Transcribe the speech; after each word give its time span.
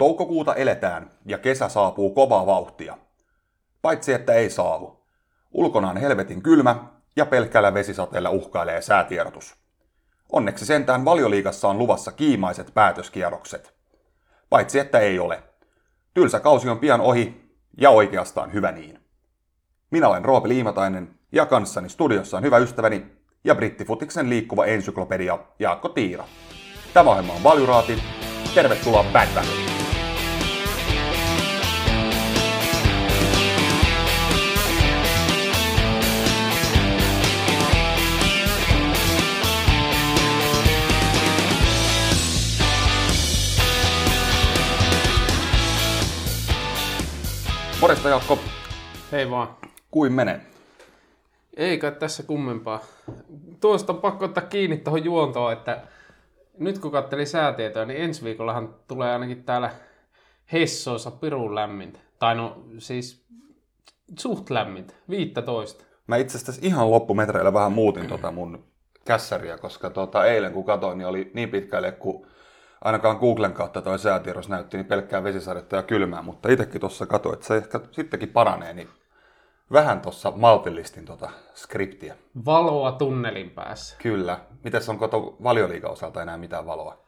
Toukokuuta 0.00 0.54
eletään 0.54 1.10
ja 1.26 1.38
kesä 1.38 1.68
saapuu 1.68 2.10
kovaa 2.10 2.46
vauhtia. 2.46 2.98
Paitsi 3.82 4.12
että 4.12 4.32
ei 4.32 4.50
saavu. 4.50 5.04
Ulkona 5.52 5.90
on 5.90 5.96
helvetin 5.96 6.42
kylmä 6.42 6.84
ja 7.16 7.26
pelkkällä 7.26 7.74
vesisateella 7.74 8.30
uhkailee 8.30 8.82
säätiedotus. 8.82 9.54
Onneksi 10.32 10.66
sentään 10.66 11.04
valioliigassa 11.04 11.68
on 11.68 11.78
luvassa 11.78 12.12
kiimaiset 12.12 12.74
päätöskierrokset. 12.74 13.74
Paitsi 14.50 14.78
että 14.78 14.98
ei 14.98 15.18
ole. 15.18 15.42
Tylsä 16.14 16.40
kausi 16.40 16.68
on 16.68 16.78
pian 16.78 17.00
ohi 17.00 17.54
ja 17.78 17.90
oikeastaan 17.90 18.52
hyvä 18.52 18.72
niin. 18.72 18.98
Minä 19.90 20.08
olen 20.08 20.24
Roope 20.24 20.48
Liimatainen 20.48 21.18
ja 21.32 21.46
kanssani 21.46 21.88
studiossa 21.88 22.36
on 22.36 22.42
hyvä 22.42 22.58
ystäväni 22.58 23.06
ja 23.44 23.54
brittifutiksen 23.54 24.30
liikkuva 24.30 24.64
ensyklopedia 24.64 25.38
Jaakko 25.58 25.88
Tiira. 25.88 26.24
Tämä 26.94 27.10
ohjelma 27.10 27.32
on 27.32 27.42
Valjuraati. 27.42 28.02
Tervetuloa 28.54 29.04
Bad 29.12 29.28
Battle. 29.34 29.79
Morjesta 47.80 48.08
Jaakko. 48.08 48.38
Hei 49.12 49.30
vaan. 49.30 49.48
Kuin 49.90 50.12
menee? 50.12 50.40
Eikä 51.56 51.90
tässä 51.90 52.22
kummempaa. 52.22 52.80
Tuosta 53.60 53.92
on 53.92 53.98
pakko 53.98 54.24
ottaa 54.24 54.44
kiinni 54.44 54.76
tuohon 54.76 55.04
juontoon, 55.04 55.52
että 55.52 55.82
nyt 56.58 56.78
kun 56.78 56.90
katselin 56.92 57.26
säätietoa, 57.26 57.84
niin 57.84 58.00
ensi 58.00 58.24
viikollahan 58.24 58.74
tulee 58.88 59.12
ainakin 59.12 59.44
täällä 59.44 59.70
Hessoossa 60.52 61.10
pirun 61.10 61.54
lämmintä. 61.54 61.98
Tai 62.18 62.34
no 62.34 62.64
siis 62.78 63.24
suht 64.18 64.50
lämmintä, 64.50 64.94
15. 65.08 65.84
Mä 66.06 66.16
itse 66.16 66.38
asiassa 66.38 66.62
ihan 66.64 66.90
loppumetreillä 66.90 67.52
vähän 67.52 67.72
muutin 67.72 68.06
tota 68.06 68.30
mun 68.30 68.64
kässäriä, 69.04 69.58
koska 69.58 69.90
tota, 69.90 70.26
eilen 70.26 70.52
kun 70.52 70.64
katsoin, 70.64 70.98
niin 70.98 71.08
oli 71.08 71.30
niin 71.34 71.48
pitkälle, 71.48 71.92
kun 71.92 72.26
ainakaan 72.84 73.16
Googlen 73.16 73.52
kautta 73.52 73.82
toi 73.82 73.98
säätiedos 73.98 74.48
näytti 74.48 74.76
niin 74.76 74.86
pelkkää 74.86 75.24
vesisadetta 75.24 75.76
ja 75.76 75.82
kylmää, 75.82 76.22
mutta 76.22 76.48
itsekin 76.48 76.80
tuossa 76.80 77.06
katsoin, 77.06 77.34
että 77.34 77.46
se 77.46 77.56
ehkä 77.56 77.80
sittenkin 77.90 78.28
paranee, 78.28 78.72
niin 78.72 78.88
vähän 79.72 80.00
tuossa 80.00 80.32
maltillistin 80.36 81.04
tuota 81.04 81.30
skriptiä. 81.54 82.16
Valoa 82.44 82.92
tunnelin 82.92 83.50
päässä. 83.50 83.96
Kyllä. 84.02 84.40
Mites 84.64 84.88
onko 84.88 85.08
tuon 85.08 85.36
valioliigan 85.42 85.90
osalta 85.90 86.22
enää 86.22 86.36
mitään 86.36 86.66
valoa? 86.66 86.98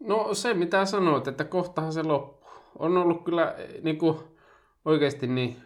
No 0.00 0.34
se 0.34 0.54
mitä 0.54 0.84
sanoit, 0.84 1.28
että 1.28 1.44
kohtahan 1.44 1.92
se 1.92 2.02
loppuu. 2.02 2.50
On 2.78 2.96
ollut 2.96 3.24
kyllä 3.24 3.54
niin 3.82 3.98
kuin, 3.98 4.18
oikeasti 4.84 5.26
niin 5.26 5.62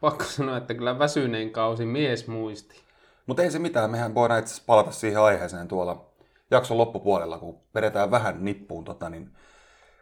pakko 0.00 0.24
sanoa, 0.24 0.56
että 0.56 0.74
kyllä 0.74 0.98
väsyneen 0.98 1.50
kausi 1.50 1.86
mies 1.86 2.28
muisti. 2.28 2.80
Mutta 3.26 3.42
ei 3.42 3.50
se 3.50 3.58
mitään, 3.58 3.90
mehän 3.90 4.14
voidaan 4.14 4.40
itse 4.40 4.62
palata 4.66 4.90
siihen 4.90 5.20
aiheeseen 5.20 5.68
tuolla 5.68 6.11
jakson 6.52 6.78
loppupuolella, 6.78 7.38
kun 7.38 7.60
vedetään 7.74 8.10
vähän 8.10 8.44
nippuun 8.44 8.84
tota, 8.84 9.08
niin 9.08 9.30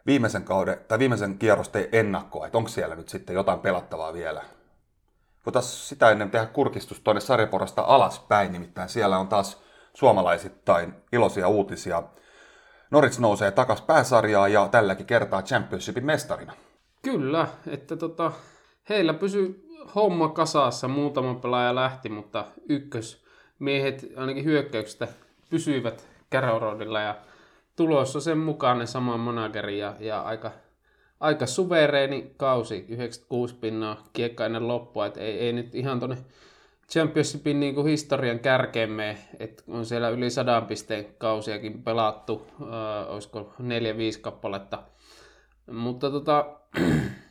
viimeisen 0.05 0.43
kauden, 0.43 0.77
tai 0.87 0.99
viimeisen 0.99 1.37
kierrosten 1.37 1.87
ennakkoa, 1.91 2.45
että 2.45 2.57
onko 2.57 2.69
siellä 2.69 2.95
nyt 2.95 3.09
sitten 3.09 3.33
jotain 3.33 3.59
pelattavaa 3.59 4.13
vielä. 4.13 4.43
Voitaisiin 5.45 5.87
sitä 5.87 6.11
ennen 6.11 6.31
tehdä 6.31 6.45
kurkistus 6.45 6.99
tuonne 6.99 7.21
sarjaporasta 7.21 7.81
alaspäin, 7.81 8.51
nimittäin 8.51 8.89
siellä 8.89 9.17
on 9.17 9.27
taas 9.27 9.61
suomalaisittain 9.93 10.93
iloisia 11.11 11.47
uutisia. 11.47 12.03
Norwich 12.91 13.19
nousee 13.19 13.51
takas 13.51 13.81
pääsarjaa 13.81 14.47
ja 14.47 14.67
tälläkin 14.67 15.05
kertaa 15.05 15.41
Championshipin 15.41 16.05
mestarina. 16.05 16.53
Kyllä, 17.01 17.47
että 17.67 17.97
tota, 17.97 18.31
heillä 18.89 19.13
pysyy 19.13 19.67
homma 19.95 20.29
kasassa, 20.29 20.87
muutama 20.87 21.35
pelaaja 21.35 21.75
lähti, 21.75 22.09
mutta 22.09 22.45
ykkösmiehet 22.69 24.05
ainakin 24.15 24.45
hyökkäyksestä 24.45 25.07
pysyivät 25.49 26.10
Carrow 26.31 26.81
ja 27.03 27.15
tulossa 27.75 28.21
sen 28.21 28.37
mukainen 28.37 28.87
sama 28.87 29.17
manageri 29.17 29.79
ja, 29.79 29.95
ja 29.99 30.21
aika, 30.21 30.51
aika 31.19 31.45
suvereeni 31.45 32.33
kausi, 32.37 32.85
96 32.89 33.55
pinnaa 33.55 34.03
kiekkainen 34.13 34.67
loppu, 34.67 35.01
että 35.01 35.19
ei, 35.19 35.39
ei 35.39 35.53
nyt 35.53 35.75
ihan 35.75 35.99
tuonne 35.99 36.17
Championshipin 36.91 37.59
niin 37.59 37.75
kuin 37.75 37.87
historian 37.87 38.39
kärkeemme, 38.39 39.17
että 39.39 39.63
on 39.67 39.85
siellä 39.85 40.09
yli 40.09 40.29
sadan 40.29 40.65
pisteen 40.65 41.05
kausiakin 41.17 41.83
pelattu, 41.83 42.47
äh, 42.61 43.13
olisiko 43.13 43.53
4-5 43.59 43.63
kappaletta. 44.21 44.83
Mutta 45.71 46.11
tota, 46.11 46.57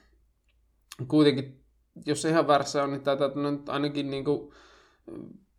kuitenkin, 1.08 1.60
jos 2.06 2.24
ihan 2.24 2.46
väärässä 2.46 2.82
on, 2.82 2.90
niin 2.90 3.02
tämä 3.02 3.18
on 3.48 3.62
ainakin 3.68 4.10
niin 4.10 4.24
kuin 4.24 4.52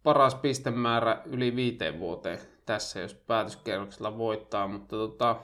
paras 0.03 0.35
pistemäärä 0.35 1.21
yli 1.25 1.55
viiteen 1.55 1.99
vuoteen 1.99 2.39
tässä, 2.65 2.99
jos 2.99 3.13
päätöskierroksella 3.13 4.17
voittaa, 4.17 4.67
mutta 4.67 4.95
tota, 4.95 5.35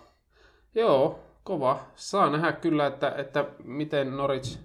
joo, 0.75 1.19
kova. 1.44 1.79
Saa 1.95 2.29
nähdä 2.29 2.51
kyllä, 2.51 2.88
että, 2.88 3.13
että 3.17 3.45
miten 3.63 4.17
Norwich 4.17 4.59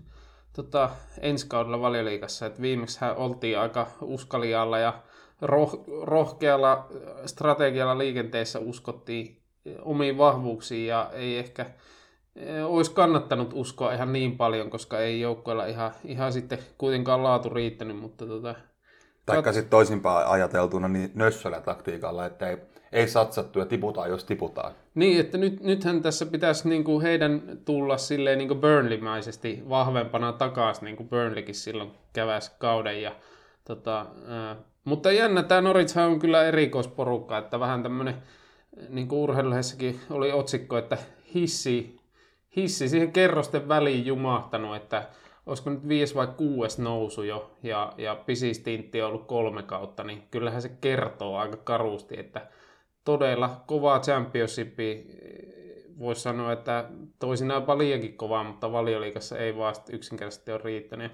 tota, 0.53 0.91
ensi 1.21 1.47
kaudella 1.49 1.81
valioliikassa, 1.81 2.47
että 2.47 2.63
viimeksi 2.63 2.99
oltiin 3.17 3.59
aika 3.59 3.87
uskalialla 4.01 4.79
ja 4.79 5.03
roh, 5.41 5.85
rohkealla 6.03 6.89
strategialla 7.27 7.99
liikenteessä 7.99 8.59
uskottiin 8.59 9.43
omiin 9.83 10.19
vahvuuksiin 10.19 10.87
ja 10.87 11.11
ei 11.13 11.39
ehkä 11.39 11.67
e, 12.37 12.63
olisi 12.65 12.93
kannattanut 12.93 13.51
uskoa 13.55 13.93
ihan 13.93 14.13
niin 14.13 14.37
paljon, 14.37 14.71
koska 14.71 15.01
ei 15.01 15.21
joukkoilla 15.21 15.67
ihan, 15.67 15.93
ihan 16.05 16.33
sitten 16.33 16.59
kuitenkaan 16.79 17.23
laatu 17.23 17.49
riittänyt, 17.49 17.97
mutta 17.97 18.27
tota, 18.27 18.55
Taikka 19.27 19.53
sitten 19.53 19.71
toisinpäin 19.71 20.27
ajateltuna 20.27 20.89
niin 20.89 21.11
nössöllä 21.15 21.61
taktiikalla, 21.61 22.27
että 22.27 22.49
ei, 22.49 22.57
ei 22.93 23.09
satsattu 23.09 23.59
ja 23.59 23.67
tiputaan, 23.67 24.11
jos 24.11 24.25
tiputaan. 24.25 24.73
Niin, 24.95 25.21
että 25.21 25.39
nyt, 25.39 25.61
nythän 25.61 26.03
tässä 26.03 26.27
pitäisi 26.27 26.69
niin 26.69 26.85
kuin 26.85 27.03
heidän 27.03 27.43
tulla 27.65 27.99
silleen 27.99 28.39
niin 28.39 28.49
kuin 28.49 28.61
Burnley-mäisesti 28.61 29.63
vahvempana 29.69 30.33
takaisin, 30.33 30.85
niin 30.85 30.97
kuin 30.97 31.09
Burnleykin 31.09 31.55
silloin 31.55 31.91
käväsi 32.13 32.53
kauden. 32.59 33.03
Ja, 33.03 33.13
tota, 33.65 34.07
ää, 34.27 34.57
mutta 34.85 35.13
jännä, 35.13 35.43
tämä 35.43 35.61
Norwich 35.61 35.99
on 35.99 36.19
kyllä 36.19 36.45
erikoisporukka, 36.45 37.39
että 37.39 37.61
vähän 37.61 37.83
tämmöinen, 37.83 38.15
niin 38.89 39.09
kuin 39.09 39.19
urheiluhessakin 39.19 40.01
oli 40.11 40.33
otsikko, 40.33 40.79
että 40.79 40.99
hissi, 41.35 42.01
hissi 42.57 42.89
siihen 42.89 43.13
kerrosten 43.13 43.69
väliin 43.69 44.07
jumahtanut, 44.07 44.77
että 44.77 45.09
olisiko 45.47 45.71
nyt 45.71 45.89
viisi 45.89 46.15
vai 46.15 46.27
kuudes 46.27 46.79
nousu 46.79 47.23
jo, 47.23 47.51
ja, 47.63 47.93
ja 47.99 48.15
pisistintti 48.27 49.03
on 49.03 49.09
ollut 49.09 49.27
kolme 49.27 49.63
kautta, 49.63 50.05
niin 50.05 50.23
kyllähän 50.31 50.63
se 50.63 50.69
kertoo 50.81 51.37
aika 51.37 51.57
karusti, 51.57 52.21
että 52.21 52.47
todella 53.05 53.63
kovaa 53.67 54.01
championshipi, 54.01 55.07
voisi 55.99 56.21
sanoa, 56.21 56.53
että 56.53 56.91
toisinaan 57.19 57.63
paljonkin 57.63 58.17
kovaa, 58.17 58.45
mutta 58.45 58.73
valioliikassa 58.73 59.39
ei 59.39 59.57
vaan 59.57 59.75
yksinkertaisesti 59.93 60.53
ole 60.53 60.61
riittänyt. 60.65 61.13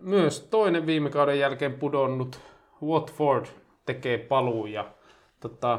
Myös 0.00 0.40
toinen 0.40 0.86
viime 0.86 1.10
kauden 1.10 1.38
jälkeen 1.38 1.74
pudonnut 1.74 2.40
Watford 2.82 3.46
tekee 3.86 4.18
paluu 4.18 4.66
ja 4.66 4.94
tota, 5.40 5.78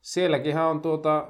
sielläkin 0.00 0.58
on 0.58 0.80
tuota, 0.80 1.28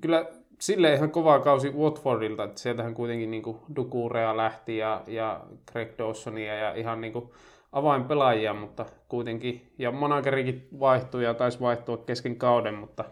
kyllä 0.00 0.26
silleen 0.60 0.94
ihan 0.94 1.10
kova 1.10 1.40
kausi 1.40 1.70
Watfordilta, 1.70 2.44
että 2.44 2.60
sieltähän 2.60 2.94
kuitenkin 2.94 3.30
niin 3.30 3.42
Dukurea 3.76 4.36
lähti 4.36 4.76
ja, 4.76 5.02
ja 5.06 5.40
Greg 5.72 5.98
Dawsonia 5.98 6.54
ja 6.54 6.74
ihan 6.74 7.00
niin 7.00 7.12
kuin 7.12 7.30
avainpelaajia, 7.72 8.54
mutta 8.54 8.86
kuitenkin, 9.08 9.72
ja 9.78 9.92
managerikin 9.92 10.68
vaihtui 10.80 11.24
ja 11.24 11.34
taisi 11.34 11.60
vaihtua 11.60 11.96
kesken 11.96 12.36
kauden, 12.36 12.74
mutta 12.74 13.04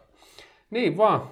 niin 0.71 0.97
vaan, 0.97 1.23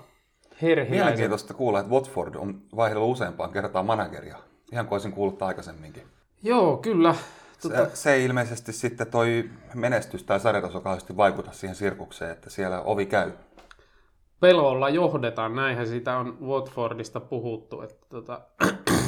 herhiläiset. 0.63 0.91
Mielenkiintoista 0.91 1.55
kuulla, 1.55 1.81
että 1.81 1.93
Watford 1.93 2.35
on 2.35 2.63
vaihdellut 2.77 3.11
useampaan 3.11 3.53
kertaan 3.53 3.87
manageria, 3.87 4.37
ihan 4.73 4.87
kuin 4.87 4.97
olisin 4.97 5.13
kuullut 5.13 5.43
aikaisemminkin. 5.43 6.03
Joo, 6.43 6.77
kyllä. 6.77 7.15
Tota... 7.63 7.85
Se, 7.85 7.97
se, 7.97 8.13
ei 8.13 8.25
ilmeisesti 8.25 8.73
sitten 8.73 9.07
toi 9.07 9.51
menestys 9.75 10.23
tai 10.25 10.41
sarjataso 10.41 10.81
kauheasti 10.81 11.17
vaikuta 11.17 11.53
siihen 11.53 11.77
sirkukseen, 11.77 12.31
että 12.31 12.51
siellä 12.51 12.81
ovi 12.81 13.07
käy 13.07 13.33
pelolla 14.41 14.89
johdetaan, 14.89 15.55
näinhän 15.55 15.87
sitä 15.87 16.19
on 16.19 16.39
Watfordista 16.41 17.21
puhuttu. 17.21 17.81
Että 17.81 18.07
tota, 18.09 18.41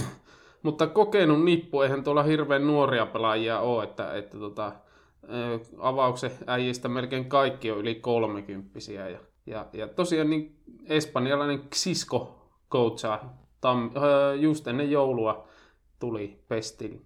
mutta 0.62 0.86
kokenut 0.86 1.44
nippu, 1.44 1.80
eihän 1.80 2.04
tuolla 2.04 2.22
hirveän 2.22 2.66
nuoria 2.66 3.06
pelaajia 3.06 3.60
ole, 3.60 3.84
että, 3.84 4.14
että 4.14 4.38
tota, 4.38 4.72
avauksen 5.78 6.30
äijistä 6.46 6.88
melkein 6.88 7.28
kaikki 7.28 7.70
on 7.70 7.78
yli 7.78 7.94
kolmekymppisiä. 7.94 9.08
Ja, 9.08 9.18
ja, 9.46 9.66
ja 9.72 9.88
tosiaan 9.88 10.30
niin 10.30 10.56
espanjalainen 10.86 11.60
Xisko 11.74 12.48
coachaa 12.70 13.38
tam, 13.60 13.90
just 14.40 14.66
ennen 14.66 14.90
joulua 14.90 15.48
tuli 15.98 16.44
Pestin. 16.48 17.04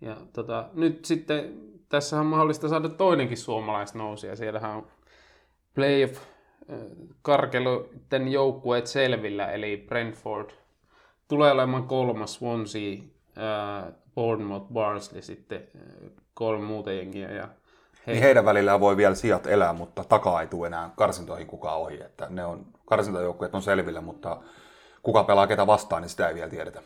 Ja 0.00 0.16
tota, 0.32 0.68
nyt 0.72 1.04
sitten 1.04 1.68
tässä 1.88 2.20
on 2.20 2.26
mahdollista 2.26 2.68
saada 2.68 2.88
toinenkin 2.88 3.36
suomalaisnousi, 3.36 4.26
ja 4.26 4.36
siellähän 4.36 4.76
on 4.76 4.86
playoff 5.74 6.18
karkeluiden 7.22 8.28
joukkueet 8.28 8.86
selvillä, 8.86 9.52
eli 9.52 9.84
Brentford, 9.88 10.50
tulee 11.28 11.52
olemaan 11.52 11.84
kolmas 11.84 12.34
Swansea, 12.34 12.96
äh, 13.38 13.92
Bournemouth, 14.14 14.72
Barnsley 14.72 15.22
sitten 15.22 15.62
äh, 15.76 16.10
kolme 16.34 16.64
muuta 16.64 16.92
jengiä. 16.92 17.30
Ja 17.30 17.48
he... 18.06 18.12
Niin 18.12 18.22
heidän 18.22 18.44
välillään 18.44 18.80
voi 18.80 18.96
vielä 18.96 19.14
sijat 19.14 19.46
elää, 19.46 19.72
mutta 19.72 20.04
takaa 20.04 20.40
ei 20.40 20.46
tule 20.46 20.66
enää 20.66 20.90
karsintoihin 20.96 21.46
kukaan 21.46 21.78
ohi. 21.78 22.02
Että 22.02 22.26
ne 22.30 22.44
on, 22.44 22.66
karsintajoukkueet 22.86 23.54
on 23.54 23.62
selvillä, 23.62 24.00
mutta 24.00 24.36
kuka 25.02 25.24
pelaa 25.24 25.46
ketä 25.46 25.66
vastaan, 25.66 26.02
niin 26.02 26.10
sitä 26.10 26.28
ei 26.28 26.34
vielä 26.34 26.50
tiedetä. 26.50 26.82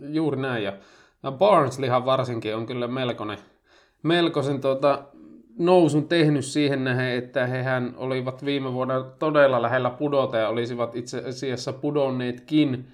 Juuri 0.00 0.36
näin. 0.40 0.64
Ja, 0.64 0.72
ja 1.22 1.32
Barnsleyhan 1.32 2.04
varsinkin 2.04 2.56
on 2.56 2.66
kyllä 2.66 2.88
melkoinen, 2.88 3.38
melkoisen 4.02 4.60
tuota, 4.60 5.02
nousun 5.58 6.08
tehnyt 6.08 6.44
siihen 6.44 6.84
nähden, 6.84 7.10
että 7.10 7.46
hehän 7.46 7.94
olivat 7.96 8.44
viime 8.44 8.72
vuonna 8.72 9.02
todella 9.18 9.62
lähellä 9.62 9.90
pudota 9.90 10.36
ja 10.36 10.48
olisivat 10.48 10.96
itse 10.96 11.18
asiassa 11.18 11.72
pudonneetkin 11.72 12.86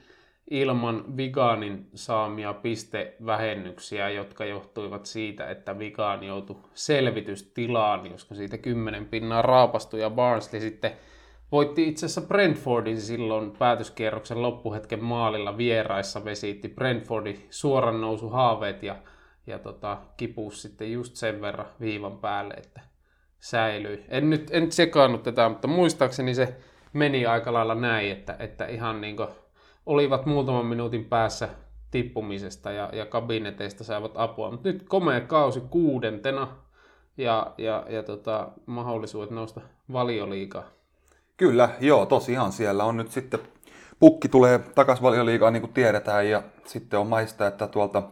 ilman 0.51 1.17
Viganin 1.17 1.87
saamia 1.95 2.55
pistevähennyksiä, 2.55 4.09
jotka 4.09 4.45
johtuivat 4.45 5.07
siitä, 5.07 5.51
että 5.51 5.79
Vigan 5.79 6.25
joutui 6.25 6.57
selvitystilaan, 6.75 8.11
koska 8.11 8.35
siitä 8.35 8.59
kymmenen 8.59 9.07
pinnaa 9.07 9.43
raapastui 9.43 10.01
ja 10.01 10.11
Barnsley 10.11 10.61
sitten 10.61 10.93
voitti 11.53 11.89
itse 11.89 12.07
asiassa 12.07 12.29
Brentfordin 12.29 13.01
silloin 13.01 13.51
päätöskierroksen 13.51 14.43
loppuhetken 14.43 15.05
maalilla 15.05 15.57
vieraissa, 15.57 16.25
vesiitti 16.25 16.69
Brentfordin 16.69 17.47
suoran 17.51 18.01
nousu 18.01 18.29
haaveet 18.29 18.83
ja, 18.83 18.97
ja 19.47 19.59
tota, 19.59 19.99
kipuus 20.17 20.63
sitten 20.63 20.93
just 20.93 21.17
sen 21.17 21.41
verran 21.41 21.67
viivan 21.81 22.19
päälle, 22.19 22.55
että 22.55 22.81
säilyi. 23.39 24.05
En 24.09 24.31
nyt 24.31 24.49
en 24.51 24.73
sekaannut 24.73 25.23
tätä, 25.23 25.49
mutta 25.49 25.69
muistaakseni 25.69 26.35
se 26.35 26.57
meni 26.93 27.27
aika 27.27 27.53
lailla 27.53 27.75
näin, 27.75 28.13
että, 28.13 28.37
että 28.39 28.67
ihan 28.67 29.01
niin 29.01 29.17
kuin 29.17 29.29
olivat 29.87 30.27
muutaman 30.27 30.67
minuutin 30.67 31.05
päässä 31.05 31.49
tippumisesta 31.91 32.71
ja, 32.71 32.91
ja 32.93 33.07
kabineteista 33.07 33.85
saivat 33.85 34.13
apua. 34.15 34.51
Mutta 34.51 34.69
nyt 34.69 34.83
komea 34.89 35.21
kausi 35.21 35.61
kuudentena 35.61 36.49
ja, 37.17 37.55
ja, 37.59 37.87
ja 37.89 38.03
tota, 38.03 38.49
mahdollisuudet 38.67 39.31
nousta 39.31 39.61
valioliikaa. 39.93 40.65
Kyllä, 41.37 41.69
joo, 41.81 42.07
tosiaan 42.07 42.53
siellä 42.53 42.85
on 42.85 42.97
nyt 42.97 43.11
sitten, 43.11 43.41
pukki 44.01 44.29
tulee 44.29 44.59
takaisin 44.59 45.03
valioliigaan 45.03 45.53
niin 45.53 45.61
kuin 45.61 45.73
tiedetään 45.73 46.29
ja 46.29 46.43
sitten 46.67 46.99
on 46.99 47.07
maista, 47.07 47.47
että 47.47 47.67
tuolta 47.67 48.03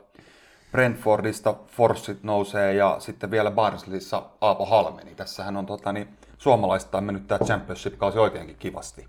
Brentfordista 0.72 1.54
Forssit 1.66 2.22
nousee 2.22 2.74
ja 2.74 2.96
sitten 2.98 3.30
vielä 3.30 3.50
Barnsleyssa 3.50 4.22
Aapo 4.40 4.66
Halmeni. 4.66 5.14
Tässähän 5.14 5.56
on 5.56 5.66
tota, 5.66 5.92
niin, 5.92 6.08
suomalaista 6.38 6.98
on 6.98 7.04
mennyt 7.04 7.26
tämä 7.26 7.38
Championship-kausi 7.38 8.18
oikeinkin 8.18 8.56
kivasti. 8.56 9.08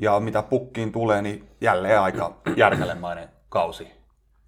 Ja 0.00 0.20
mitä 0.20 0.42
pukkiin 0.42 0.92
tulee, 0.92 1.22
niin 1.22 1.48
jälleen 1.60 2.00
aika 2.00 2.36
järkelemainen 2.56 3.28
kausi 3.48 3.92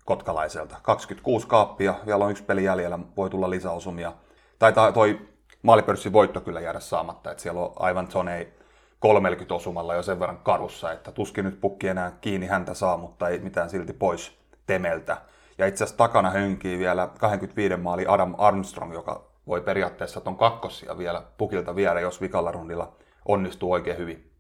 kotkalaiselta. 0.05 0.77
26 0.83 1.47
kaappia, 1.47 1.95
vielä 2.07 2.25
on 2.25 2.31
yksi 2.31 2.43
peli 2.43 2.65
jäljellä, 2.65 2.99
voi 3.17 3.31
tulla 3.31 3.51
lisäosumia. 3.51 4.13
Tai 4.59 4.73
toi 4.95 5.29
maalipörssin 5.63 6.13
voitto 6.13 6.41
kyllä 6.41 6.61
jäädä 6.61 6.81
saamatta, 6.81 7.31
että 7.31 7.43
siellä 7.43 7.61
on 7.61 7.73
aivan 7.77 8.09
Zonei 8.09 8.53
30 9.01 9.55
osumalla 9.55 9.95
jo 9.95 10.03
sen 10.03 10.21
verran 10.21 10.39
karussa, 10.39 10.93
että 10.93 11.13
tuskin 11.13 11.45
nyt 11.45 11.61
pukki 11.61 11.89
enää 11.89 12.13
kiinni 12.21 12.47
häntä 12.47 12.75
saa, 12.75 12.97
mutta 12.97 13.29
ei 13.29 13.39
mitään 13.39 13.71
silti 13.71 13.93
pois 13.93 14.39
temeltä. 14.67 15.17
Ja 15.59 15.67
itse 15.67 15.85
asiassa 15.85 15.99
takana 15.99 16.31
hönkii 16.31 16.79
vielä 16.79 17.09
25 17.19 17.77
maali 17.77 18.05
Adam 18.09 18.35
Armstrong, 18.39 18.93
joka 18.93 19.31
voi 19.47 19.61
periaatteessa 19.61 20.21
ton 20.21 20.37
kakkosia 20.37 20.99
vielä 20.99 21.23
pukilta 21.39 21.77
viedä, 21.77 22.01
jos 22.01 22.21
vikalla 22.21 22.53
rundilla 22.53 22.97
onnistuu 23.29 23.73
oikein 23.73 23.99
hyvin. 23.99 24.31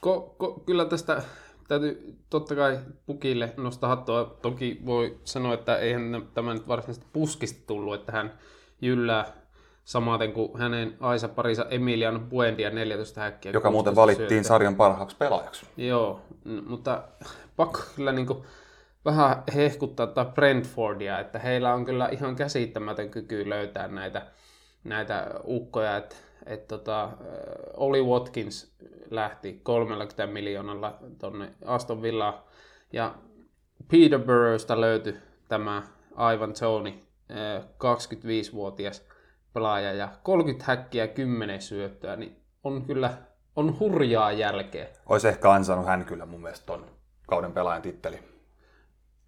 Ko, 0.00 0.34
ko, 0.38 0.62
kyllä 0.66 0.84
tästä 0.84 1.22
täytyy 1.68 2.18
totta 2.30 2.54
kai 2.54 2.78
pukille 3.06 3.52
nostaa 3.56 3.88
hattua. 3.88 4.38
Toki 4.42 4.80
voi 4.86 5.18
sanoa, 5.24 5.54
että 5.54 5.76
eihän 5.76 6.28
tämä 6.34 6.54
nyt 6.54 6.68
varsinaisesti 6.68 7.06
puskista 7.12 7.66
tullut, 7.66 7.94
että 7.94 8.12
hän 8.12 8.32
jyllää 8.80 9.32
samaten 9.84 10.32
kuin 10.32 10.58
hänen 10.58 10.96
Aisa 11.00 11.28
parinsa 11.28 11.66
Emilian 11.70 12.26
Buendia 12.30 12.70
14 12.70 13.20
häkkiä. 13.20 13.52
Joka 13.52 13.70
muuten 13.70 13.96
valittiin 13.96 14.28
syöttä. 14.28 14.48
sarjan 14.48 14.76
parhaaksi 14.76 15.16
pelaajaksi. 15.16 15.66
Joo, 15.76 16.20
mutta 16.66 17.02
pakko 17.56 17.80
kyllä 17.96 18.12
niin 18.12 18.26
kuin 18.26 18.42
vähän 19.06 19.42
hehkuttaa 19.54 20.06
tätä 20.06 20.30
Brentfordia, 20.34 21.18
että 21.18 21.38
heillä 21.38 21.74
on 21.74 21.84
kyllä 21.84 22.08
ihan 22.08 22.36
käsittämätön 22.36 23.10
kyky 23.10 23.48
löytää 23.48 23.88
näitä, 23.88 24.26
näitä 24.84 25.30
ukkoja, 25.44 25.96
että 25.96 26.16
et 26.46 26.68
tota, 26.68 27.10
Oli 27.76 28.02
Watkins 28.02 28.76
lähti 29.10 29.60
30 29.62 30.26
miljoonalla 30.26 30.98
tonne 31.18 31.52
Aston 31.64 32.02
Villaan 32.02 32.34
ja 32.92 33.14
Peterboroughsta 33.90 34.80
löytyi 34.80 35.16
tämä 35.48 35.82
Ivan 36.34 36.52
Tony, 36.52 36.92
25-vuotias 37.84 39.04
pelaaja 39.52 39.92
ja 39.92 40.08
30 40.22 40.64
häkkiä 40.66 41.08
10 41.08 41.62
syöttöä, 41.62 42.16
niin 42.16 42.36
on 42.64 42.82
kyllä 42.82 43.10
on 43.56 43.78
hurjaa 43.78 44.32
jälkeä. 44.32 44.88
Olisi 45.06 45.28
ehkä 45.28 45.50
ansainnut 45.50 45.86
hän 45.86 46.04
kyllä 46.04 46.26
mun 46.26 46.42
mielestä 46.42 46.66
ton 46.66 46.86
kauden 47.26 47.52
pelaajan 47.52 47.82
titteli. 47.82 48.35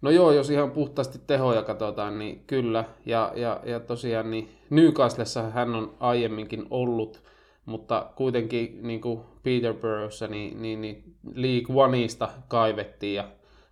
No 0.01 0.09
joo, 0.09 0.31
jos 0.31 0.49
ihan 0.49 0.71
puhtaasti 0.71 1.19
tehoja 1.27 1.63
katsotaan, 1.63 2.19
niin 2.19 2.43
kyllä. 2.47 2.85
Ja, 3.05 3.31
ja, 3.35 3.59
ja 3.63 3.79
tosiaan 3.79 4.31
niin 4.31 4.57
Newcastlessa 4.69 5.41
hän 5.49 5.75
on 5.75 5.95
aiemminkin 5.99 6.67
ollut, 6.69 7.23
mutta 7.65 8.11
kuitenkin 8.15 8.79
niin 8.81 9.01
kuin 9.01 9.21
Peterboroughssa 9.43 10.27
niin, 10.27 10.61
niin, 10.61 10.81
niin 10.81 11.15
League 11.33 11.83
Oneista 11.83 12.29
kaivettiin 12.47 13.15
ja 13.15 13.27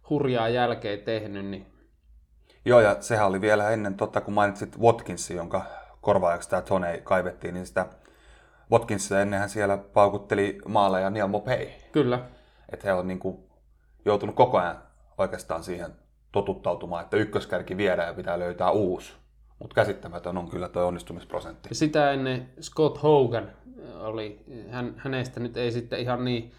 hurjaa 0.10 0.50
jälkeä 0.50 0.98
tehnyt. 0.98 1.46
Niin... 1.46 1.66
Joo, 2.66 2.80
ja 2.80 2.96
sehän 3.00 3.28
oli 3.28 3.42
vielä 3.42 3.70
ennen, 3.70 3.96
totta 3.96 4.22
kun 4.22 4.34
mainitsit 4.34 4.80
Watkinsin, 4.80 5.38
jonka 5.38 5.62
korvaajaksi 6.02 6.50
tämä 6.50 6.62
Tone 6.62 7.02
kaivettiin, 7.04 7.54
niin 7.54 7.66
sitä 7.66 7.86
Watkinsia 8.72 9.22
ennenhän 9.22 9.50
siellä 9.50 9.78
paukutteli 9.78 10.58
maaleja 10.68 11.10
Neil 11.10 11.28
Mopey. 11.28 11.68
Kyllä. 11.92 12.20
Että 12.72 12.88
he 12.88 12.94
on 12.94 13.08
niin 13.08 13.20
kuin 13.20 13.38
joutunut 14.06 14.36
koko 14.36 14.58
ajan 14.58 14.78
oikeastaan 15.18 15.64
siihen 15.64 16.07
totuttautumaan, 16.32 17.04
että 17.04 17.18
ykköskärki 17.18 17.78
viedään 17.78 18.08
ja 18.08 18.14
pitää 18.14 18.40
löytää 18.40 18.72
uusi. 18.72 19.14
Mutta 19.60 19.74
käsittämätön 19.74 20.38
on 20.38 20.50
kyllä 20.50 20.70
tuo 20.70 20.86
onnistumisprosentti. 20.86 21.70
Sitä 21.72 22.12
ennen 22.12 22.50
Scott 22.62 23.04
Hogan 23.04 23.52
oli, 24.00 24.40
hän, 24.70 24.94
hänestä 24.98 25.40
nyt 25.40 25.58
ei 25.58 25.72
sitten 25.72 26.00
ihan 26.00 26.26
niin 26.26 26.52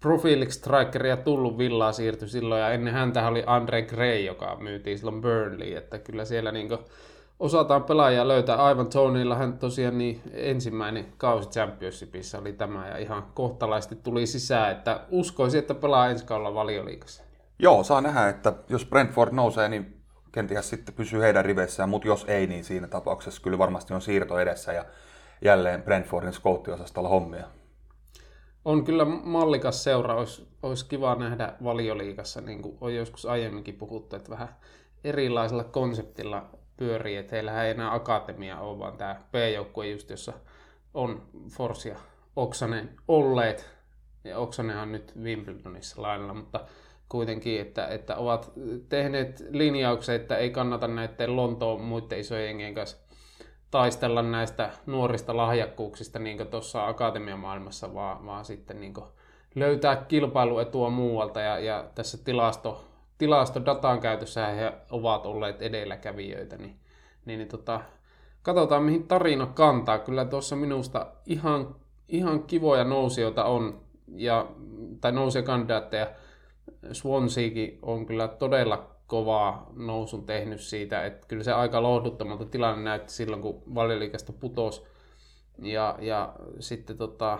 profiiliksi 0.00 0.58
strikeria 0.58 1.16
tullut 1.16 1.58
villaa 1.58 1.92
siirtyi 1.92 2.28
silloin, 2.28 2.60
ja 2.60 2.70
ennen 2.70 2.94
häntä 2.94 3.28
oli 3.28 3.44
Andre 3.46 3.82
Gray, 3.82 4.18
joka 4.18 4.56
myytiin 4.60 4.98
silloin 4.98 5.20
Burnley, 5.20 5.76
että 5.76 5.98
kyllä 5.98 6.24
siellä 6.24 6.52
niinku 6.52 6.78
osataan 7.40 7.84
pelaajia 7.84 8.28
löytää. 8.28 8.56
Aivan 8.56 8.86
Tonylla 8.86 9.34
hän 9.34 9.58
tosiaan 9.58 9.98
niin 9.98 10.20
ensimmäinen 10.32 11.06
kausi 11.18 11.48
Championshipissa 11.48 12.38
oli 12.38 12.52
tämä, 12.52 12.88
ja 12.88 12.98
ihan 12.98 13.26
kohtalaisesti 13.34 13.96
tuli 13.96 14.26
sisään, 14.26 14.72
että 14.72 15.00
uskoisin, 15.10 15.58
että 15.58 15.74
pelaa 15.74 16.08
ensi 16.08 16.24
kaudella 16.24 16.54
valioliikassa. 16.54 17.25
Joo, 17.58 17.84
saa 17.84 18.00
nähdä, 18.00 18.28
että 18.28 18.52
jos 18.68 18.86
Brentford 18.86 19.32
nousee, 19.32 19.68
niin 19.68 20.02
kenties 20.32 20.70
sitten 20.70 20.94
pysyy 20.94 21.20
heidän 21.20 21.44
riveissään, 21.44 21.88
mutta 21.88 22.08
jos 22.08 22.24
ei, 22.28 22.46
niin 22.46 22.64
siinä 22.64 22.86
tapauksessa 22.86 23.42
kyllä 23.42 23.58
varmasti 23.58 23.94
on 23.94 24.00
siirto 24.00 24.38
edessä 24.38 24.72
ja 24.72 24.84
jälleen 25.42 25.82
Brentfordin 25.82 26.32
skouttiosastolla 26.32 27.08
hommia. 27.08 27.46
On 28.64 28.84
kyllä 28.84 29.04
mallikas 29.04 29.84
seura, 29.84 30.14
olisi, 30.14 30.48
olisi 30.62 30.86
kiva 30.86 31.14
nähdä 31.14 31.52
valioliikassa, 31.64 32.40
niin 32.40 32.62
kuin 32.62 32.78
on 32.80 32.94
joskus 32.94 33.26
aiemminkin 33.26 33.74
puhuttu, 33.74 34.16
että 34.16 34.30
vähän 34.30 34.56
erilaisella 35.04 35.64
konseptilla 35.64 36.50
pyörii, 36.76 37.16
että 37.16 37.34
heillä 37.34 37.64
ei 37.64 37.70
enää 37.70 37.94
akatemia 37.94 38.60
ole, 38.60 38.78
vaan 38.78 38.96
tämä 38.96 39.20
P-joukkue 39.32 39.86
just, 39.86 40.10
jossa 40.10 40.32
on 40.94 41.22
Forsia 41.50 41.96
Oksanen 42.36 42.96
olleet, 43.08 43.70
ja 44.24 44.38
Oksanen 44.38 44.76
on 44.76 44.92
nyt 44.92 45.12
Wimbledonissa 45.22 46.02
lainalla, 46.02 46.34
mutta 46.34 46.60
kuitenkin, 47.08 47.60
että, 47.60 47.86
että 47.86 48.16
ovat 48.16 48.52
tehneet 48.88 49.44
linjauksen, 49.50 50.16
että 50.16 50.36
ei 50.36 50.50
kannata 50.50 50.88
näiden 50.88 51.36
Lontoon 51.36 51.80
muiden 51.80 52.18
isojen 52.18 52.46
jengien 52.46 52.74
kanssa 52.74 52.96
taistella 53.70 54.22
näistä 54.22 54.70
nuorista 54.86 55.36
lahjakkuuksista 55.36 56.18
niin 56.18 56.46
tuossa 56.46 56.86
akatemiamaailmassa, 56.86 57.94
vaan, 57.94 58.26
vaan 58.26 58.44
sitten 58.44 58.80
niin 58.80 58.94
löytää 59.54 59.96
kilpailuetua 59.96 60.90
muualta 60.90 61.40
ja, 61.40 61.58
ja 61.58 61.84
tässä 61.94 62.18
tilasto, 62.24 62.84
tilastodatan 63.18 64.00
käytössä 64.00 64.46
he 64.46 64.72
ovat 64.90 65.26
olleet 65.26 65.62
edelläkävijöitä, 65.62 66.56
niin, 66.56 66.76
niin, 67.24 67.38
niin 67.38 67.48
tota, 67.48 67.80
katsotaan 68.42 68.82
mihin 68.82 69.08
tarina 69.08 69.46
kantaa. 69.46 69.98
Kyllä 69.98 70.24
tuossa 70.24 70.56
minusta 70.56 71.06
ihan, 71.26 71.76
ihan 72.08 72.42
kivoja 72.42 72.84
nousijoita 72.84 73.44
on, 73.44 73.80
ja, 74.16 74.46
tai 75.00 75.12
kandidaatteja, 75.44 76.06
Swanseakin 76.92 77.78
on 77.82 78.06
kyllä 78.06 78.28
todella 78.28 78.96
kovaa 79.06 79.70
nousun 79.76 80.26
tehnyt 80.26 80.60
siitä, 80.60 81.04
että 81.04 81.26
kyllä 81.26 81.44
se 81.44 81.52
aika 81.52 81.82
lohduttamalta 81.82 82.44
tilanne 82.44 82.84
näytti 82.84 83.12
silloin, 83.12 83.42
kun 83.42 83.62
valioliikasta 83.74 84.32
putosi. 84.32 84.82
Ja, 85.58 85.98
ja 86.00 86.34
sitten 86.60 86.98
tota, 86.98 87.38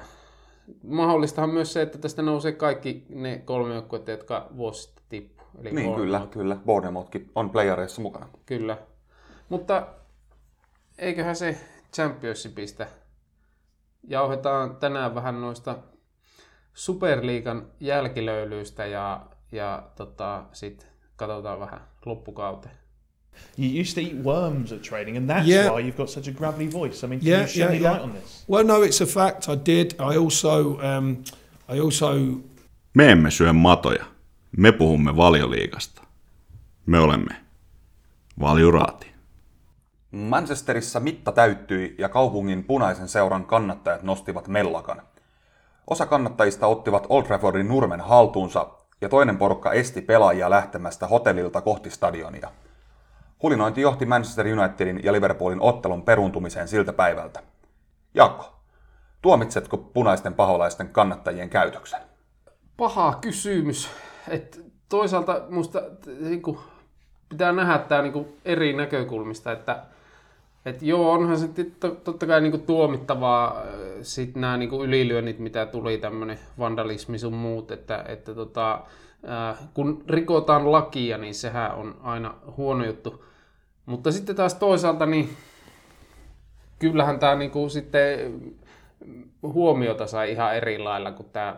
mahdollistahan 0.82 1.50
myös 1.50 1.72
se, 1.72 1.82
että 1.82 1.98
tästä 1.98 2.22
nousee 2.22 2.52
kaikki 2.52 3.06
ne 3.08 3.38
kolme 3.44 3.74
joukkuetta, 3.74 4.10
jotka 4.10 4.48
vuosi 4.56 4.82
sitten 4.82 5.04
tippu. 5.08 5.42
Eli 5.60 5.70
Niin, 5.72 5.94
kyllä, 5.94 6.26
kyllä. 6.30 6.56
Bournemouthkin 6.66 7.30
on 7.34 7.50
playereissa 7.50 8.02
mukana. 8.02 8.28
Kyllä. 8.46 8.78
Mutta 9.48 9.86
eiköhän 10.98 11.36
se 11.36 11.56
Championshipista. 11.94 12.86
Jauhetaan 14.08 14.76
tänään 14.76 15.14
vähän 15.14 15.40
noista 15.40 15.78
Superliigan 16.76 17.66
jälkilöylyistä 17.80 18.86
ja, 18.86 19.26
ja 19.52 19.82
tota, 19.96 20.44
sitten 20.52 20.88
katsotaan 21.16 21.60
vähän 21.60 21.80
loppukauteen. 22.04 22.74
You 23.58 23.80
used 23.80 23.94
to 24.04 24.10
eat 24.10 24.24
worms 24.24 24.72
at 24.72 24.82
training, 24.82 25.16
and 25.16 25.30
that's 25.30 25.48
Yeah. 25.48 25.74
why 25.74 25.82
you've 25.90 25.96
got 25.96 26.08
such 26.08 26.28
a 26.28 26.32
gravelly 26.32 26.72
voice. 26.72 27.06
I 27.06 27.08
mean, 27.08 27.20
can 27.20 27.28
Yeah, 27.28 27.40
you 27.40 27.48
shed 27.48 27.58
yeah, 27.60 27.70
any 27.70 27.80
yeah. 27.82 27.92
light 27.92 28.02
on 28.04 28.12
this? 28.12 28.44
Well, 28.50 28.64
no, 28.64 28.82
it's 28.82 29.02
a 29.02 29.06
fact. 29.06 29.48
I 29.48 29.56
did. 29.66 29.90
I 29.92 30.16
also, 30.16 30.60
um, 30.98 31.16
I 31.76 31.80
also 31.80 32.06
Me 32.94 33.12
emme 33.12 33.30
syö 33.30 33.52
matoja. 33.52 34.04
Me 34.56 34.72
puhumme 34.72 35.16
valioliigasta. 35.16 36.02
Me 36.86 36.98
olemme 36.98 37.36
valjuraati. 38.40 39.06
Manchesterissa 40.10 41.00
mitta 41.00 41.32
täyttyi 41.32 41.94
ja 41.98 42.08
kaupungin 42.08 42.64
punaisen 42.64 43.08
seuran 43.08 43.44
kannattajat 43.44 44.02
nostivat 44.02 44.48
mellakan. 44.48 45.02
Osa 45.86 46.06
kannattajista 46.06 46.66
ottivat 46.66 47.06
Old 47.08 47.22
Traffordin 47.22 47.68
nurmen 47.68 48.00
haltuunsa 48.00 48.66
ja 49.00 49.08
toinen 49.08 49.38
porukka 49.38 49.72
esti 49.72 50.02
pelaajia 50.02 50.50
lähtemästä 50.50 51.06
hotellilta 51.06 51.60
kohti 51.60 51.90
stadionia. 51.90 52.50
Hulinointi 53.42 53.80
johti 53.80 54.06
Manchester 54.06 54.46
Unitedin 54.46 55.00
ja 55.04 55.12
Liverpoolin 55.12 55.60
ottelun 55.60 56.02
peruuntumiseen 56.02 56.68
siltä 56.68 56.92
päivältä. 56.92 57.42
Jaakko, 58.14 58.60
tuomitsetko 59.22 59.76
punaisten 59.76 60.34
paholaisten 60.34 60.88
kannattajien 60.88 61.50
käytöksen? 61.50 62.00
Paha 62.76 63.18
kysymys. 63.20 63.90
Et 64.28 64.60
toisaalta 64.88 65.42
musta 65.48 65.82
niinku, 66.20 66.60
pitää 67.28 67.52
nähdä 67.52 67.78
tämä 67.78 68.02
niinku 68.02 68.28
eri 68.44 68.72
näkökulmista, 68.72 69.52
että 69.52 69.82
et 70.66 70.82
joo, 70.82 71.12
onhan 71.12 71.38
se 71.38 71.48
to- 71.80 71.96
totta 72.04 72.26
kai 72.26 72.40
niinku 72.40 72.58
tuomittavaa 72.58 73.60
äh, 73.60 73.64
sit 74.02 74.36
nämä 74.36 74.56
niinku 74.56 74.84
ylilyönnit, 74.84 75.38
mitä 75.38 75.66
tuli 75.66 75.98
tämmöinen 75.98 76.38
vandalismi 76.58 77.18
sun 77.18 77.34
muut, 77.34 77.70
että, 77.70 78.04
että 78.08 78.34
tota, 78.34 78.82
äh, 79.28 79.58
kun 79.74 80.04
rikotaan 80.08 80.72
lakia, 80.72 81.18
niin 81.18 81.34
sehän 81.34 81.74
on 81.74 81.96
aina 82.02 82.34
huono 82.56 82.84
juttu. 82.84 83.24
Mutta 83.86 84.12
sitten 84.12 84.36
taas 84.36 84.54
toisaalta, 84.54 85.06
niin 85.06 85.28
kyllähän 86.78 87.18
tämä 87.18 87.34
niinku 87.34 87.68
sitten 87.68 88.40
huomiota 89.42 90.06
sai 90.06 90.32
ihan 90.32 90.56
eri 90.56 90.78
lailla, 90.78 91.12
kun 91.12 91.30
tämä 91.32 91.56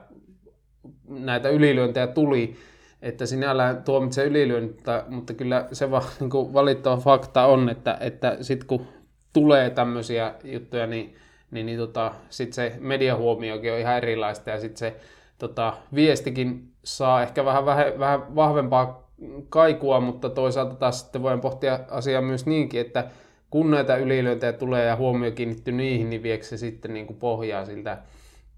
näitä 1.09 1.49
ylilyöntejä 1.49 2.07
tuli, 2.07 2.57
että 3.03 3.27
sinällään 3.27 3.83
tuomitsee 3.83 4.27
ylilyöntä, 4.27 5.05
mutta 5.09 5.35
kyllä 5.35 5.69
se 5.73 5.91
va, 5.91 6.03
niin 6.21 6.53
valittava 6.53 6.97
fakta 6.97 7.45
on, 7.45 7.69
että, 7.69 7.99
että 8.00 8.37
sitten 8.41 8.67
kun 8.67 8.87
tulee 9.32 9.70
tämmöisiä 9.70 10.35
juttuja, 10.44 10.87
niin, 10.87 11.16
niin, 11.50 11.66
niin 11.66 11.78
tota, 11.78 12.12
sitten 12.30 12.54
se 12.54 12.76
mediahuomiokin 12.80 13.73
on 13.73 13.78
ihan 13.78 13.97
erilaista 13.97 14.50
ja 14.50 14.61
sitten 14.61 14.78
se 14.78 14.97
tota, 15.38 15.75
viestikin 15.94 16.68
saa 16.85 17.23
ehkä 17.23 17.44
vähän, 17.44 17.66
vähän, 17.66 17.99
vähän 17.99 18.35
vahvempaa 18.37 19.08
kaikua, 19.49 20.00
mutta 20.00 20.30
toisaalta 20.30 20.75
taas 20.75 21.00
sitten 21.00 21.23
voin 21.23 21.40
pohtia 21.40 21.80
asiaa 21.90 22.23
myös 22.23 22.47
niinkin, 22.47 22.80
että 22.80 23.04
kun 23.50 23.70
näitä 23.70 23.97
ylilyöntejä 23.97 24.52
tulee 24.52 24.85
ja 24.85 24.97
huomio 24.97 25.30
kiinnittyy 25.30 25.75
niihin, 25.75 26.11
niin 26.11 26.23
viekö 26.23 26.44
se 26.44 26.56
sitten 26.56 26.94
niin 26.94 27.06
kuin 27.06 27.18
pohjaa 27.18 27.64
siltä 27.64 27.99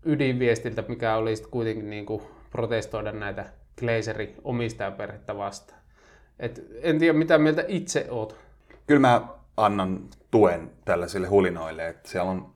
ydinviestiltä, 0.04 0.84
mikä 0.88 1.16
oli 1.16 1.36
sitten 1.36 1.50
kuitenkin 1.50 1.90
niin 1.90 2.06
kuin 2.06 2.22
protestoida 2.50 3.12
näitä 3.12 3.44
Glazerin 3.78 4.34
omistajaperhettä 4.44 5.36
vastaan. 5.36 5.80
Et 6.38 6.64
en 6.82 6.98
tiedä, 6.98 7.18
mitä 7.18 7.38
mieltä 7.38 7.64
itse 7.68 8.06
oot. 8.10 8.36
Kyllä 8.86 9.00
mä 9.00 9.22
annan 9.56 10.00
tuen 10.30 10.72
tällaisille 10.84 11.26
hulinoille, 11.26 11.88
että 11.88 12.08
siellä 12.08 12.30
on 12.30 12.52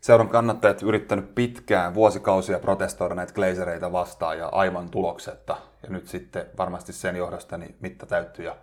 seuran 0.00 0.28
kannattajat 0.28 0.82
yrittänyt 0.82 1.34
pitkään, 1.34 1.94
vuosikausia 1.94 2.58
protestoida 2.58 3.14
näitä 3.14 3.32
glazereita 3.32 3.92
vastaan 3.92 4.38
ja 4.38 4.48
aivan 4.48 4.90
tuloksetta. 4.90 5.56
Ja 5.82 5.90
nyt 5.90 6.06
sitten 6.06 6.46
varmasti 6.58 6.92
sen 6.92 7.16
johdosta 7.16 7.58
niin 7.58 7.76
mitta 7.80 8.06
täyttyi 8.06 8.44
ja 8.44 8.56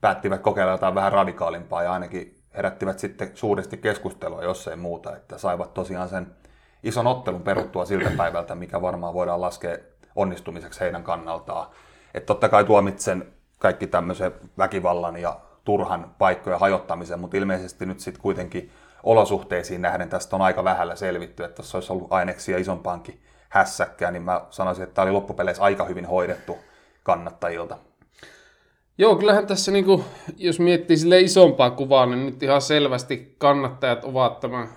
päättivät 0.00 0.40
kokeilla 0.40 0.72
jotain 0.72 0.94
vähän 0.94 1.12
radikaalimpaa 1.12 1.82
ja 1.82 1.92
ainakin 1.92 2.38
herättivät 2.56 2.98
sitten 2.98 3.30
suuresti 3.34 3.76
keskustelua, 3.76 4.42
jos 4.42 4.68
ei 4.68 4.76
muuta, 4.76 5.16
että 5.16 5.38
saivat 5.38 5.74
tosiaan 5.74 6.08
sen 6.08 6.26
ison 6.82 7.06
ottelun 7.06 7.42
peruttua 7.42 7.84
siltä 7.84 8.10
päivältä, 8.16 8.54
mikä 8.54 8.82
varmaan 8.82 9.14
voidaan 9.14 9.40
laskea 9.40 9.76
onnistumiseksi 10.16 10.80
heidän 10.80 11.02
kannaltaan. 11.02 11.70
Että 12.14 12.26
totta 12.26 12.48
kai 12.48 12.64
tuomitsen 12.64 13.32
kaikki 13.58 13.86
tämmöisen 13.86 14.32
väkivallan 14.58 15.16
ja 15.16 15.40
turhan 15.64 16.14
paikkojen 16.18 16.60
hajottamisen, 16.60 17.20
mutta 17.20 17.36
ilmeisesti 17.36 17.86
nyt 17.86 18.00
sitten 18.00 18.22
kuitenkin 18.22 18.70
olosuhteisiin 19.02 19.82
nähden 19.82 20.08
tästä 20.08 20.36
on 20.36 20.42
aika 20.42 20.64
vähällä 20.64 20.96
selvitty, 20.96 21.44
että 21.44 21.60
jos 21.60 21.74
olisi 21.74 21.92
ollut 21.92 22.12
aineksia 22.12 22.58
isompaankin 22.58 23.20
hässäkkää, 23.48 24.10
niin 24.10 24.22
mä 24.22 24.40
sanoisin, 24.50 24.82
että 24.82 24.94
tämä 24.94 25.04
oli 25.04 25.12
loppupeleissä 25.12 25.62
aika 25.62 25.84
hyvin 25.84 26.06
hoidettu 26.06 26.58
kannattajilta. 27.02 27.78
Joo, 28.98 29.16
kyllähän 29.16 29.46
tässä, 29.46 29.72
niin 29.72 29.84
kuin, 29.84 30.04
jos 30.36 30.60
miettii 30.60 30.96
sille 30.96 31.20
isompaa 31.20 31.70
kuvaa, 31.70 32.06
niin 32.06 32.26
nyt 32.26 32.42
ihan 32.42 32.62
selvästi 32.62 33.34
kannattajat 33.38 34.04
ovat 34.04 34.40
tämän 34.40 34.68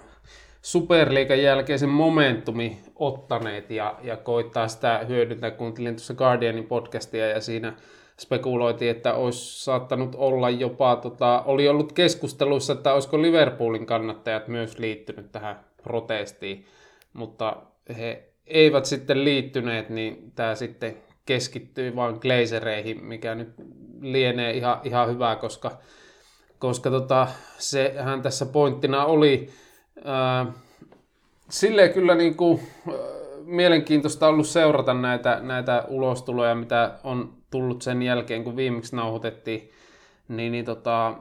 Superliigan 0.62 1.42
jälkeisen 1.42 1.90
momentumi 1.90 2.80
ottaneet 2.96 3.72
ja, 3.72 3.96
ja 4.04 4.18
koittaa 4.18 4.68
sitä 4.68 5.06
hyödyntää. 5.08 5.52
Kuuntelin 5.52 5.96
tuossa 5.96 6.14
Guardianin 6.14 6.64
podcastia 6.64 7.28
ja 7.28 7.42
siinä 7.42 7.74
spekuloitiin, 8.20 8.92
että 8.92 9.14
olisi 9.14 9.64
saattanut 9.64 10.16
olla 10.16 10.50
jopa, 10.50 10.96
tota, 10.96 11.44
oli 11.46 11.68
ollut 11.68 11.92
keskusteluissa, 11.92 12.74
että 12.74 12.94
olisiko 12.94 13.22
Liverpoolin 13.22 13.86
kannattajat 13.86 14.48
myös 14.48 14.80
liittynyt 14.80 15.32
tähän 15.32 15.60
protestiin, 15.84 16.66
mutta 17.14 17.56
he 17.98 18.30
eivät 18.48 18.86
sitten 18.86 19.24
liittyneet, 19.24 19.90
niin 19.90 20.32
tämä 20.36 20.56
sitten 20.56 20.98
keskittyi 21.26 21.96
vain 21.96 22.18
glazereihin, 22.22 23.04
mikä 23.04 23.36
nyt 23.36 23.54
lienee 24.02 24.52
ihan, 24.52 24.80
ihan 24.84 25.10
hyvä, 25.10 25.36
koska, 25.36 25.78
koska 26.60 26.90
tota, 26.90 27.28
sehän 27.58 28.22
tässä 28.22 28.46
pointtina 28.46 29.06
oli, 29.06 29.50
ää, 30.04 30.46
silleen 31.50 31.94
kyllä 31.94 32.16
niin 32.16 32.36
kuin, 32.36 32.60
ää, 32.88 32.96
mielenkiintoista 33.44 34.28
ollut 34.28 34.48
seurata 34.48 34.94
näitä, 34.94 35.40
näitä 35.42 35.84
ulostuloja, 35.88 36.56
mitä 36.56 37.00
on 37.04 37.37
tullut 37.52 37.82
sen 37.82 38.02
jälkeen, 38.02 38.44
kun 38.44 38.56
viimeksi 38.56 38.96
nauhoitettiin, 38.96 39.72
niin, 40.28 40.52
niin 40.52 40.66
tota, 40.66 41.18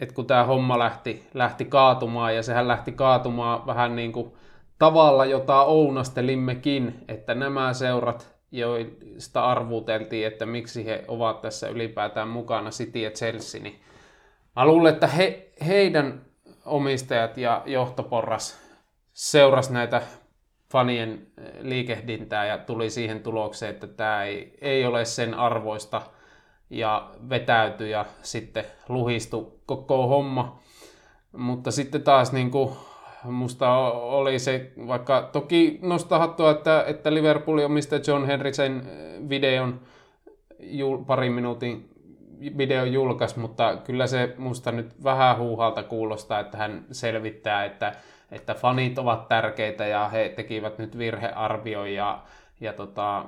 että 0.00 0.14
kun 0.14 0.26
tämä 0.26 0.44
homma 0.44 0.78
lähti, 0.78 1.28
lähti 1.34 1.64
kaatumaan, 1.64 2.36
ja 2.36 2.42
sehän 2.42 2.68
lähti 2.68 2.92
kaatumaan 2.92 3.66
vähän 3.66 3.96
niin 3.96 4.12
kuin 4.12 4.32
tavalla, 4.78 5.24
jota 5.24 5.62
ounastelimmekin, 5.62 7.04
että 7.08 7.34
nämä 7.34 7.72
seurat, 7.72 8.38
joista 8.52 9.44
arvuteltiin, 9.44 10.26
että 10.26 10.46
miksi 10.46 10.86
he 10.86 11.04
ovat 11.08 11.40
tässä 11.40 11.68
ylipäätään 11.68 12.28
mukana, 12.28 12.70
City 12.70 12.98
ja 12.98 13.10
Chelsea, 13.10 13.62
niin 13.62 13.80
mä 14.56 14.66
luulen, 14.66 14.94
että 14.94 15.06
he, 15.06 15.50
heidän 15.66 16.20
omistajat 16.64 17.38
ja 17.38 17.62
johtoporras 17.66 18.58
seurasi 19.12 19.72
näitä 19.72 20.02
fanien 20.72 21.26
liikehdintää 21.60 22.46
ja 22.46 22.58
tuli 22.58 22.90
siihen 22.90 23.22
tulokseen, 23.22 23.74
että 23.74 23.86
tämä 23.86 24.24
ei, 24.24 24.58
ei 24.60 24.86
ole 24.86 25.04
sen 25.04 25.34
arvoista 25.34 26.02
ja 26.70 27.10
vetäytyi 27.28 27.90
ja 27.90 28.04
sitten 28.22 28.64
luhistui 28.88 29.52
koko 29.66 30.06
homma. 30.06 30.58
Mutta 31.32 31.70
sitten 31.70 32.02
taas 32.02 32.32
niin 32.32 32.50
kuin, 32.50 32.70
musta 33.24 33.72
oli 33.92 34.38
se, 34.38 34.72
vaikka 34.86 35.28
toki 35.32 35.78
nostaa 35.82 36.18
hattua, 36.18 36.50
että, 36.50 36.84
että 36.86 37.14
Liverpoolin 37.14 37.66
omistaja 37.66 38.02
John 38.06 38.26
Henry 38.26 38.52
sen 38.52 38.82
videon 39.28 39.80
parin 41.06 41.32
minuutin 41.32 41.88
videon 42.56 42.92
julkaisi, 42.92 43.38
mutta 43.38 43.76
kyllä 43.84 44.06
se 44.06 44.34
musta 44.38 44.72
nyt 44.72 45.04
vähän 45.04 45.38
huuhalta 45.38 45.82
kuulostaa, 45.82 46.40
että 46.40 46.58
hän 46.58 46.84
selvittää, 46.92 47.64
että, 47.64 47.92
että 48.32 48.54
fanit 48.54 48.98
ovat 48.98 49.28
tärkeitä 49.28 49.86
ja 49.86 50.08
he 50.08 50.32
tekivät 50.36 50.78
nyt 50.78 50.98
virhearvion 50.98 51.92
ja, 51.92 52.22
ja 52.60 52.72
tota, 52.72 53.24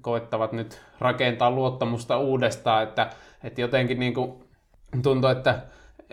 koettavat 0.00 0.52
nyt 0.52 0.82
rakentaa 0.98 1.50
luottamusta 1.50 2.18
uudestaan, 2.18 2.82
että, 2.82 3.10
että 3.44 3.60
jotenkin 3.60 4.00
niin 4.00 4.14
kuin 4.14 4.44
tuntuu, 5.02 5.30
että 5.30 5.62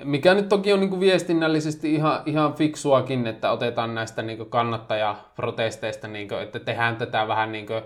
mikä 0.03 0.33
nyt 0.33 0.49
toki 0.49 0.73
on 0.73 0.79
niin 0.79 0.89
kuin 0.89 0.99
viestinnällisesti 0.99 1.93
ihan, 1.93 2.21
ihan 2.25 2.53
fiksuakin, 2.53 3.27
että 3.27 3.51
otetaan 3.51 3.95
näistä 3.95 4.21
niin 4.21 4.37
kuin 4.37 4.49
kannattajaprotesteista, 4.49 6.07
niin 6.07 6.27
kuin, 6.27 6.41
että 6.41 6.59
tehdään 6.59 6.95
tätä 6.95 7.27
vähän 7.27 7.51
niin 7.51 7.65
kuin, 7.65 7.81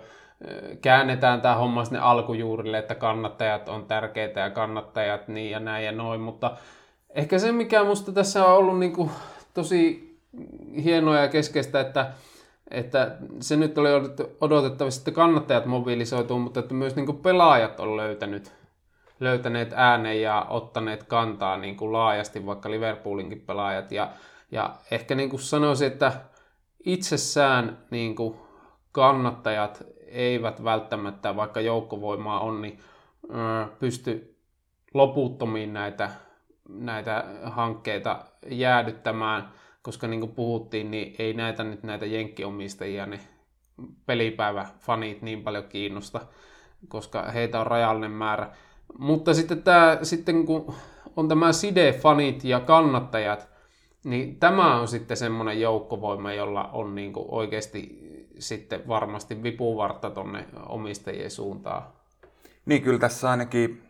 käännetään 0.81 1.41
tämä 1.41 1.55
homma 1.55 1.85
sinne 1.85 1.99
alkujuurille, 1.99 2.77
että 2.77 2.95
kannattajat 2.95 3.69
on 3.69 3.85
tärkeitä 3.85 4.39
ja 4.39 4.49
kannattajat 4.49 5.27
niin 5.27 5.51
ja 5.51 5.59
näin 5.59 5.85
ja 5.85 5.91
noin, 5.91 6.21
mutta 6.21 6.51
ehkä 7.09 7.39
se, 7.39 7.51
mikä 7.51 7.83
musta 7.83 8.11
tässä 8.11 8.45
on 8.45 8.57
ollut 8.57 8.79
niin 8.79 8.93
kuin 8.93 9.11
tosi 9.53 10.08
hienoa 10.83 11.17
ja 11.17 11.27
keskeistä, 11.27 11.79
että, 11.79 12.11
että 12.71 13.17
se 13.39 13.55
nyt 13.55 13.77
oli 13.77 13.89
odotettavasti, 14.41 15.01
että 15.01 15.11
kannattajat 15.11 15.65
mobilisoituu, 15.65 16.39
mutta 16.39 16.59
että 16.59 16.73
myös 16.73 16.95
niin 16.95 17.05
kuin 17.05 17.17
pelaajat 17.17 17.79
on 17.79 17.97
löytänyt, 17.97 18.53
löytäneet 19.19 19.73
äänen 19.75 20.21
ja 20.21 20.45
ottaneet 20.49 21.03
kantaa 21.03 21.57
niin 21.57 21.77
kuin 21.77 21.93
laajasti, 21.93 22.45
vaikka 22.45 22.71
Liverpoolinkin 22.71 23.41
pelaajat. 23.41 23.91
Ja, 23.91 24.09
ja 24.51 24.75
ehkä 24.91 25.15
niin 25.15 25.29
kuin 25.29 25.39
sanoisin, 25.39 25.87
että 25.87 26.11
itsessään 26.85 27.77
niin 27.91 28.15
kuin 28.15 28.35
kannattajat 28.91 29.83
eivät 30.07 30.63
välttämättä, 30.63 31.35
vaikka 31.35 31.61
joukkovoimaa 31.61 32.39
on, 32.39 32.61
niin 32.61 32.79
pysty 33.79 34.35
loputtomiin 34.93 35.73
näitä, 35.73 36.09
näitä 36.69 37.23
hankkeita 37.43 38.25
jäädyttämään, 38.49 39.49
koska 39.81 40.07
niin 40.07 40.19
kuin 40.19 40.31
puhuttiin, 40.31 40.91
niin 40.91 41.15
ei 41.19 41.33
näitä 41.33 41.63
nyt 41.63 41.83
näitä 41.83 42.05
jenkkiomistajia 42.05 43.05
ne 43.05 43.19
pelipäiväfanit 44.05 45.21
niin 45.21 45.43
paljon 45.43 45.63
kiinnosta, 45.63 46.21
koska 46.87 47.31
heitä 47.31 47.59
on 47.59 47.67
rajallinen 47.67 48.11
määrä. 48.11 48.51
Mutta 48.97 49.33
sitten, 49.33 49.63
tämä, 49.63 49.97
sitten 50.03 50.45
kun 50.45 50.73
on 51.15 51.27
tämä 51.27 51.51
side-fanit 51.51 52.39
ja 52.43 52.59
kannattajat, 52.59 53.49
niin 54.03 54.39
tämä 54.39 54.79
on 54.79 54.87
sitten 54.87 55.17
semmoinen 55.17 55.61
joukkovoima, 55.61 56.33
jolla 56.33 56.63
on 56.63 56.95
niin 56.95 57.13
kuin 57.13 57.25
oikeasti 57.29 57.99
sitten 58.39 58.87
varmasti 58.87 59.43
vipuvartta 59.43 60.09
tonne 60.09 60.45
omistajien 60.69 61.31
suuntaan. 61.31 61.83
Niin, 62.65 62.81
kyllä 62.81 62.99
tässä 62.99 63.29
ainakin 63.29 63.81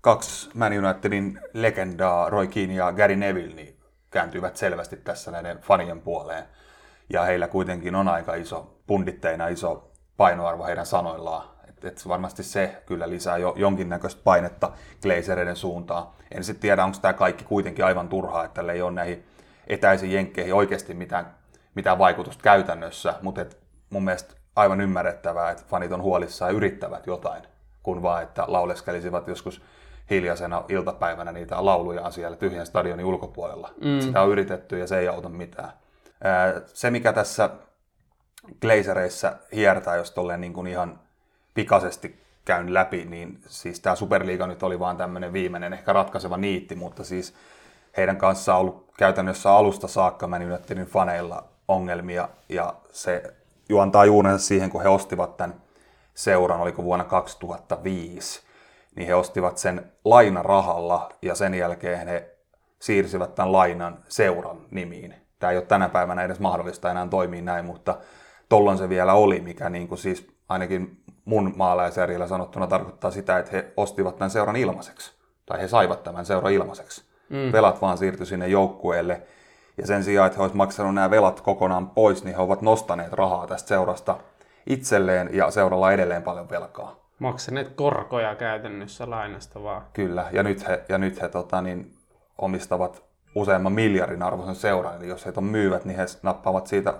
kaksi 0.00 0.50
Man 0.54 0.72
Unitedin 0.84 1.40
legendaa, 1.54 2.30
Roy 2.30 2.46
Keane 2.46 2.74
ja 2.74 2.92
Gary 2.92 3.16
Neville, 3.16 3.54
niin 3.54 3.79
kääntyvät 4.10 4.56
selvästi 4.56 4.96
tässä 4.96 5.30
näiden 5.30 5.58
fanien 5.58 6.00
puoleen. 6.00 6.44
Ja 7.10 7.22
heillä 7.22 7.48
kuitenkin 7.48 7.94
on 7.94 8.08
aika 8.08 8.34
iso, 8.34 8.76
punditteina 8.86 9.48
iso 9.48 9.90
painoarvo 10.16 10.64
heidän 10.64 10.86
sanoillaan. 10.86 11.48
Et, 11.68 11.84
et 11.84 12.08
varmasti 12.08 12.42
se 12.42 12.82
kyllä 12.86 13.10
lisää 13.10 13.38
jo 13.38 13.54
jonkinnäköistä 13.56 14.20
painetta 14.24 14.72
Glazereiden 15.02 15.56
suuntaan. 15.56 16.06
En 16.30 16.44
sitten 16.44 16.60
tiedä, 16.60 16.84
onko 16.84 16.98
tämä 17.02 17.12
kaikki 17.12 17.44
kuitenkin 17.44 17.84
aivan 17.84 18.08
turhaa, 18.08 18.44
että 18.44 18.54
tällä 18.54 18.72
ei 18.72 18.82
ole 18.82 18.92
näihin 18.92 19.26
etäisiin 19.66 20.12
jenkkeihin 20.12 20.54
oikeasti 20.54 20.94
mitään, 20.94 21.34
mitään 21.74 21.98
vaikutusta 21.98 22.42
käytännössä, 22.42 23.14
mutta 23.22 23.40
et 23.40 23.58
mun 23.90 24.04
mielestä 24.04 24.34
aivan 24.56 24.80
ymmärrettävää, 24.80 25.50
että 25.50 25.64
fanit 25.68 25.92
on 25.92 26.02
huolissaan 26.02 26.50
ja 26.50 26.56
yrittävät 26.56 27.06
jotain, 27.06 27.42
kun 27.82 28.02
vaan, 28.02 28.22
että 28.22 28.44
lauleskelisivat 28.46 29.28
joskus 29.28 29.62
hiljaisena 30.10 30.64
iltapäivänä 30.68 31.32
niitä 31.32 31.64
lauluja 31.64 32.10
siellä 32.10 32.36
tyhjän 32.36 32.66
stadionin 32.66 33.06
ulkopuolella. 33.06 33.70
Mm. 33.84 34.00
Sitä 34.00 34.22
on 34.22 34.30
yritetty 34.30 34.78
ja 34.78 34.86
se 34.86 34.98
ei 34.98 35.08
auta 35.08 35.28
mitään. 35.28 35.72
Se, 36.66 36.90
mikä 36.90 37.12
tässä 37.12 37.50
Glazereissa 38.60 39.32
hiertää, 39.54 39.96
jos 39.96 40.10
tolleen 40.10 40.40
niin 40.40 40.52
kuin 40.52 40.66
ihan 40.66 41.00
pikaisesti 41.54 42.20
käyn 42.44 42.74
läpi, 42.74 43.04
niin 43.04 43.40
siis 43.46 43.80
tämä 43.80 43.96
Superliiga 43.96 44.46
nyt 44.46 44.62
oli 44.62 44.78
vaan 44.78 44.96
tämmöinen 44.96 45.32
viimeinen 45.32 45.72
ehkä 45.72 45.92
ratkaiseva 45.92 46.36
niitti, 46.36 46.74
mutta 46.74 47.04
siis 47.04 47.34
heidän 47.96 48.16
kanssaan 48.16 48.56
on 48.56 48.60
ollut 48.60 48.86
käytännössä 48.98 49.52
alusta 49.52 49.88
saakka 49.88 50.26
Man 50.26 50.42
Unitedin 50.42 50.86
faneilla 50.86 51.44
ongelmia 51.68 52.28
ja 52.48 52.74
se 52.92 53.34
juontaa 53.68 54.04
juunensa 54.04 54.46
siihen, 54.46 54.70
kun 54.70 54.82
he 54.82 54.88
ostivat 54.88 55.36
tämän 55.36 55.62
seuran, 56.14 56.60
oliko 56.60 56.84
vuonna 56.84 57.04
2005, 57.04 58.42
niin 59.00 59.08
he 59.08 59.14
ostivat 59.14 59.58
sen 59.58 59.92
lainarahalla 60.04 61.08
ja 61.22 61.34
sen 61.34 61.54
jälkeen 61.54 62.08
he 62.08 62.36
siirsivät 62.78 63.34
tämän 63.34 63.52
lainan 63.52 63.98
seuran 64.08 64.60
nimiin. 64.70 65.14
Tämä 65.38 65.50
ei 65.50 65.56
ole 65.56 65.66
tänä 65.66 65.88
päivänä 65.88 66.22
edes 66.22 66.40
mahdollista 66.40 66.90
enää 66.90 67.08
toimia 67.08 67.42
näin, 67.42 67.64
mutta 67.64 67.98
tollon 68.48 68.78
se 68.78 68.88
vielä 68.88 69.14
oli, 69.14 69.40
mikä 69.40 69.68
niin 69.68 69.88
kuin 69.88 69.98
siis 69.98 70.28
ainakin 70.48 71.02
mun 71.24 71.52
maalaisjärjellä 71.56 72.26
sanottuna 72.26 72.66
tarkoittaa 72.66 73.10
sitä, 73.10 73.38
että 73.38 73.50
he 73.52 73.72
ostivat 73.76 74.18
tämän 74.18 74.30
seuran 74.30 74.56
ilmaiseksi. 74.56 75.12
Tai 75.46 75.60
he 75.60 75.68
saivat 75.68 76.02
tämän 76.02 76.26
seuran 76.26 76.52
ilmaiseksi. 76.52 77.04
Mm. 77.28 77.52
Velat 77.52 77.82
vaan 77.82 77.98
siirtyi 77.98 78.26
sinne 78.26 78.48
joukkueelle. 78.48 79.22
Ja 79.76 79.86
sen 79.86 80.04
sijaan, 80.04 80.26
että 80.26 80.36
he 80.36 80.42
olisivat 80.42 80.56
maksanut 80.56 80.94
nämä 80.94 81.10
velat 81.10 81.40
kokonaan 81.40 81.90
pois, 81.90 82.24
niin 82.24 82.36
he 82.36 82.42
ovat 82.42 82.62
nostaneet 82.62 83.12
rahaa 83.12 83.46
tästä 83.46 83.68
seurasta 83.68 84.16
itselleen 84.66 85.30
ja 85.32 85.50
seuralla 85.50 85.92
edelleen 85.92 86.22
paljon 86.22 86.50
velkaa. 86.50 86.99
Maksaneet 87.20 87.68
korkoja 87.68 88.34
käytännössä 88.34 89.10
lainasta 89.10 89.62
vaan. 89.62 89.82
Kyllä, 89.92 90.26
ja 90.32 90.42
nyt 90.42 90.68
he, 90.68 90.84
ja 90.88 90.98
nyt 90.98 91.22
he 91.22 91.28
tota, 91.28 91.62
niin, 91.62 91.94
omistavat 92.38 93.02
useamman 93.34 93.72
miljardin 93.72 94.22
arvoisen 94.22 94.54
seuran, 94.54 94.96
eli 94.96 95.08
jos 95.08 95.26
he 95.26 95.32
on 95.36 95.44
myyvät, 95.44 95.84
niin 95.84 95.96
he 95.96 96.04
nappaavat 96.22 96.66
siitä 96.66 96.94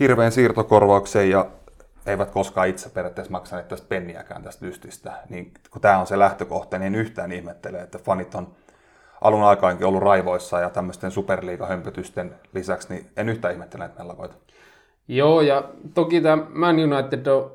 hirveän 0.00 0.32
siirtokorvauksen 0.32 1.30
ja 1.30 1.46
eivät 2.06 2.30
koskaan 2.30 2.68
itse 2.68 2.88
periaatteessa 2.88 3.32
maksaneet 3.32 3.68
tästä 3.68 3.88
penniäkään 3.88 4.42
tästä 4.42 4.66
lystistä. 4.66 5.12
Niin 5.28 5.52
kun 5.70 5.82
tämä 5.82 5.98
on 5.98 6.06
se 6.06 6.18
lähtökohta, 6.18 6.78
niin 6.78 6.94
yhtään 6.94 7.32
ihmettelee, 7.32 7.82
että 7.82 7.98
fanit 7.98 8.34
on 8.34 8.48
alun 9.20 9.44
aikainkin 9.44 9.86
ollut 9.86 10.02
raivoissa 10.02 10.60
ja 10.60 10.70
tämmöisten 10.70 11.10
superliigahömpötysten 11.10 12.34
lisäksi, 12.52 12.88
niin 12.94 13.10
en 13.16 13.28
yhtään 13.28 13.54
ihmettele 13.54 13.84
näitä 13.84 13.98
mellakoita. 13.98 14.34
Joo, 15.08 15.40
ja 15.40 15.64
toki 15.94 16.20
tämä 16.20 16.42
Man 16.48 16.76
United 16.76 17.26
on 17.26 17.52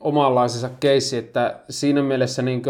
omanlaisensa 0.00 0.70
keissi, 0.80 1.16
että 1.16 1.60
siinä 1.70 2.02
mielessä 2.02 2.42
niin 2.42 2.62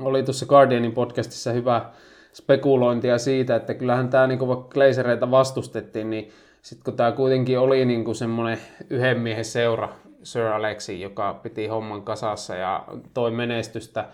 oli 0.00 0.22
tuossa 0.22 0.46
Guardianin 0.46 0.92
podcastissa 0.92 1.52
hyvä 1.52 1.90
spekulointia 2.32 3.18
siitä, 3.18 3.56
että 3.56 3.74
kyllähän 3.74 4.08
tämä, 4.08 4.26
niin 4.26 4.48
vaikka 4.48 4.68
Glazereita 4.68 5.30
vastustettiin, 5.30 6.10
niin 6.10 6.30
sitten 6.62 6.84
kun 6.84 6.96
tämä 6.96 7.12
kuitenkin 7.12 7.58
oli 7.58 7.84
niin 7.84 8.14
semmoinen 8.14 8.58
yhden 8.90 9.20
miehen 9.20 9.44
seura, 9.44 9.88
Sir 10.22 10.42
Alexi, 10.42 11.00
joka 11.00 11.34
piti 11.42 11.66
homman 11.66 12.02
kasassa 12.02 12.54
ja 12.54 12.84
toi 13.14 13.30
menestystä, 13.30 14.08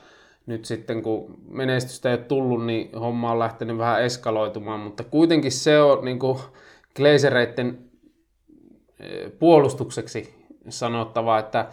nyt 0.47 0.65
sitten 0.65 1.03
kun 1.03 1.39
menestystä 1.49 2.09
ei 2.09 2.15
ole 2.15 2.25
tullut, 2.25 2.67
niin 2.67 2.99
homma 2.99 3.33
on 3.33 3.39
lähtenyt 3.39 3.79
vähän 3.79 4.03
eskaloitumaan, 4.03 4.81
mutta 4.81 5.05
kuitenkin 5.05 5.53
se 5.53 5.81
on 5.81 6.05
niin 6.05 6.19
kuin 6.19 6.39
Glazereiden 6.97 7.79
eh, 9.01 9.33
puolustukseksi 9.39 10.38
sanottava, 10.73 11.39
että, 11.39 11.67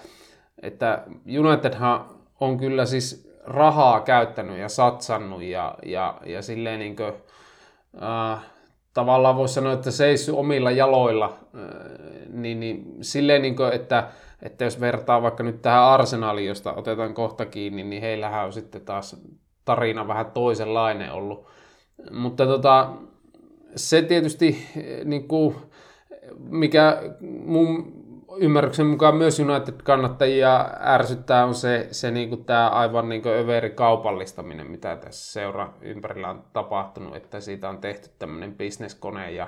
että 0.62 1.04
Unitedhan 1.40 2.06
on 2.40 2.58
kyllä 2.58 2.86
siis 2.86 3.32
rahaa 3.44 4.02
käyttänyt 4.02 4.58
ja 4.58 4.70
satsannut 4.70 5.42
ja, 5.42 5.76
ja, 5.86 6.18
ja 6.26 6.42
silleen 6.42 6.80
niin 6.80 6.96
kuin, 6.96 7.14
äh, 8.04 8.40
tavallaan 8.94 9.36
voisi 9.36 9.54
sanoa, 9.54 9.74
että 9.74 9.92
seissyt 9.92 10.36
omilla 10.36 10.72
jaloilla, 10.72 11.38
niin, 12.30 12.60
niin 12.60 12.98
silleen 13.02 13.42
niin 13.42 13.56
kuin, 13.56 13.74
että 13.74 14.08
että 14.42 14.64
jos 14.64 14.80
vertaa 14.80 15.22
vaikka 15.22 15.44
nyt 15.44 15.62
tähän 15.62 15.84
Arsenaliin, 15.84 16.48
josta 16.48 16.74
otetaan 16.74 17.14
kohta 17.14 17.46
kiinni, 17.46 17.84
niin 17.84 18.02
heillähän 18.02 18.46
on 18.46 18.54
sitten 18.54 18.82
taas 18.82 19.22
tarina 19.66 20.08
vähän 20.08 20.32
toisenlainen 20.32 21.12
ollut. 21.12 21.48
Mutta 22.12 22.46
tota, 22.46 22.90
se 23.76 24.02
tietysti, 24.02 24.66
niin 25.06 25.28
kuin, 25.28 25.56
mikä 26.38 27.02
mun 27.46 28.05
ymmärryksen 28.38 28.86
mukaan 28.86 29.16
myös 29.16 29.40
United-kannattajia 29.40 30.70
ärsyttää, 30.80 31.46
on 31.46 31.56
se, 31.56 31.88
se 31.92 32.12
niin 32.12 32.30
kuin 32.30 32.46
tämä 32.46 32.70
aivan 32.70 33.10
niin 33.10 33.22
kuin 33.22 33.36
överi 33.36 33.70
kaupallistaminen, 33.70 34.72
mitä 34.72 34.96
tässä 34.96 35.34
seura 35.34 35.74
ympärillä 35.82 36.30
on 36.30 36.44
tapahtunut, 36.54 37.16
että 37.16 37.40
siitä 37.40 37.70
on 37.70 37.78
tehty 37.78 38.10
tämmöinen 38.20 38.56
bisneskone 38.56 39.32
ja 39.32 39.48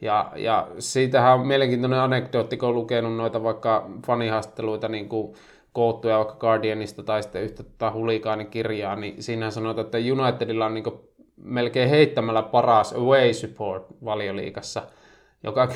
ja, 0.00 0.32
ja 0.36 0.68
siitähän 0.78 1.34
on 1.34 1.46
mielenkiintoinen 1.46 1.98
anekdootti, 1.98 2.56
kun 2.56 2.68
on 2.68 2.74
lukenut 2.74 3.16
noita 3.16 3.42
vaikka 3.42 3.90
fanihaastatteluita 4.06 4.88
niin 4.88 5.08
kuin 5.08 5.34
koottuja 5.72 6.16
vaikka 6.16 6.34
Guardianista 6.34 7.02
tai 7.02 7.22
sitten 7.22 7.42
yhtä 7.42 7.62
tota 7.62 7.92
kirjaa, 8.50 8.96
niin 8.96 9.22
siinä 9.22 9.50
sanotaan, 9.50 9.84
että 9.84 9.98
Unitedilla 9.98 10.66
on 10.66 10.74
niin 10.74 11.00
melkein 11.36 11.90
heittämällä 11.90 12.42
paras 12.42 12.92
away 12.92 13.34
support 13.34 13.86
valioliikassa, 14.04 14.82
joka 15.46 15.68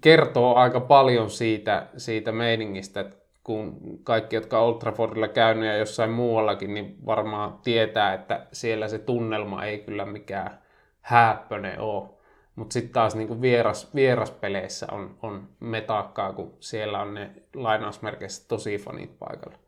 kertoo 0.00 0.54
aika 0.54 0.80
paljon 0.80 1.30
siitä, 1.30 1.86
siitä 1.96 2.32
meiningistä, 2.32 3.00
että 3.00 3.16
kun 3.44 3.78
kaikki, 4.04 4.36
jotka 4.36 4.58
Old 4.58 4.78
Traffordilla 4.78 5.28
käynyt 5.28 5.68
ja 5.68 5.76
jossain 5.76 6.10
muuallakin, 6.10 6.74
niin 6.74 6.96
varmaan 7.06 7.58
tietää, 7.62 8.14
että 8.14 8.46
siellä 8.52 8.88
se 8.88 8.98
tunnelma 8.98 9.64
ei 9.64 9.78
kyllä 9.78 10.06
mikään 10.06 10.58
hääppöne 11.00 11.80
ole. 11.80 12.08
Mutta 12.56 12.72
sitten 12.72 12.92
taas 12.92 13.14
niinku 13.14 13.40
vieras, 13.40 13.94
vieraspeleissä 13.94 14.86
on, 14.92 15.18
on 15.22 15.48
metakkaa, 15.60 16.32
kun 16.32 16.52
siellä 16.60 17.00
on 17.00 17.14
ne 17.14 17.30
lainausmerkeissä 17.54 18.48
tosi 18.48 18.78
fanit 18.78 19.18
paikalla. 19.18 19.58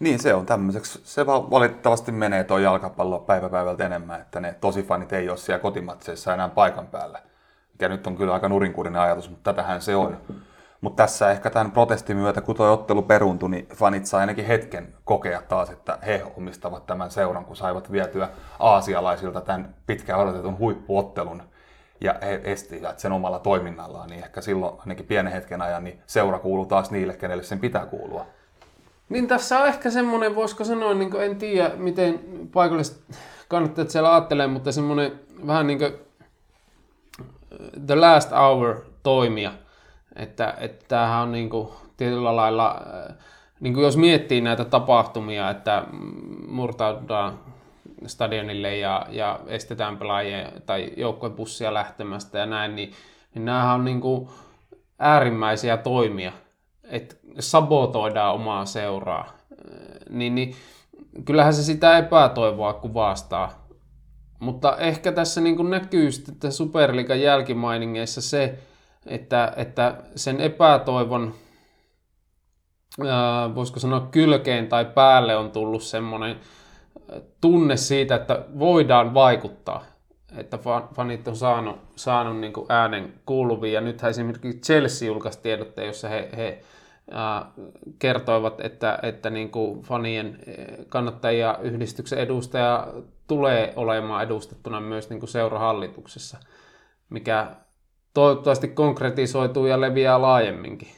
Niin, 0.00 0.18
se 0.18 0.34
on 0.34 0.46
tämmöiseksi. 0.46 1.00
Se 1.04 1.26
vaan 1.26 1.50
valitettavasti 1.50 2.12
menee 2.12 2.44
tuo 2.44 2.58
jalkapallo 2.58 3.18
päiväpäivältä 3.18 3.86
enemmän, 3.86 4.20
että 4.20 4.40
ne 4.40 4.54
tosifanit 4.60 5.12
ei 5.12 5.28
ole 5.28 5.36
siellä 5.36 5.62
kotimatseissa 5.62 6.34
enää 6.34 6.48
paikan 6.48 6.86
päällä. 6.86 7.22
Mikä 7.80 7.88
nyt 7.88 8.06
on 8.06 8.16
kyllä 8.16 8.32
aika 8.32 8.48
nurinkurinen 8.48 9.00
ajatus, 9.00 9.30
mutta 9.30 9.52
tätähän 9.52 9.82
se 9.82 9.96
on. 9.96 10.16
Mutta 10.80 11.02
tässä 11.02 11.30
ehkä 11.30 11.50
tämän 11.50 11.72
protestin 11.72 12.16
myötä, 12.16 12.40
kun 12.40 12.56
tuo 12.56 12.72
ottelu 12.72 13.02
peruuntui, 13.02 13.50
niin 13.50 13.68
fanit 13.74 14.06
saa 14.06 14.20
ainakin 14.20 14.44
hetken 14.44 14.94
kokea 15.04 15.42
taas, 15.48 15.70
että 15.70 15.98
he 16.06 16.22
omistavat 16.36 16.86
tämän 16.86 17.10
seuran, 17.10 17.44
kun 17.44 17.56
saivat 17.56 17.92
vietyä 17.92 18.28
aasialaisilta 18.58 19.40
tämän 19.40 19.74
pitkään 19.86 20.20
odotetun 20.20 20.58
huippuottelun 20.58 21.42
ja 22.00 22.14
he 22.22 22.40
estivät 22.44 22.98
sen 22.98 23.12
omalla 23.12 23.38
toiminnallaan, 23.38 24.10
niin 24.10 24.24
ehkä 24.24 24.40
silloin 24.40 24.80
ainakin 24.80 25.06
pienen 25.06 25.32
hetken 25.32 25.62
ajan 25.62 25.84
niin 25.84 26.00
seura 26.06 26.38
kuuluu 26.38 26.66
taas 26.66 26.90
niille, 26.90 27.16
kenelle 27.16 27.42
sen 27.42 27.58
pitää 27.60 27.86
kuulua. 27.86 28.26
Niin 29.08 29.26
tässä 29.26 29.58
on 29.58 29.66
ehkä 29.66 29.90
semmoinen, 29.90 30.34
voisiko 30.34 30.64
sanoa, 30.64 30.94
niin 30.94 31.16
en 31.16 31.36
tiedä 31.36 31.70
miten 31.76 32.20
paikalliset 32.52 33.00
kannattajat 33.48 33.90
siellä 33.90 34.14
ajattelee, 34.14 34.46
mutta 34.46 34.72
semmoinen 34.72 35.12
vähän 35.46 35.66
niin 35.66 35.78
kuin 35.78 36.09
the 37.86 37.94
last 37.94 38.32
hour 38.32 38.76
toimia. 39.02 39.52
Että, 40.16 40.54
että 40.58 40.84
tämähän 40.88 41.22
on 41.22 41.32
niin 41.32 41.50
kuin 41.50 41.68
tietyllä 41.96 42.36
lailla, 42.36 42.80
niin 43.60 43.74
kuin 43.74 43.84
jos 43.84 43.96
miettii 43.96 44.40
näitä 44.40 44.64
tapahtumia, 44.64 45.50
että 45.50 45.84
murtaudutaan 46.48 47.38
stadionille 48.06 48.76
ja, 48.76 49.06
ja 49.10 49.40
estetään 49.46 49.96
pelaajia 49.96 50.52
tai 50.66 50.92
joukkojen 50.96 51.36
bussia 51.36 51.74
lähtemästä 51.74 52.38
ja 52.38 52.46
näin, 52.46 52.76
niin, 52.76 52.92
niin 53.34 53.44
nämähän 53.44 53.74
on 53.74 53.84
niin 53.84 54.00
kuin 54.00 54.28
äärimmäisiä 54.98 55.76
toimia, 55.76 56.32
että 56.84 57.14
sabotoidaan 57.38 58.34
omaa 58.34 58.64
seuraa, 58.64 59.32
niin, 60.10 60.34
niin 60.34 60.54
kyllähän 61.24 61.54
se 61.54 61.62
sitä 61.62 61.98
epätoivoa 61.98 62.72
kuvastaa. 62.72 63.59
Mutta 64.40 64.76
ehkä 64.76 65.12
tässä 65.12 65.40
niin 65.40 65.70
näkyy 65.70 66.12
sitten 66.12 66.52
Superliigan 66.52 67.20
jälkimainingeissa 67.20 68.20
se, 68.20 68.58
että, 69.06 69.52
että 69.56 70.02
sen 70.16 70.40
epätoivon, 70.40 71.34
ää, 73.08 73.54
voisiko 73.54 73.80
sanoa 73.80 74.08
kylkeen 74.10 74.66
tai 74.66 74.84
päälle 74.84 75.36
on 75.36 75.50
tullut 75.50 75.82
semmoinen 75.82 76.36
tunne 77.40 77.76
siitä, 77.76 78.14
että 78.14 78.44
voidaan 78.58 79.14
vaikuttaa, 79.14 79.84
että 80.36 80.58
fanit 80.94 81.28
on 81.28 81.36
saanut, 81.36 81.76
saanut 81.96 82.40
niin 82.40 82.52
äänen 82.68 83.14
kuuluviin. 83.26 83.74
Ja 83.74 83.80
nythän 83.80 84.10
esimerkiksi 84.10 84.60
Chelsea 84.60 85.08
julkaisi 85.08 85.40
tiedotteen, 85.42 85.86
jossa 85.86 86.08
he, 86.08 86.28
he 86.36 86.62
kertoivat, 87.98 88.60
että, 88.60 88.98
että 89.02 89.30
niin 89.30 89.50
kuin 89.50 89.82
fanien 89.82 90.38
kannattajia 90.88 91.58
yhdistyksen 91.62 92.18
edustaja 92.18 92.88
tulee 93.30 93.72
olemaan 93.76 94.22
edustettuna 94.24 94.80
myös 94.80 95.10
niin 95.10 95.20
kuin 95.20 95.30
seurahallituksessa, 95.30 96.38
mikä 97.10 97.46
toivottavasti 98.14 98.68
konkretisoituu 98.68 99.66
ja 99.66 99.80
leviää 99.80 100.22
laajemminkin. 100.22 100.88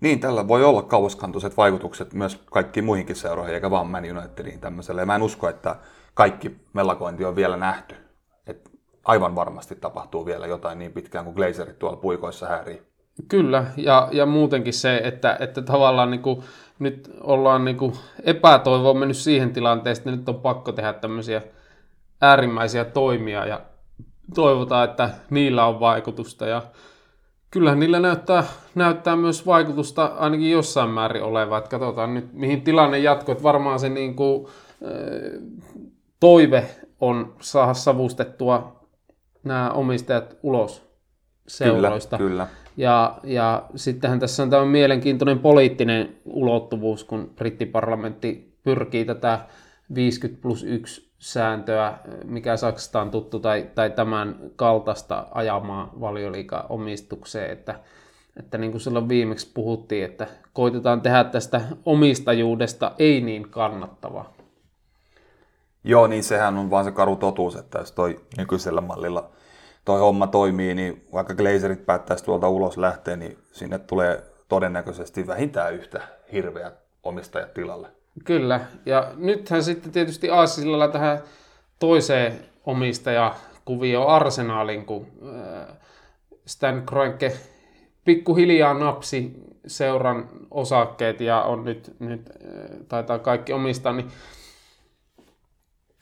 Niin, 0.00 0.20
tällä 0.20 0.48
voi 0.48 0.64
olla 0.64 0.82
kauaskantoiset 0.82 1.56
vaikutukset 1.56 2.14
myös 2.14 2.40
kaikkiin 2.50 2.84
muihinkin 2.84 3.16
seuroihin, 3.16 3.54
eikä 3.54 3.70
vaan 3.70 3.86
Man 3.86 4.04
Unitediin 4.18 4.60
tämmöiselle. 4.60 5.02
Ja 5.02 5.06
mä 5.06 5.14
en 5.14 5.22
usko, 5.22 5.48
että 5.48 5.76
kaikki 6.14 6.56
mellakointi 6.72 7.24
on 7.24 7.36
vielä 7.36 7.56
nähty. 7.56 7.94
Et 8.46 8.70
aivan 9.04 9.34
varmasti 9.34 9.74
tapahtuu 9.74 10.26
vielä 10.26 10.46
jotain 10.46 10.78
niin 10.78 10.92
pitkään 10.92 11.24
kuin 11.24 11.36
Glazerit 11.36 11.78
tuolla 11.78 11.96
puikoissa 11.96 12.46
häirii. 12.46 12.82
Kyllä, 13.28 13.64
ja, 13.76 14.08
ja 14.12 14.26
muutenkin 14.26 14.72
se, 14.72 14.96
että, 15.04 15.36
että 15.40 15.62
tavallaan 15.62 16.10
niin 16.10 16.22
kuin, 16.22 16.42
nyt 16.80 17.10
ollaan 17.20 17.64
niin 17.64 17.76
kuin 17.76 17.92
epätoivoa 18.22 18.94
mennyt 18.94 19.16
siihen 19.16 19.52
tilanteeseen, 19.52 20.08
että 20.08 20.16
nyt 20.16 20.28
on 20.28 20.42
pakko 20.42 20.72
tehdä 20.72 20.92
tämmöisiä 20.92 21.42
äärimmäisiä 22.20 22.84
toimia, 22.84 23.46
ja 23.46 23.60
toivotaan, 24.34 24.90
että 24.90 25.10
niillä 25.30 25.66
on 25.66 25.80
vaikutusta. 25.80 26.46
Ja 26.46 26.62
kyllähän 27.50 27.80
niillä 27.80 28.00
näyttää, 28.00 28.44
näyttää 28.74 29.16
myös 29.16 29.46
vaikutusta 29.46 30.04
ainakin 30.04 30.50
jossain 30.50 30.90
määrin 30.90 31.22
oleva. 31.22 31.58
Että 31.58 31.70
katsotaan 31.70 32.14
nyt, 32.14 32.32
mihin 32.32 32.62
tilanne 32.62 32.98
jatkuu. 32.98 33.32
Että 33.32 33.44
varmaan 33.44 33.78
se 33.78 33.88
niin 33.88 34.16
kuin, 34.16 34.46
toive 36.20 36.70
on 37.00 37.34
saada 37.40 37.74
savustettua 37.74 38.80
nämä 39.44 39.70
omistajat 39.70 40.36
ulos 40.42 40.89
seuroista. 41.56 42.18
Kyllä, 42.18 42.30
kyllä. 42.30 42.46
Ja, 42.76 43.18
ja 43.24 43.62
sittenhän 43.76 44.20
tässä 44.20 44.42
on 44.42 44.50
tämä 44.50 44.64
mielenkiintoinen 44.64 45.38
poliittinen 45.38 46.16
ulottuvuus, 46.24 47.04
kun 47.04 47.30
brittiparlamentti 47.36 48.58
pyrkii 48.62 49.04
tätä 49.04 49.40
50 49.94 50.42
plus 50.42 50.64
1 50.64 51.10
sääntöä, 51.18 51.98
mikä 52.24 52.56
Saksasta 52.56 53.00
on 53.00 53.10
tuttu, 53.10 53.38
tai, 53.38 53.70
tai 53.74 53.90
tämän 53.90 54.36
kaltaista 54.56 55.26
ajamaa 55.30 55.92
valioliikaa 56.00 56.66
omistukseen, 56.68 57.50
että, 57.50 57.80
että 58.36 58.58
niin 58.58 58.70
kuin 58.70 58.80
silloin 58.80 59.08
viimeksi 59.08 59.50
puhuttiin, 59.54 60.04
että 60.04 60.26
koitetaan 60.52 61.00
tehdä 61.00 61.24
tästä 61.24 61.60
omistajuudesta 61.84 62.92
ei 62.98 63.20
niin 63.20 63.50
kannattavaa. 63.50 64.32
Joo, 65.84 66.06
niin 66.06 66.24
sehän 66.24 66.56
on 66.58 66.70
vaan 66.70 66.84
se 66.84 66.92
karu 66.92 67.16
totuus, 67.16 67.56
että 67.56 67.78
jos 67.78 67.92
toi 67.92 68.20
nykyisellä 68.36 68.80
mallilla 68.80 69.30
toi 69.84 70.00
homma 70.00 70.26
toimii, 70.26 70.74
niin 70.74 71.06
vaikka 71.12 71.34
Glazerit 71.34 71.86
päättäisi 71.86 72.24
tuolta 72.24 72.48
ulos 72.48 72.78
lähteä, 72.78 73.16
niin 73.16 73.38
sinne 73.52 73.78
tulee 73.78 74.22
todennäköisesti 74.48 75.26
vähintään 75.26 75.74
yhtä 75.74 76.00
hirveä 76.32 76.72
omistajat 77.02 77.54
tilalle. 77.54 77.88
Kyllä, 78.24 78.60
ja 78.86 79.12
nythän 79.16 79.62
sitten 79.62 79.92
tietysti 79.92 80.30
Aasisilla 80.30 80.88
tähän 80.88 81.20
toiseen 81.78 82.40
omistajakuvioon 82.66 84.08
arsenaalin, 84.08 84.86
kun 84.86 85.06
äh, 85.06 85.76
Stan 86.46 86.86
Kroenke 86.86 87.32
pikkuhiljaa 88.04 88.74
napsi 88.74 89.32
seuran 89.66 90.28
osakkeet 90.50 91.20
ja 91.20 91.42
on 91.42 91.64
nyt, 91.64 91.94
nyt 91.98 92.30
äh, 92.30 92.76
taitaa 92.88 93.18
kaikki 93.18 93.52
omistaa, 93.52 93.92
niin 93.92 94.10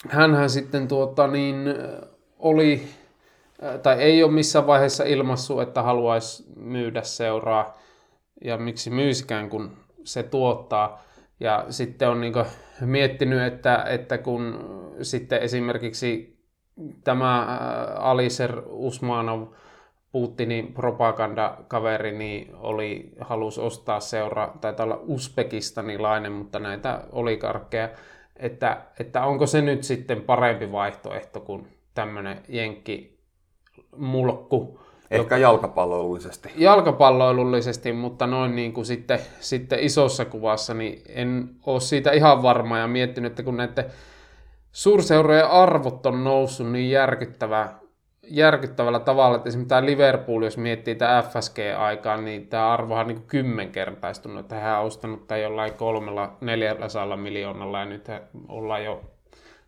hänhän 0.08 0.50
sitten 0.50 0.88
tuota, 0.88 1.26
niin, 1.26 1.68
äh, 1.68 2.08
oli, 2.38 2.88
tai 3.82 4.02
ei 4.02 4.22
ole 4.22 4.32
missään 4.32 4.66
vaiheessa 4.66 5.04
ilmassut, 5.04 5.62
että 5.62 5.82
haluaisi 5.82 6.44
myydä 6.56 7.02
seuraa, 7.02 7.78
ja 8.44 8.58
miksi 8.58 8.90
myysikään, 8.90 9.50
kun 9.50 9.76
se 10.04 10.22
tuottaa. 10.22 11.02
Ja 11.40 11.66
sitten 11.70 12.08
on 12.08 12.20
niin 12.20 12.34
miettinyt, 12.80 13.42
että, 13.42 13.84
että 13.88 14.18
kun 14.18 14.64
sitten 15.02 15.42
esimerkiksi 15.42 16.38
tämä 17.04 17.58
Aliser 17.96 18.62
Usmanov, 18.66 19.46
Putinin 20.12 20.72
propagandakaveri, 20.72 22.18
niin 22.18 22.54
oli, 22.54 23.12
halus 23.20 23.58
ostaa 23.58 24.00
seura, 24.00 24.54
tai 24.60 24.74
olla 24.80 25.00
uzbekistanilainen, 25.02 26.32
mutta 26.32 26.58
näitä 26.58 27.00
oligarkkeja, 27.12 27.88
että, 28.36 28.82
että 29.00 29.24
onko 29.24 29.46
se 29.46 29.62
nyt 29.62 29.82
sitten 29.82 30.22
parempi 30.22 30.72
vaihtoehto 30.72 31.40
kuin 31.40 31.68
tämmöinen 31.94 32.42
jenkki 32.48 33.17
mulkku, 33.96 34.78
Ehkä 35.10 35.36
jalkapalloilullisesti. 35.36 36.52
Jalkapalloilullisesti, 36.56 37.92
mutta 37.92 38.26
noin 38.26 38.56
niin 38.56 38.72
kuin 38.72 38.86
sitten, 38.86 39.18
sitten 39.40 39.78
isossa 39.78 40.24
kuvassa, 40.24 40.74
niin 40.74 41.02
en 41.08 41.50
ole 41.66 41.80
siitä 41.80 42.12
ihan 42.12 42.42
varma 42.42 42.78
ja 42.78 42.86
miettinyt, 42.86 43.32
että 43.32 43.42
kun 43.42 43.56
näiden 43.56 43.84
suurseurojen 44.72 45.50
arvot 45.50 46.06
on 46.06 46.24
noussut 46.24 46.72
niin 46.72 46.90
järkyttävä, 46.90 47.68
järkyttävällä 48.22 49.00
tavalla, 49.00 49.36
että 49.36 49.48
esimerkiksi 49.48 49.68
tämä 49.68 49.86
Liverpool, 49.86 50.42
jos 50.42 50.58
miettii 50.58 50.94
tämä 50.94 51.22
FSG-aikaa, 51.22 52.16
niin 52.16 52.48
tämä 52.48 52.72
arvo 52.72 52.94
on 52.94 53.06
niin 53.06 53.22
kymmenkertaistunut, 53.22 54.40
että 54.40 54.54
hän 54.54 54.78
on 54.78 54.86
ostanut 54.86 55.26
tämän 55.26 55.42
jollain 55.42 55.74
kolmella, 55.74 56.36
neljällä 56.40 57.16
miljoonalla 57.16 57.80
ja 57.80 57.84
nyt 57.84 58.06
ollaan 58.48 58.84
jo 58.84 59.02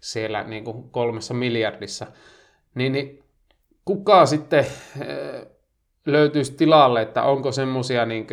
siellä 0.01 0.43
niin 0.43 0.65
kuin 0.65 0.91
kolmessa 0.91 1.35
miljardissa. 1.35 2.07
Niin, 2.75 2.93
niin 2.93 3.25
kuka 3.91 4.27
sitten 4.27 4.67
eh, 5.01 5.47
löytyisi 6.07 6.53
tilalle, 6.53 7.03
että 7.03 7.23
onko 7.23 7.53
semmoisia 7.53 8.07
niin 8.07 8.27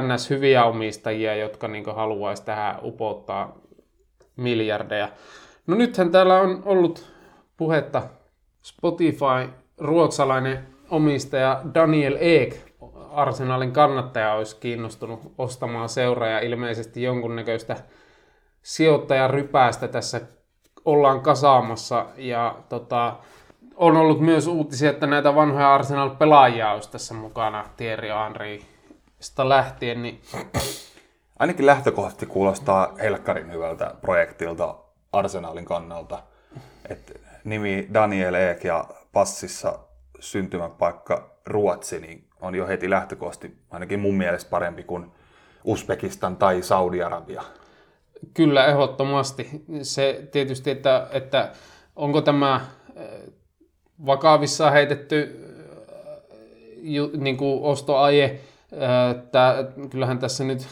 ns. 0.00 0.30
hyviä 0.30 0.64
omistajia, 0.64 1.34
jotka 1.34 1.68
niin 1.68 1.84
haluaisi 1.94 2.44
tähän 2.44 2.78
upottaa 2.82 3.58
miljardeja. 4.36 5.08
No 5.66 5.76
nythän 5.76 6.10
täällä 6.10 6.40
on 6.40 6.62
ollut 6.64 7.12
puhetta 7.56 8.02
Spotify 8.62 9.48
ruotsalainen 9.78 10.66
omistaja 10.90 11.62
Daniel 11.74 12.16
Ek, 12.20 12.56
Arsenalin 13.10 13.72
kannattaja, 13.72 14.34
olisi 14.34 14.56
kiinnostunut 14.56 15.32
ostamaan 15.38 15.88
seuraa 15.88 16.38
ilmeisesti 16.38 17.02
jonkunnäköistä 17.02 17.76
sijoittajarypäästä 18.62 19.88
tässä 19.88 20.20
ollaan 20.84 21.20
kasaamassa 21.20 22.06
ja 22.16 22.56
tota, 22.68 23.16
on 23.80 23.96
ollut 23.96 24.20
myös 24.20 24.46
uutisia, 24.46 24.90
että 24.90 25.06
näitä 25.06 25.34
vanhoja 25.34 25.74
Arsenal-pelaajia 25.74 26.72
olisi 26.72 26.90
tässä 26.90 27.14
mukana, 27.14 27.64
Thierry 27.76 28.08
Henry 28.08 28.58
sitä 29.20 29.48
lähtien, 29.48 30.02
niin... 30.02 30.20
Ainakin 31.38 31.66
lähtökohtaisesti 31.66 32.26
kuulostaa 32.26 32.94
helkkarin 33.02 33.52
hyvältä 33.52 33.94
projektilta 34.00 34.74
Arsenalin 35.12 35.64
kannalta. 35.64 36.22
Et 36.88 37.20
nimi 37.44 37.88
Daniel 37.94 38.34
Eek 38.34 38.64
ja 38.64 38.84
passissa 39.12 39.78
syntymäpaikka 40.20 41.30
Ruotsi 41.46 42.00
niin 42.00 42.28
on 42.40 42.54
jo 42.54 42.66
heti 42.66 42.90
lähtökohtaisesti 42.90 43.56
ainakin 43.70 44.00
mun 44.00 44.14
mielestä 44.14 44.50
parempi 44.50 44.82
kuin 44.82 45.12
Uzbekistan 45.64 46.36
tai 46.36 46.62
Saudi-Arabia. 46.62 47.42
Kyllä, 48.34 48.66
ehdottomasti. 48.66 49.64
Se 49.82 50.28
tietysti, 50.32 50.70
että, 50.70 51.08
että 51.12 51.52
onko 51.96 52.20
tämä 52.20 52.60
vakavissaan 54.06 54.72
heitetty 54.72 55.46
ju, 56.82 57.10
niin 57.16 57.36
kuin 57.36 57.62
ostoaje. 57.62 58.40
Tää, 59.32 59.54
kyllähän 59.90 60.18
tässä 60.18 60.44
nyt 60.44 60.66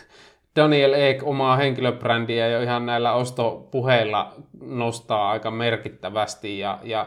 Daniel 0.56 0.92
Ek 0.92 1.22
omaa 1.22 1.56
henkilöbrändiä 1.56 2.48
jo 2.48 2.62
ihan 2.62 2.86
näillä 2.86 3.12
ostopuheilla 3.12 4.34
nostaa 4.60 5.30
aika 5.30 5.50
merkittävästi 5.50 6.58
ja, 6.58 6.78
ja 6.82 7.06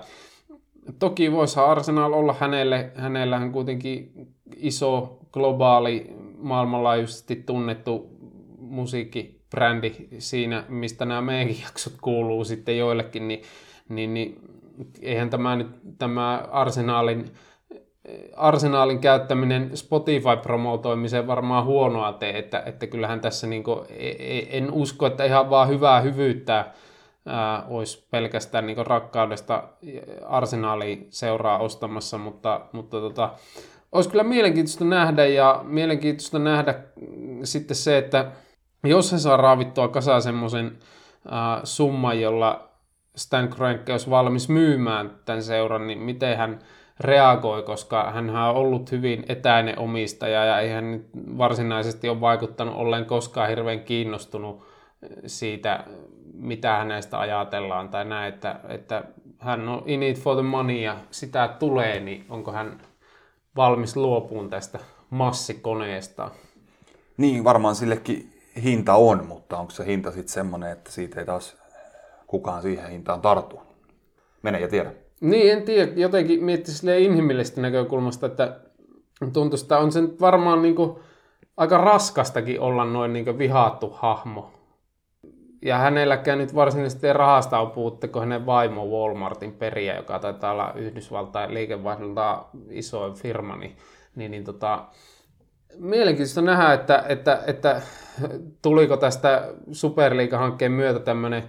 toki 0.99 1.31
voisi 1.31 1.59
Arsenal 1.59 2.13
olla 2.13 2.35
hänelle, 2.39 2.91
hänellä 2.95 3.39
hän 3.39 3.51
kuitenkin 3.51 4.11
iso, 4.55 5.19
globaali, 5.31 6.13
maailmanlaajuisesti 6.37 7.35
tunnettu 7.35 8.09
musiikkibrändi 8.57 9.93
siinä, 10.19 10.63
mistä 10.69 11.05
nämä 11.05 11.21
meidänkin 11.21 11.61
jaksot 11.63 11.93
kuuluu 12.01 12.45
sitten 12.45 12.77
joillekin, 12.77 13.27
niin, 13.27 13.41
niin, 13.89 14.13
niin 14.13 14.39
eihän 15.01 15.29
tämä 15.29 15.55
nyt 15.55 15.67
tämä 15.97 16.47
Arsenalin 16.51 17.31
arsenaalin 18.35 18.99
käyttäminen 18.99 19.71
Spotify-promotoimiseen 19.73 21.27
varmaan 21.27 21.65
huonoa 21.65 22.13
tee, 22.13 22.37
että, 22.37 22.63
että 22.65 22.87
kyllähän 22.87 23.21
tässä 23.21 23.47
niin 23.47 23.63
kuin, 23.63 23.79
e, 23.89 24.09
e, 24.09 24.57
en 24.57 24.71
usko, 24.71 25.05
että 25.05 25.25
ihan 25.25 25.49
vaan 25.49 25.67
hyvää 25.67 26.01
hyvyyttä 26.01 26.65
ää, 27.25 27.65
olisi 27.67 28.07
pelkästään 28.11 28.65
niin 28.65 28.87
rakkaudesta 28.87 29.63
arsenaali 30.25 31.07
seuraa 31.09 31.57
ostamassa, 31.57 32.17
mutta, 32.17 32.61
mutta 32.71 32.99
tota, 32.99 33.29
olisi 33.91 34.09
kyllä 34.09 34.23
mielenkiintoista 34.23 34.85
nähdä 34.85 35.25
ja 35.25 35.59
mielenkiintoista 35.63 36.39
nähdä 36.39 36.75
sitten 37.43 37.75
se, 37.75 37.97
että 37.97 38.31
jos 38.83 39.11
he 39.11 39.17
saa 39.17 39.37
raavittua 39.37 39.87
kasaan 39.87 40.21
semmoisen 40.21 40.77
summan, 41.63 42.21
jolla 42.21 42.74
Stan 43.15 43.49
Kroenke 43.49 43.91
olisi 43.91 44.09
valmis 44.09 44.49
myymään 44.49 45.11
tämän 45.25 45.43
seuran, 45.43 45.87
niin 45.87 45.99
miten 45.99 46.37
hän 46.37 46.59
reagoi, 46.99 47.63
koska 47.63 48.11
hän 48.11 48.29
on 48.29 48.55
ollut 48.55 48.91
hyvin 48.91 49.25
etäinen 49.29 49.79
omistaja 49.79 50.45
ja 50.45 50.59
ei 50.59 50.69
hän 50.69 51.05
varsinaisesti 51.37 52.09
ole 52.09 52.21
vaikuttanut 52.21 52.75
ollen 52.75 53.05
koskaan 53.05 53.49
hirveän 53.49 53.79
kiinnostunut 53.79 54.63
siitä, 55.25 55.83
mitä 56.33 56.77
hänestä 56.77 57.19
ajatellaan 57.19 57.89
tai 57.89 58.05
näin, 58.05 58.33
että, 58.33 58.59
että 58.69 59.03
hän 59.39 59.69
on 59.69 59.83
in 59.85 60.03
it 60.03 60.19
for 60.19 60.35
the 60.35 60.43
money 60.43 60.75
ja 60.75 60.97
sitä 61.11 61.47
tulee, 61.59 61.99
niin 61.99 62.25
onko 62.29 62.51
hän 62.51 62.81
valmis 63.55 63.95
luopuun 63.95 64.49
tästä 64.49 64.79
massikoneesta? 65.09 66.31
Niin, 67.17 67.43
varmaan 67.43 67.75
sillekin 67.75 68.33
hinta 68.63 68.93
on, 68.93 69.25
mutta 69.25 69.57
onko 69.57 69.71
se 69.71 69.85
hinta 69.85 70.11
sitten 70.11 70.33
semmoinen, 70.33 70.71
että 70.71 70.91
siitä 70.91 71.19
ei 71.19 71.25
taas 71.25 71.57
kukaan 72.27 72.61
siihen 72.61 72.89
hintaan 72.89 73.21
tartu? 73.21 73.59
Mene 74.41 74.59
ja 74.59 74.67
tiedä. 74.67 74.91
Niin, 75.21 75.51
en 75.51 75.63
tiedä. 75.63 75.91
Jotenkin 75.95 76.43
miettisi 76.43 77.03
inhimillisestä 77.03 77.61
näkökulmasta, 77.61 78.25
että 78.25 78.59
tuntuisi, 79.33 79.65
että 79.65 79.77
on 79.77 79.91
se 79.91 79.99
varmaan 80.21 80.61
niin 80.61 80.75
kuin 80.75 80.99
aika 81.57 81.77
raskastakin 81.77 82.59
olla 82.59 82.85
noin 82.85 83.13
niin 83.13 83.37
vihaattu 83.37 83.89
hahmo. 83.89 84.51
Ja 85.61 85.77
hänelläkään 85.77 86.37
nyt 86.37 86.55
varsinaisesti 86.55 87.13
rahasta 87.13 87.59
on 87.59 87.71
puutte, 87.71 88.07
kun 88.07 88.21
hänen 88.21 88.45
vaimo 88.45 88.85
Walmartin 88.85 89.53
periä, 89.53 89.95
joka 89.95 90.19
taitaa 90.19 90.51
olla 90.51 90.73
Yhdysvaltain 90.75 91.53
liikevaihdolta 91.53 92.45
isoin 92.69 93.13
firma, 93.13 93.55
niin, 93.55 93.77
niin, 94.15 94.31
niin 94.31 94.43
tota, 94.43 94.85
mielenkiintoista 95.77 96.41
nähdä, 96.41 96.73
että, 96.73 97.03
että, 97.09 97.43
että 97.47 97.81
tuliko 98.61 98.97
tästä 98.97 99.53
Superliiga-hankkeen 99.71 100.71
myötä 100.71 100.99
tämmöinen 100.99 101.43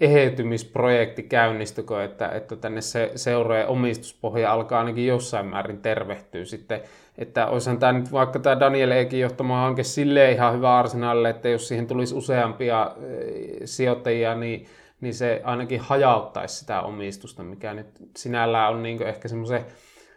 eheytymisprojekti 0.00 1.22
käynnistykö, 1.22 2.04
että, 2.04 2.28
että 2.28 2.56
tänne 2.56 2.80
se 2.80 3.12
seurojen 3.14 3.68
omistuspohja 3.68 4.52
alkaa 4.52 4.78
ainakin 4.78 5.06
jossain 5.06 5.46
määrin 5.46 5.78
tervehtyä 5.78 6.44
sitten. 6.44 6.80
Että 7.18 7.46
olisihan 7.46 7.78
tämä 7.78 7.92
nyt 7.92 8.12
vaikka 8.12 8.38
tämä 8.38 8.60
Daniel 8.60 8.90
Ekin 8.90 9.20
johtama 9.20 9.60
hanke 9.60 9.82
silleen 9.82 10.32
ihan 10.32 10.54
hyvä 10.54 10.78
arsenaalille, 10.78 11.30
että 11.30 11.48
jos 11.48 11.68
siihen 11.68 11.86
tulisi 11.86 12.14
useampia 12.14 12.90
sijoittajia, 13.64 14.34
niin, 14.34 14.66
niin 15.00 15.14
se 15.14 15.40
ainakin 15.44 15.80
hajauttaisi 15.80 16.56
sitä 16.56 16.80
omistusta, 16.80 17.42
mikä 17.42 17.74
nyt 17.74 17.86
sinällään 18.16 18.74
on 18.74 18.82
niin 18.82 19.02
ehkä 19.02 19.28
semmoisen 19.28 19.66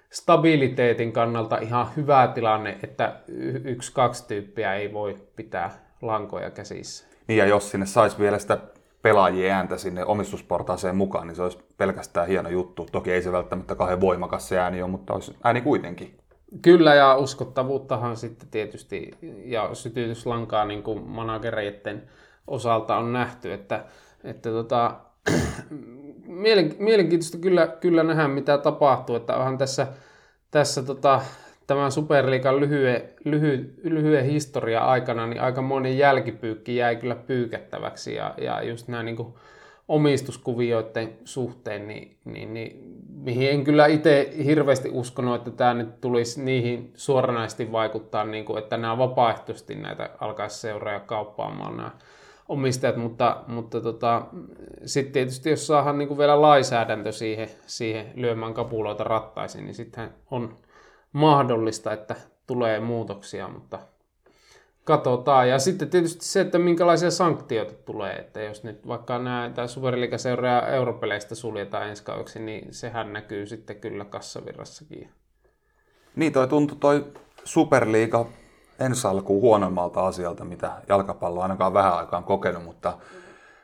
stabiliteetin 0.09 1.11
kannalta 1.11 1.57
ihan 1.57 1.87
hyvä 1.97 2.31
tilanne, 2.35 2.77
että 2.83 3.15
yksi, 3.63 3.93
kaksi 3.93 4.27
tyyppiä 4.27 4.75
ei 4.75 4.93
voi 4.93 5.17
pitää 5.35 5.71
lankoja 6.01 6.49
käsissä. 6.49 7.05
Niin 7.27 7.37
ja 7.37 7.45
jos 7.45 7.71
sinne 7.71 7.85
saisi 7.85 8.19
vielä 8.19 8.39
sitä 8.39 8.57
pelaajien 9.01 9.53
ääntä 9.53 9.77
sinne 9.77 10.05
omistusportaaseen 10.05 10.95
mukaan, 10.95 11.27
niin 11.27 11.35
se 11.35 11.43
olisi 11.43 11.59
pelkästään 11.77 12.27
hieno 12.27 12.49
juttu. 12.49 12.87
Toki 12.91 13.11
ei 13.11 13.21
se 13.21 13.31
välttämättä 13.31 13.75
kauhean 13.75 14.01
voimakas 14.01 14.49
se 14.49 14.59
ääni 14.59 14.81
ole, 14.81 14.91
mutta 14.91 15.13
olisi 15.13 15.35
ääni 15.43 15.61
kuitenkin. 15.61 16.17
Kyllä, 16.61 16.95
ja 16.95 17.15
uskottavuuttahan 17.15 18.17
sitten 18.17 18.49
tietysti, 18.49 19.11
ja 19.45 19.69
sytytyslankaa 19.73 20.65
niin 20.65 20.83
kuin 20.83 21.03
managereiden 21.03 22.03
osalta 22.47 22.97
on 22.97 23.13
nähty, 23.13 23.53
että, 23.53 23.85
että 24.23 24.49
tota, 24.49 24.95
mielenkiintoista 26.79 27.37
kyllä, 27.37 27.67
kyllä 27.67 28.03
nähdä, 28.03 28.27
mitä 28.27 28.57
tapahtuu, 28.57 29.15
että 29.15 29.37
onhan 29.37 29.57
tässä, 29.57 29.87
tässä 30.51 30.83
tota, 30.83 31.21
tämän 31.69 31.91
Superliigan 31.91 32.59
lyhyen, 32.59 33.01
lyhy, 33.25 33.73
lyhyen 33.83 34.25
historia 34.25 34.81
aikana 34.81 35.27
niin 35.27 35.41
aika 35.41 35.61
moni 35.61 35.97
jälkipyykki 35.97 36.75
jäi 36.75 36.95
kyllä 36.95 37.15
pyykättäväksi 37.15 38.15
ja, 38.15 38.33
ja 38.41 38.63
just 38.63 38.87
nämä 38.87 39.03
niin 39.03 39.15
kuin 39.15 39.33
omistuskuvioiden 39.87 41.13
suhteen, 41.25 41.87
niin, 41.87 42.17
niin, 42.25 42.53
niin, 42.53 42.97
mihin 43.13 43.51
en 43.51 43.63
kyllä 43.63 43.85
itse 43.85 44.33
hirveästi 44.45 44.89
uskonut, 44.91 45.35
että 45.35 45.51
tämä 45.51 45.73
nyt 45.73 46.01
tulisi 46.01 46.43
niihin 46.43 46.91
suoranaisesti 46.95 47.71
vaikuttaa, 47.71 48.23
niin 48.23 48.45
kuin, 48.45 48.59
että 48.59 48.77
nämä 48.77 48.97
vapaaehtoisesti 48.97 49.75
näitä 49.75 50.09
alkaisi 50.19 50.59
seuraa 50.59 50.93
ja 50.93 50.99
kauppaamaan 50.99 51.77
nämä 51.77 51.91
omistajat, 52.47 52.97
mutta, 52.97 53.43
mutta 53.47 53.81
tota, 53.81 54.25
sitten 54.85 55.13
tietysti 55.13 55.49
jos 55.49 55.67
saadaan 55.67 55.97
niin 55.97 56.07
kuin 56.07 56.17
vielä 56.17 56.41
lainsäädäntö 56.41 57.11
siihen, 57.11 57.49
siihen 57.65 58.11
lyömään 58.15 58.53
kapuloita 58.53 59.03
rattaisiin, 59.03 59.65
niin 59.65 59.75
sitten 59.75 60.09
on 60.31 60.55
mahdollista, 61.13 61.93
että 61.93 62.15
tulee 62.47 62.79
muutoksia, 62.79 63.47
mutta 63.47 63.79
katsotaan. 64.83 65.49
Ja 65.49 65.59
sitten 65.59 65.89
tietysti 65.89 66.25
se, 66.25 66.41
että 66.41 66.59
minkälaisia 66.59 67.11
sanktioita 67.11 67.73
tulee, 67.73 68.13
että 68.13 68.41
jos 68.41 68.63
nyt 68.63 68.87
vaikka 68.87 69.19
nämä 69.19 69.51
Superliiga-seuraa 69.67 70.67
europeleistä 70.67 71.35
suljetaan 71.35 71.89
ensi 71.89 72.03
kaudeksi, 72.03 72.39
niin 72.39 72.73
sehän 72.73 73.13
näkyy 73.13 73.45
sitten 73.45 73.75
kyllä 73.75 74.05
kassavirrassakin. 74.05 75.09
Niin, 76.15 76.33
toi 76.33 76.47
tuntui 76.47 76.77
toi 76.77 77.13
Superliiga 77.43 78.25
ensi 78.79 79.07
alkuun 79.07 79.41
huonommalta 79.41 80.07
asialta, 80.07 80.45
mitä 80.45 80.71
jalkapallo 80.89 81.41
ainakaan 81.41 81.73
vähän 81.73 81.97
aikaan 81.97 82.23
kokenut, 82.23 82.63
mutta 82.63 82.97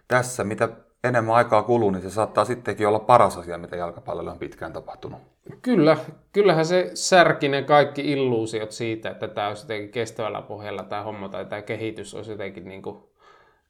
tässä 0.08 0.44
mitä 0.44 0.70
enemmän 1.04 1.36
aikaa 1.36 1.64
kuluu, 1.64 1.92
niin 1.92 2.02
se 2.02 2.10
saattaa 2.10 2.46
sittenkin 2.46 2.88
olla 2.88 3.00
paras 3.00 3.38
asia, 3.38 3.58
mitä 3.58 3.76
jalkapallolla 3.76 4.32
on 4.32 4.40
pitkään 4.40 4.74
tapahtunut. 4.74 5.35
Kyllä, 5.62 5.98
kyllähän 6.34 6.66
se 6.66 6.92
särki 6.94 7.48
ne 7.48 7.64
kaikki 7.64 8.12
illuusiot 8.12 8.72
siitä, 8.72 9.10
että 9.10 9.28
tämä 9.28 9.48
olisi 9.48 9.64
jotenkin 9.64 9.92
kestävällä 9.92 10.42
pohjalla 10.42 10.84
tämä 10.84 11.04
homma 11.04 11.30
tai 11.30 11.46
tämä 11.46 11.62
kehitys 11.62 12.14
olisi 12.14 12.32
jotenkin 12.32 12.66
niin 12.66 12.82
kuin, 12.82 13.04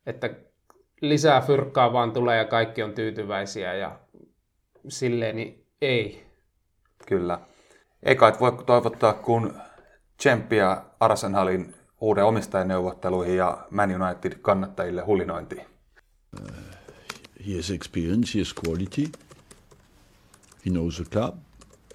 että 0.06 0.30
lisää 1.02 1.42
fyrkkaa 1.42 1.94
vaan 1.94 2.12
tulee 2.12 2.38
ja 2.38 2.46
kaikki 2.46 2.84
on 2.84 2.94
tyytyväisiä 2.94 3.74
ja 3.74 4.00
silleen, 4.88 5.36
niin 5.36 5.66
ei. 5.82 6.26
Kyllä. 7.08 7.40
Eikä 8.04 8.28
et 8.28 8.40
voi 8.40 8.64
toivottaa, 8.66 9.14
kun 9.14 9.54
tsemppiä 10.18 10.82
Arsenalin 11.00 11.76
uuden 12.02 12.26
omistajaneuvotteluihin 12.26 13.38
ja 13.38 13.58
Man 13.70 14.02
United 14.02 14.40
kannattajille 14.42 15.02
hulinointiin. 15.02 15.66
he 17.48 17.56
has 17.56 17.70
experience, 17.72 18.34
he 18.36 18.40
has 18.40 18.54
quality, 18.54 19.12
he 20.66 20.72
knows 20.72 20.96
the 20.96 21.06
club, 21.06 21.36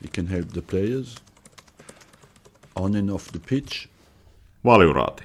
he 0.02 0.08
can 0.16 0.26
help 0.26 0.48
the 0.48 0.62
players 0.70 1.16
on 2.76 2.96
and 2.96 3.10
off 3.10 3.26
the 3.32 3.40
pitch. 3.48 3.88
Valjuraati. 4.64 5.24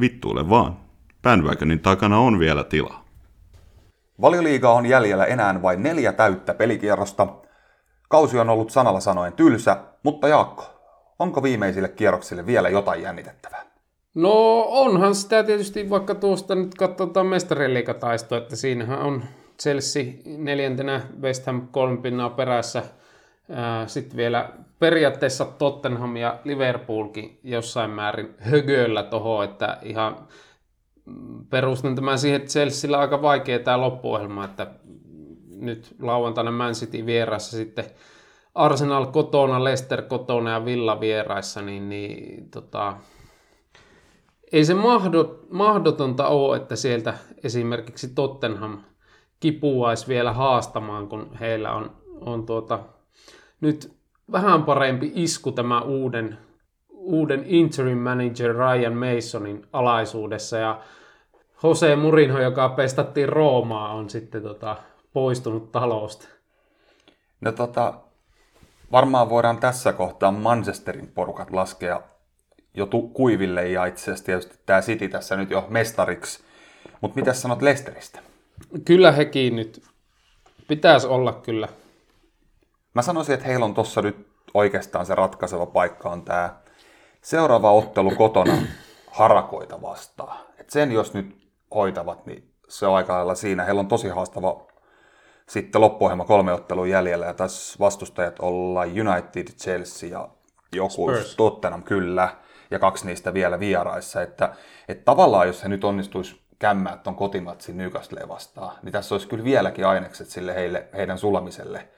Vittuule 0.00 0.48
vaan. 0.48 0.76
Bandwagonin 1.22 1.80
takana 1.80 2.18
on 2.18 2.38
vielä 2.38 2.64
tilaa. 2.64 3.04
Valioliiga 4.20 4.70
on 4.72 4.86
jäljellä 4.86 5.24
enää 5.24 5.62
vain 5.62 5.82
neljä 5.82 6.12
täyttä 6.12 6.54
pelikierrosta. 6.54 7.26
Kausi 8.08 8.38
on 8.38 8.48
ollut 8.48 8.70
sanalla 8.70 9.00
sanoen 9.00 9.32
tylsä, 9.32 9.76
mutta 10.02 10.28
Jaakko, 10.28 10.64
onko 11.18 11.42
viimeisille 11.42 11.88
kierroksille 11.88 12.46
vielä 12.46 12.68
jotain 12.68 13.02
jännitettävää? 13.02 13.64
No 14.14 14.64
onhan 14.68 15.14
sitä 15.14 15.42
tietysti, 15.42 15.90
vaikka 15.90 16.14
tuosta 16.14 16.54
nyt 16.54 16.74
katsotaan 16.74 17.26
mestariliikataistoa, 17.26 18.38
että 18.38 18.56
siinähän 18.56 18.98
on 18.98 19.24
Chelsea 19.62 20.04
neljäntenä, 20.24 21.00
West 21.20 21.46
Ham 21.46 21.68
kolme 21.68 21.96
pinnaa 21.96 22.30
perässä, 22.30 22.82
sitten 23.86 24.16
vielä 24.16 24.50
periaatteessa 24.78 25.44
Tottenham 25.44 26.16
ja 26.16 26.38
Liverpoolkin 26.44 27.40
jossain 27.44 27.90
määrin 27.90 28.34
högöllä 28.38 29.02
toho, 29.02 29.42
että 29.42 29.78
ihan 29.82 30.28
perustan 31.50 31.94
tämän 31.94 32.18
siihen, 32.18 32.36
että 32.36 32.50
Chelsealla 32.50 32.96
on 32.96 33.02
aika 33.02 33.22
vaikea 33.22 33.58
tämä 33.58 33.80
loppuohjelma, 33.80 34.44
että 34.44 34.66
nyt 35.50 35.96
lauantaina 36.00 36.50
Man 36.50 36.72
City 36.72 37.06
vieraissa 37.06 37.56
sitten 37.56 37.84
Arsenal 38.54 39.06
kotona, 39.06 39.64
Leicester 39.64 40.02
kotona 40.02 40.50
ja 40.50 40.64
Villa 40.64 41.00
vieraissa, 41.00 41.62
niin, 41.62 41.88
niin 41.88 42.50
tota, 42.50 42.96
ei 44.52 44.64
se 44.64 44.74
mahdot, 44.74 45.46
mahdotonta 45.50 46.28
ole, 46.28 46.56
että 46.56 46.76
sieltä 46.76 47.14
esimerkiksi 47.44 48.08
Tottenham 48.14 48.78
kipuaisi 49.40 50.08
vielä 50.08 50.32
haastamaan, 50.32 51.08
kun 51.08 51.36
heillä 51.40 51.72
on, 51.72 51.96
on 52.20 52.46
tuota, 52.46 52.78
nyt 53.60 53.92
vähän 54.32 54.62
parempi 54.62 55.12
isku 55.14 55.52
tämä 55.52 55.80
uuden, 55.80 56.38
uuden 56.88 57.44
interim 57.46 57.98
manager 57.98 58.54
Ryan 58.54 58.94
Masonin 58.94 59.66
alaisuudessa 59.72 60.58
ja 60.58 60.80
Jose 61.62 61.96
Murinho, 61.96 62.40
joka 62.40 62.68
pestattiin 62.68 63.28
Roomaa, 63.28 63.94
on 63.94 64.10
sitten 64.10 64.42
tota, 64.42 64.76
poistunut 65.12 65.72
talosta. 65.72 66.28
No 67.40 67.52
tota, 67.52 67.94
varmaan 68.92 69.30
voidaan 69.30 69.58
tässä 69.58 69.92
kohtaa 69.92 70.32
Manchesterin 70.32 71.08
porukat 71.14 71.50
laskea 71.50 72.02
jo 72.74 72.86
tu- 72.86 73.08
kuiville 73.08 73.68
ja 73.68 73.84
itse 73.84 74.02
asiassa 74.02 74.24
tietysti 74.24 74.58
tämä 74.66 74.80
City 74.80 75.08
tässä 75.08 75.36
nyt 75.36 75.50
jo 75.50 75.66
mestariksi. 75.68 76.40
Mutta 77.00 77.20
mitä 77.20 77.32
sanot 77.32 77.62
Leicesteristä? 77.62 78.20
Kyllä 78.84 79.12
hekin 79.12 79.56
nyt 79.56 79.82
pitäisi 80.68 81.06
olla 81.06 81.32
kyllä. 81.32 81.68
Mä 82.98 83.02
sanoisin, 83.02 83.34
että 83.34 83.46
heillä 83.46 83.64
on 83.64 83.74
tuossa 83.74 84.02
nyt 84.02 84.26
oikeastaan 84.54 85.06
se 85.06 85.14
ratkaiseva 85.14 85.66
paikka 85.66 86.10
on 86.10 86.22
tämä 86.22 86.56
seuraava 87.22 87.72
ottelu 87.72 88.10
kotona 88.10 88.52
harakoita 89.10 89.82
vastaan. 89.82 90.38
Et 90.58 90.70
sen 90.70 90.92
jos 90.92 91.14
nyt 91.14 91.50
hoitavat, 91.74 92.26
niin 92.26 92.50
se 92.68 92.86
on 92.86 92.96
aika 92.96 93.12
lailla 93.12 93.34
siinä. 93.34 93.64
Heillä 93.64 93.80
on 93.80 93.88
tosi 93.88 94.08
haastava 94.08 94.66
sitten 95.48 95.80
loppuohjelma 95.80 96.24
kolme 96.24 96.52
ottelun 96.52 96.90
jäljellä 96.90 97.26
ja 97.26 97.34
tässä 97.34 97.78
vastustajat 97.80 98.40
olla 98.40 98.80
United, 98.80 99.46
Chelsea 99.46 100.10
ja 100.10 100.28
joku 100.72 100.90
Spurs. 100.90 101.36
Tottenham 101.36 101.82
kyllä 101.82 102.28
ja 102.70 102.78
kaksi 102.78 103.06
niistä 103.06 103.34
vielä 103.34 103.60
vieraissa. 103.60 104.22
Että, 104.22 104.52
että 104.88 105.04
tavallaan 105.04 105.46
jos 105.46 105.62
he 105.64 105.68
nyt 105.68 105.84
onnistuisi 105.84 106.40
kämmää 106.58 106.96
tuon 106.96 107.16
kotimatsin 107.16 107.76
Newcastle 107.76 108.28
vastaan, 108.28 108.76
niin 108.82 108.92
tässä 108.92 109.14
olisi 109.14 109.28
kyllä 109.28 109.44
vieläkin 109.44 109.86
ainekset 109.86 110.28
sille 110.28 110.54
heille, 110.54 110.88
heidän 110.94 111.18
sulamiselle 111.18 111.88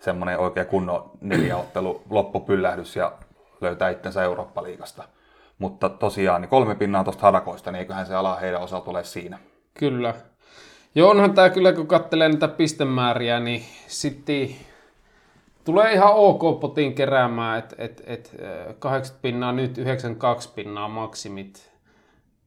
semmoinen 0.00 0.38
oikein 0.38 0.66
kunnon 0.66 1.10
neljäottelu 1.20 2.02
loppupyllähdys 2.10 2.96
ja 2.96 3.12
löytää 3.60 3.90
itsensä 3.90 4.22
Eurooppa-liigasta. 4.22 5.04
Mutta 5.58 5.88
tosiaan 5.88 6.40
niin 6.40 6.48
kolme 6.48 6.74
pinnaa 6.74 7.04
tuosta 7.04 7.22
harakoista, 7.22 7.72
niin 7.72 7.78
eiköhän 7.78 8.06
se 8.06 8.14
ala 8.14 8.36
heidän 8.36 8.60
osalta 8.60 8.90
ole 8.90 9.04
siinä. 9.04 9.38
Kyllä. 9.74 10.14
Joo, 10.94 11.10
onhan 11.10 11.34
tämä 11.34 11.50
kyllä, 11.50 11.72
kun 11.72 11.86
katselee 11.86 12.28
näitä 12.28 12.48
pistemääriä, 12.48 13.40
niin 13.40 13.62
sitten 13.86 14.48
tulee 15.64 15.92
ihan 15.92 16.12
ok 16.14 16.60
potin 16.60 16.94
keräämään, 16.94 17.58
että 17.58 17.76
et, 17.78 18.02
et, 18.06 18.36
äh, 18.42 18.74
80 18.78 19.22
pinnaa 19.22 19.52
nyt, 19.52 19.78
92 19.78 20.52
pinnaa 20.54 20.88
maksimit. 20.88 21.72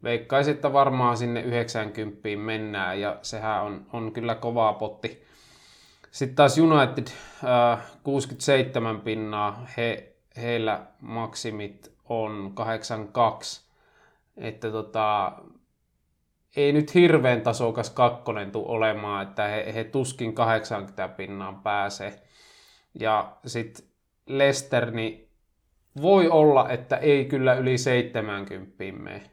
Veikkaisin, 0.03 0.53
että 0.53 0.73
varmaan 0.73 1.17
sinne 1.17 1.41
90 1.41 2.29
mennään 2.37 3.01
ja 3.01 3.17
sehän 3.21 3.63
on, 3.63 3.85
on 3.93 4.11
kyllä 4.11 4.35
kovaa 4.35 4.73
potti. 4.73 5.23
Sitten 6.11 6.35
taas 6.35 6.57
United 6.57 7.07
äh, 7.43 7.79
67 8.03 9.01
pinnaa, 9.01 9.65
he, 9.77 10.13
heillä 10.37 10.85
maksimit 11.01 11.91
on 12.09 12.51
82. 12.53 13.71
Että 14.37 14.71
tota, 14.71 15.31
ei 16.55 16.73
nyt 16.73 16.93
hirveän 16.93 17.41
tasokas 17.41 17.89
kakkonen 17.89 18.51
tule 18.51 18.67
olemaan, 18.67 19.27
että 19.27 19.47
he, 19.47 19.73
he 19.73 19.83
tuskin 19.83 20.33
80 20.33 21.07
pinnaan 21.07 21.61
pääsee. 21.61 22.21
Ja 22.99 23.37
sitten 23.45 23.85
Leicester, 24.25 24.91
niin 24.91 25.29
voi 26.01 26.29
olla, 26.29 26.69
että 26.69 26.97
ei 26.97 27.25
kyllä 27.25 27.53
yli 27.53 27.77
70 27.77 28.75
mene. 28.91 29.23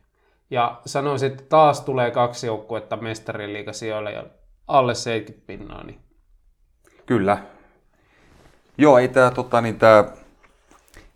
Ja 0.51 0.81
sanoisin, 0.87 1.31
että 1.31 1.45
taas 1.49 1.81
tulee 1.81 2.11
kaksi 2.11 2.47
joukkuetta 2.47 2.97
mestarien 2.97 3.53
liigasijoille 3.53 4.13
ja 4.13 4.25
alle 4.67 4.95
70 4.95 5.47
pinnaa, 5.47 5.85
niin 5.85 6.08
Kyllä. 7.09 7.39
Joo, 8.79 8.99
ei 8.99 9.09
tämä 9.09 9.31
tota, 9.31 9.61
niin 9.61 9.79
tää 9.79 10.05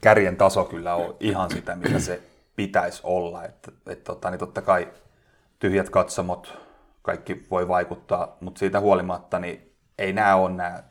kärjen 0.00 0.36
taso 0.36 0.64
kyllä 0.64 0.94
ole 0.94 1.14
ihan 1.20 1.50
sitä, 1.50 1.76
mitä 1.76 1.98
se 1.98 2.20
pitäisi 2.56 3.00
olla. 3.04 3.44
Että, 3.44 3.72
et, 3.86 4.04
tota, 4.04 4.30
niin 4.30 4.38
totta 4.38 4.62
kai 4.62 4.88
tyhjät 5.58 5.90
katsomot, 5.90 6.58
kaikki 7.02 7.46
voi 7.50 7.68
vaikuttaa, 7.68 8.36
mutta 8.40 8.58
siitä 8.58 8.80
huolimatta 8.80 9.38
niin 9.38 9.72
ei 9.98 10.12
nämä 10.12 10.36
ole 10.36 10.50
nämä 10.50 10.82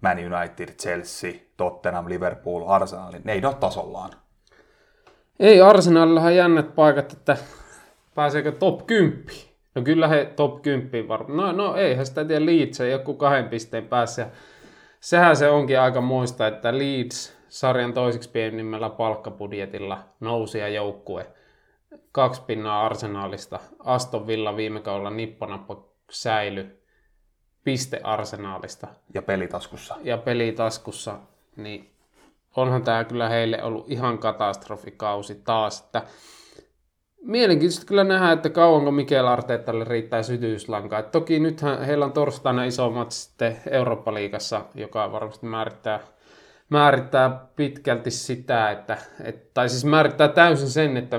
Man 0.00 0.18
United, 0.18 0.68
Chelsea, 0.68 1.32
Tottenham, 1.56 2.08
Liverpool, 2.08 2.68
Arsenal, 2.68 3.12
niin 3.12 3.22
ne 3.24 3.32
ei 3.32 3.44
ole 3.44 3.54
tasollaan. 3.54 4.10
Ei 5.40 5.60
Arsenalillahan 5.60 6.36
jännät 6.36 6.74
paikat, 6.74 7.12
että 7.12 7.36
pääseekö 8.14 8.52
top 8.52 8.86
10. 8.86 9.47
No 9.78 9.84
kyllä 9.84 10.08
he 10.08 10.32
top 10.36 10.62
10 10.62 11.08
varmaan. 11.08 11.56
No, 11.56 11.68
no 11.68 11.76
eihän 11.76 12.06
sitä 12.06 12.24
tiedä 12.24 12.46
Leeds 12.46 12.80
ei 12.80 12.92
joku 12.92 13.14
kahden 13.14 13.48
pisteen 13.48 13.88
päässä. 13.88 14.30
Sehän 15.00 15.36
se 15.36 15.50
onkin 15.50 15.80
aika 15.80 16.00
muista, 16.00 16.46
että 16.46 16.78
Leeds 16.78 17.36
sarjan 17.48 17.92
toiseksi 17.92 18.30
pienimmällä 18.30 18.90
palkkabudjetilla 18.90 19.98
nousi 20.20 20.58
ja 20.58 20.68
joukkue. 20.68 21.26
Kaksi 22.12 22.42
pinnaa 22.46 22.86
Arsenaalista. 22.86 23.60
Aston 23.78 24.26
Villa 24.26 24.56
viime 24.56 24.80
kaudella 24.80 25.10
nippanappa 25.10 25.84
säily. 26.10 26.82
Piste 27.64 28.00
Arsenaalista 28.04 28.88
Ja 29.14 29.22
pelitaskussa. 29.22 29.96
ja 30.02 30.18
pelitaskussa, 30.18 31.18
niin 31.56 31.90
onhan 32.56 32.82
tämä 32.82 33.04
kyllä 33.04 33.28
heille 33.28 33.62
ollut 33.62 33.90
ihan 33.90 34.18
katastrofikausi 34.18 35.34
taas. 35.34 35.80
Että 35.80 36.02
mielenkiintoista 37.28 37.86
kyllä 37.86 38.04
nähdä, 38.04 38.32
että 38.32 38.50
kauanko 38.50 38.90
Mikel 38.90 39.26
Arteetalle 39.26 39.84
riittää 39.84 40.22
sytyyslankaa. 40.22 40.98
Et 40.98 41.10
toki 41.10 41.38
nythän 41.38 41.84
heillä 41.84 42.04
on 42.04 42.12
torstaina 42.12 42.64
iso 42.64 42.92
sitten 43.08 43.56
Eurooppa-liigassa, 43.70 44.64
joka 44.74 45.12
varmasti 45.12 45.46
määrittää, 45.46 46.00
määrittää 46.68 47.46
pitkälti 47.56 48.10
sitä, 48.10 48.70
että, 48.70 48.98
et, 49.24 49.54
tai 49.54 49.68
siis 49.68 49.84
määrittää 49.84 50.28
täysin 50.28 50.70
sen, 50.70 50.96
että 50.96 51.16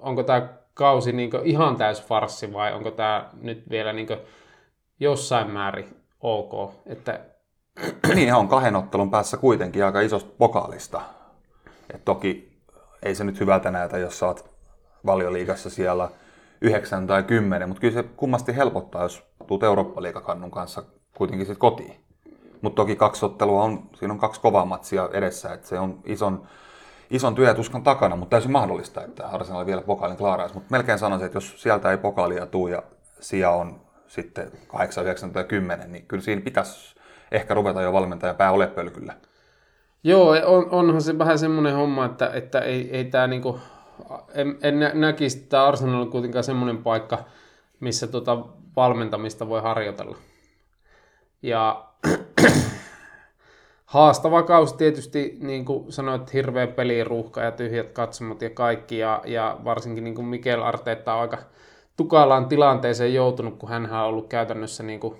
onko 0.00 0.22
tämä 0.22 0.48
kausi 0.74 1.12
niin 1.12 1.30
ihan 1.44 1.76
täys 1.76 2.02
farssi 2.02 2.52
vai 2.52 2.72
onko 2.72 2.90
tämä 2.90 3.30
nyt 3.40 3.70
vielä 3.70 3.92
niin 3.92 4.08
jossain 5.00 5.50
määrin 5.50 5.96
ok. 6.20 6.72
Että 6.86 7.20
niin, 8.14 8.34
on 8.34 8.48
kahden 8.48 8.76
ottelun 8.76 9.10
päässä 9.10 9.36
kuitenkin 9.36 9.84
aika 9.84 10.00
isosta 10.00 10.30
pokaalista. 10.38 11.00
Et 11.94 12.04
toki 12.04 12.60
ei 13.02 13.14
se 13.14 13.24
nyt 13.24 13.40
hyvältä 13.40 13.70
näytä, 13.70 13.98
jos 13.98 14.22
oot 14.22 14.55
valioliigassa 15.06 15.70
siellä 15.70 16.08
9 16.60 17.06
tai 17.06 17.22
10, 17.22 17.68
mutta 17.68 17.80
kyllä 17.80 17.94
se 17.94 18.02
kummasti 18.02 18.56
helpottaa, 18.56 19.02
jos 19.02 19.26
tuut 19.46 19.62
Eurooppa-liigakannun 19.62 20.50
kanssa 20.50 20.82
kuitenkin 21.16 21.46
sitten 21.46 21.60
kotiin. 21.60 21.96
Mutta 22.62 22.76
toki 22.76 22.96
kaksi 22.96 23.24
ottelua 23.24 23.62
on, 23.62 23.82
siinä 23.94 24.12
on 24.12 24.20
kaksi 24.20 24.40
kovaa 24.40 24.64
matsia 24.64 25.08
edessä, 25.12 25.52
että 25.52 25.68
se 25.68 25.78
on 25.78 26.00
ison, 26.04 26.46
ison 27.10 27.34
työtuskan 27.34 27.82
takana, 27.82 28.16
mutta 28.16 28.30
täysin 28.30 28.52
mahdollista, 28.52 29.04
että 29.04 29.26
Arsenal 29.26 29.66
vielä 29.66 29.82
pokaalin 29.82 30.16
klaaraisi. 30.16 30.54
Mutta 30.54 30.70
melkein 30.70 30.98
sanoisin, 30.98 31.26
että 31.26 31.36
jos 31.36 31.62
sieltä 31.62 31.90
ei 31.90 31.96
pokaalia 31.96 32.46
tuu 32.46 32.68
ja 32.68 32.82
sija 33.20 33.50
on 33.50 33.80
sitten 34.06 34.50
8, 34.68 35.04
9 35.04 35.30
tai 35.30 35.44
10, 35.44 35.92
niin 35.92 36.06
kyllä 36.06 36.22
siinä 36.22 36.40
pitäisi 36.40 36.96
ehkä 37.32 37.54
ruveta 37.54 37.82
jo 37.82 37.92
valmentajan 37.92 38.36
pää 38.36 38.52
ole 38.52 38.66
pölkyllä. 38.66 39.14
Joo, 40.04 40.36
on, 40.44 40.70
onhan 40.70 41.02
se 41.02 41.18
vähän 41.18 41.38
semmoinen 41.38 41.74
homma, 41.74 42.04
että, 42.04 42.30
että 42.34 42.58
ei, 42.58 42.90
ei 42.96 43.04
tämä 43.04 43.26
niinku, 43.26 43.60
en, 44.34 44.58
en 44.62 44.80
nä- 44.80 44.94
näkisi, 44.94 45.38
että 45.38 45.66
Arsenal 45.66 46.00
on 46.00 46.10
kuitenkaan 46.10 46.44
semmoinen 46.44 46.78
paikka, 46.78 47.18
missä 47.80 48.06
tota 48.06 48.38
valmentamista 48.76 49.48
voi 49.48 49.62
harjoitella. 49.62 50.16
Ja 51.42 51.84
haastava 53.86 54.42
kausi 54.42 54.76
tietysti, 54.76 55.36
niin 55.40 55.64
kuin 55.64 55.92
sanoit, 55.92 56.32
hirveä 56.32 56.66
peliruuhka 56.66 57.40
ja 57.40 57.52
tyhjät 57.52 57.92
katsomot 57.92 58.42
ja 58.42 58.50
kaikki, 58.50 58.98
ja, 58.98 59.22
ja 59.24 59.58
varsinkin 59.64 60.04
niin 60.04 60.14
kuin 60.14 60.26
Mikel 60.26 60.62
Arteetta 60.62 61.14
on 61.14 61.20
aika 61.20 61.38
tukalaan 61.96 62.48
tilanteeseen 62.48 63.14
joutunut, 63.14 63.58
kun 63.58 63.68
hän 63.68 63.92
on 63.92 64.00
ollut 64.00 64.28
käytännössä 64.28 64.82
niin 64.82 65.00
kuin 65.00 65.14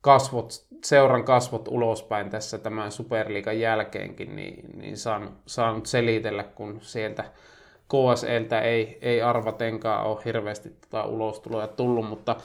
kasvot, 0.00 0.50
seuran 0.84 1.24
kasvot 1.24 1.68
ulospäin 1.68 2.30
tässä 2.30 2.58
tämän 2.58 2.92
Superliigan 2.92 3.60
jälkeenkin, 3.60 4.36
niin, 4.36 4.80
niin 4.80 4.96
saanut, 4.96 5.32
saanut 5.46 5.86
selitellä, 5.86 6.42
kun 6.42 6.78
sieltä 6.80 7.24
KSLtä 7.88 8.60
ei, 8.60 8.98
ei 9.02 9.22
arvatenkaan 9.22 10.06
ole 10.06 10.20
hirveästi 10.24 10.70
tota 10.70 11.04
ulostuloja 11.04 11.66
tullut, 11.66 12.08
mutta, 12.08 12.36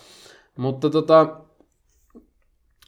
mutta 0.57 0.89
tota, 0.89 1.27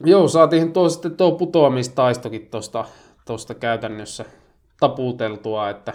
joo, 0.05 0.27
saatiin 0.27 0.73
tuo 0.73 0.89
sitten 0.89 1.17
tuo 1.17 1.31
putoamistaistokin 1.31 2.47
tuosta 2.47 2.85
tosta 3.25 3.53
käytännössä 3.53 4.25
taputeltua, 4.79 5.69
että 5.69 5.93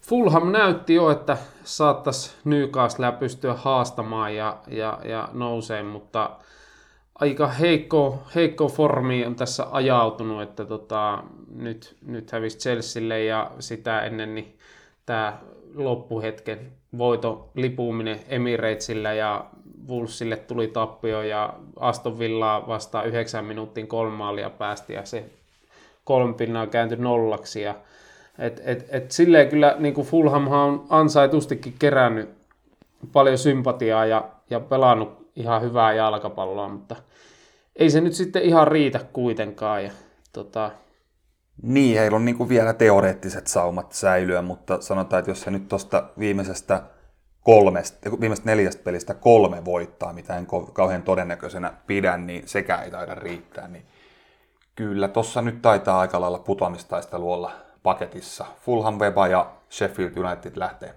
Fulham 0.00 0.52
näytti 0.52 0.94
jo, 0.94 1.10
että 1.10 1.36
saattaisi 1.64 2.32
Newcastlea 2.44 3.12
pystyä 3.12 3.54
haastamaan 3.54 4.36
ja, 4.36 4.58
ja, 4.68 5.00
ja 5.04 5.28
nousee, 5.32 5.82
mutta 5.82 6.30
aika 7.14 7.46
heikko, 7.48 8.22
heikko 8.34 8.68
formi 8.68 9.26
on 9.26 9.34
tässä 9.34 9.66
ajautunut, 9.70 10.42
että 10.42 10.64
tota, 10.64 11.24
nyt, 11.54 11.96
nyt 12.06 12.32
hävisi 12.32 12.58
Chelsealle 12.58 13.24
ja 13.24 13.50
sitä 13.58 14.00
ennen 14.00 14.34
niin 14.34 14.58
tämä 15.06 15.38
loppuhetken 15.74 16.72
voito 16.98 17.50
lipuminen 17.54 18.20
Emiratesillä 18.28 19.12
ja 19.12 19.44
Wolvesille 19.88 20.36
tuli 20.36 20.68
tappio 20.68 21.22
ja 21.22 21.54
Aston 21.76 22.18
Villaa 22.18 22.66
vastaan 22.66 23.06
9 23.06 23.44
minuuttiin 23.44 23.86
kolme 23.86 24.16
maalia 24.16 24.50
päästi 24.50 24.92
ja 24.92 25.04
se 25.04 25.24
kolme 26.04 26.34
pinnaa 26.34 26.66
kääntyi 26.66 26.98
nollaksi. 26.98 27.62
Ja 27.62 27.74
et, 28.38 28.60
et, 28.64 28.86
et 28.90 29.10
silleen 29.10 29.48
kyllä 29.48 29.76
niin 29.78 29.94
kuin 29.94 30.06
Fulhamhan 30.06 30.60
on 30.60 30.86
ansaitustikin 30.90 31.74
kerännyt 31.78 32.28
paljon 33.12 33.38
sympatiaa 33.38 34.06
ja, 34.06 34.28
ja 34.50 34.60
pelannut 34.60 35.30
ihan 35.36 35.62
hyvää 35.62 35.92
jalkapalloa, 35.92 36.68
mutta 36.68 36.96
ei 37.76 37.90
se 37.90 38.00
nyt 38.00 38.14
sitten 38.14 38.42
ihan 38.42 38.68
riitä 38.68 39.00
kuitenkaan. 39.12 39.84
Ja, 39.84 39.90
tota, 40.32 40.70
Niin, 41.62 41.98
heillä 41.98 42.16
on 42.16 42.24
niin 42.24 42.36
kuin 42.36 42.48
vielä 42.48 42.72
teoreettiset 42.72 43.46
saumat 43.46 43.92
säilyä, 43.92 44.42
mutta 44.42 44.80
sanotaan, 44.80 45.18
että 45.18 45.30
jos 45.30 45.40
se 45.40 45.50
nyt 45.50 45.68
tuosta 45.68 46.04
viimeisestä 46.18 46.82
viimeisestä 48.20 48.50
neljästä 48.50 48.82
pelistä 48.82 49.14
kolme 49.14 49.64
voittaa, 49.64 50.12
mitä 50.12 50.36
en 50.36 50.46
kauhean 50.72 51.02
todennäköisenä 51.02 51.72
pidä, 51.86 52.16
niin 52.16 52.48
sekä 52.48 52.76
ei 52.76 52.90
taida 52.90 53.14
riittää. 53.14 53.68
Niin 53.68 53.86
kyllä 54.74 55.08
tuossa 55.08 55.42
nyt 55.42 55.62
taitaa 55.62 56.00
aika 56.00 56.20
lailla 56.20 56.38
putoamistaistelu 56.38 57.32
olla 57.32 57.52
paketissa. 57.82 58.46
Fulham, 58.60 58.98
Weba 58.98 59.28
ja 59.28 59.50
Sheffield 59.70 60.16
United 60.16 60.52
lähtee. 60.56 60.94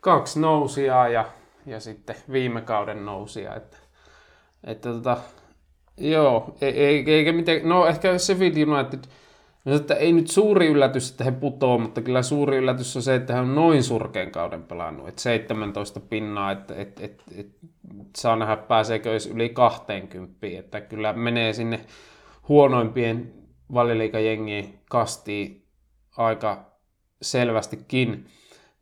kaksi 0.00 0.40
nousia 0.40 1.08
ja, 1.08 1.24
ja 1.66 1.80
sitten 1.80 2.16
viime 2.32 2.60
kauden 2.60 3.04
nousia. 3.04 3.54
Että, 3.54 3.76
että 4.64 4.88
tota, 4.88 5.16
joo, 5.96 6.54
ei, 6.60 6.84
ei, 6.84 7.04
eikä 7.12 7.32
miten, 7.32 7.68
no 7.68 7.86
ehkä 7.86 8.18
Sheffield 8.18 8.56
United, 8.68 9.00
no, 9.64 9.74
että 9.74 9.94
ei 9.94 10.12
nyt 10.12 10.28
suuri 10.28 10.66
yllätys, 10.66 11.10
että 11.10 11.24
he 11.24 11.30
putoo, 11.30 11.78
mutta 11.78 12.00
kyllä 12.00 12.22
suuri 12.22 12.56
yllätys 12.56 12.96
on 12.96 13.02
se, 13.02 13.14
että 13.14 13.32
he 13.32 13.40
on 13.40 13.54
noin 13.54 13.82
surkean 13.82 14.30
kauden 14.30 14.62
pelannut, 14.62 15.08
että 15.08 15.22
17 15.22 16.00
pinnaa, 16.00 16.52
että 16.52 16.74
et, 16.74 17.00
et, 17.00 17.22
et, 17.36 17.46
saa 18.16 18.36
nähdä 18.36 18.56
pääseekö 18.56 19.10
edes 19.10 19.26
yli 19.26 19.48
20, 19.48 20.46
että 20.58 20.80
kyllä 20.80 21.12
menee 21.12 21.52
sinne 21.52 21.80
huonoimpien 22.48 23.32
valiliikajengien 23.74 24.74
kastiin 24.90 25.64
aika 26.16 26.72
selvästikin. 27.22 28.26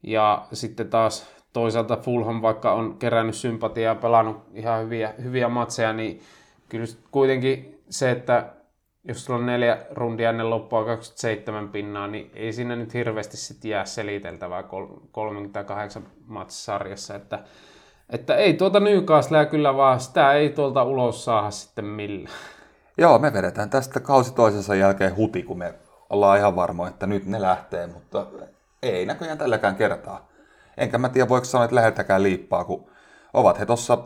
Ja 0.03 0.47
sitten 0.53 0.91
taas 0.91 1.31
toisaalta 1.53 1.97
Fulham, 1.97 2.43
vaikka 2.43 2.73
on 2.73 2.99
kerännyt 2.99 3.35
sympatiaa 3.35 3.95
ja 3.95 4.01
pelannut 4.01 4.37
ihan 4.55 4.85
hyviä, 4.85 5.15
hyviä 5.23 5.49
matseja, 5.49 5.93
niin 5.93 6.21
kyllä 6.69 6.87
kuitenkin 7.11 7.81
se, 7.91 8.11
että 8.11 8.53
jos 9.11 9.25
sulla 9.25 9.39
on 9.39 9.47
neljä 9.47 9.79
rundia 9.91 10.31
ennen 10.31 10.51
loppua 10.51 10.85
27 10.85 11.69
pinnaa, 11.69 12.07
niin 12.07 12.31
ei 12.35 12.53
siinä 12.53 12.77
nyt 12.77 12.95
hirveästi 12.95 13.37
sit 13.37 13.65
jää 13.65 13.85
seliteltävää 13.85 14.63
kol- 14.63 14.87
38 15.13 16.03
matsisarjassa, 16.27 17.15
että, 17.15 17.39
että 18.11 18.37
ei 18.37 18.55
tuota 18.55 18.81
Newcastlea 18.81 19.47
kyllä 19.47 19.77
vaan, 19.77 20.01
sitä 20.01 20.33
ei 20.33 20.51
tuolta 20.51 20.85
ulos 20.85 21.25
saada 21.25 21.51
sitten 21.51 21.85
millään. 21.85 22.35
Joo, 22.99 23.19
me 23.19 23.33
vedetään 23.33 23.71
tästä 23.71 24.01
kausi 24.01 24.35
toisensa 24.35 24.75
jälkeen 24.75 25.17
huti, 25.17 25.43
kun 25.43 25.59
me 25.59 25.75
ollaan 26.11 26.39
ihan 26.39 26.57
varmoja, 26.57 26.91
että 26.91 27.07
nyt 27.07 27.27
ne 27.27 27.41
lähtee, 27.43 27.87
mutta 27.87 28.27
ei 28.83 29.07
näköjään 29.07 29.39
tälläkään 29.39 29.77
kertaa. 29.77 30.29
Enkä 30.77 30.99
mä 30.99 31.09
tiedä, 31.09 31.29
voiko 31.29 31.45
sanoa, 31.45 31.65
että 31.65 31.77
läheltäkään 31.77 32.23
liippaa, 32.23 32.65
kun 32.65 32.91
ovat 33.35 33.59
he 33.59 33.67
tuossa 33.67 33.99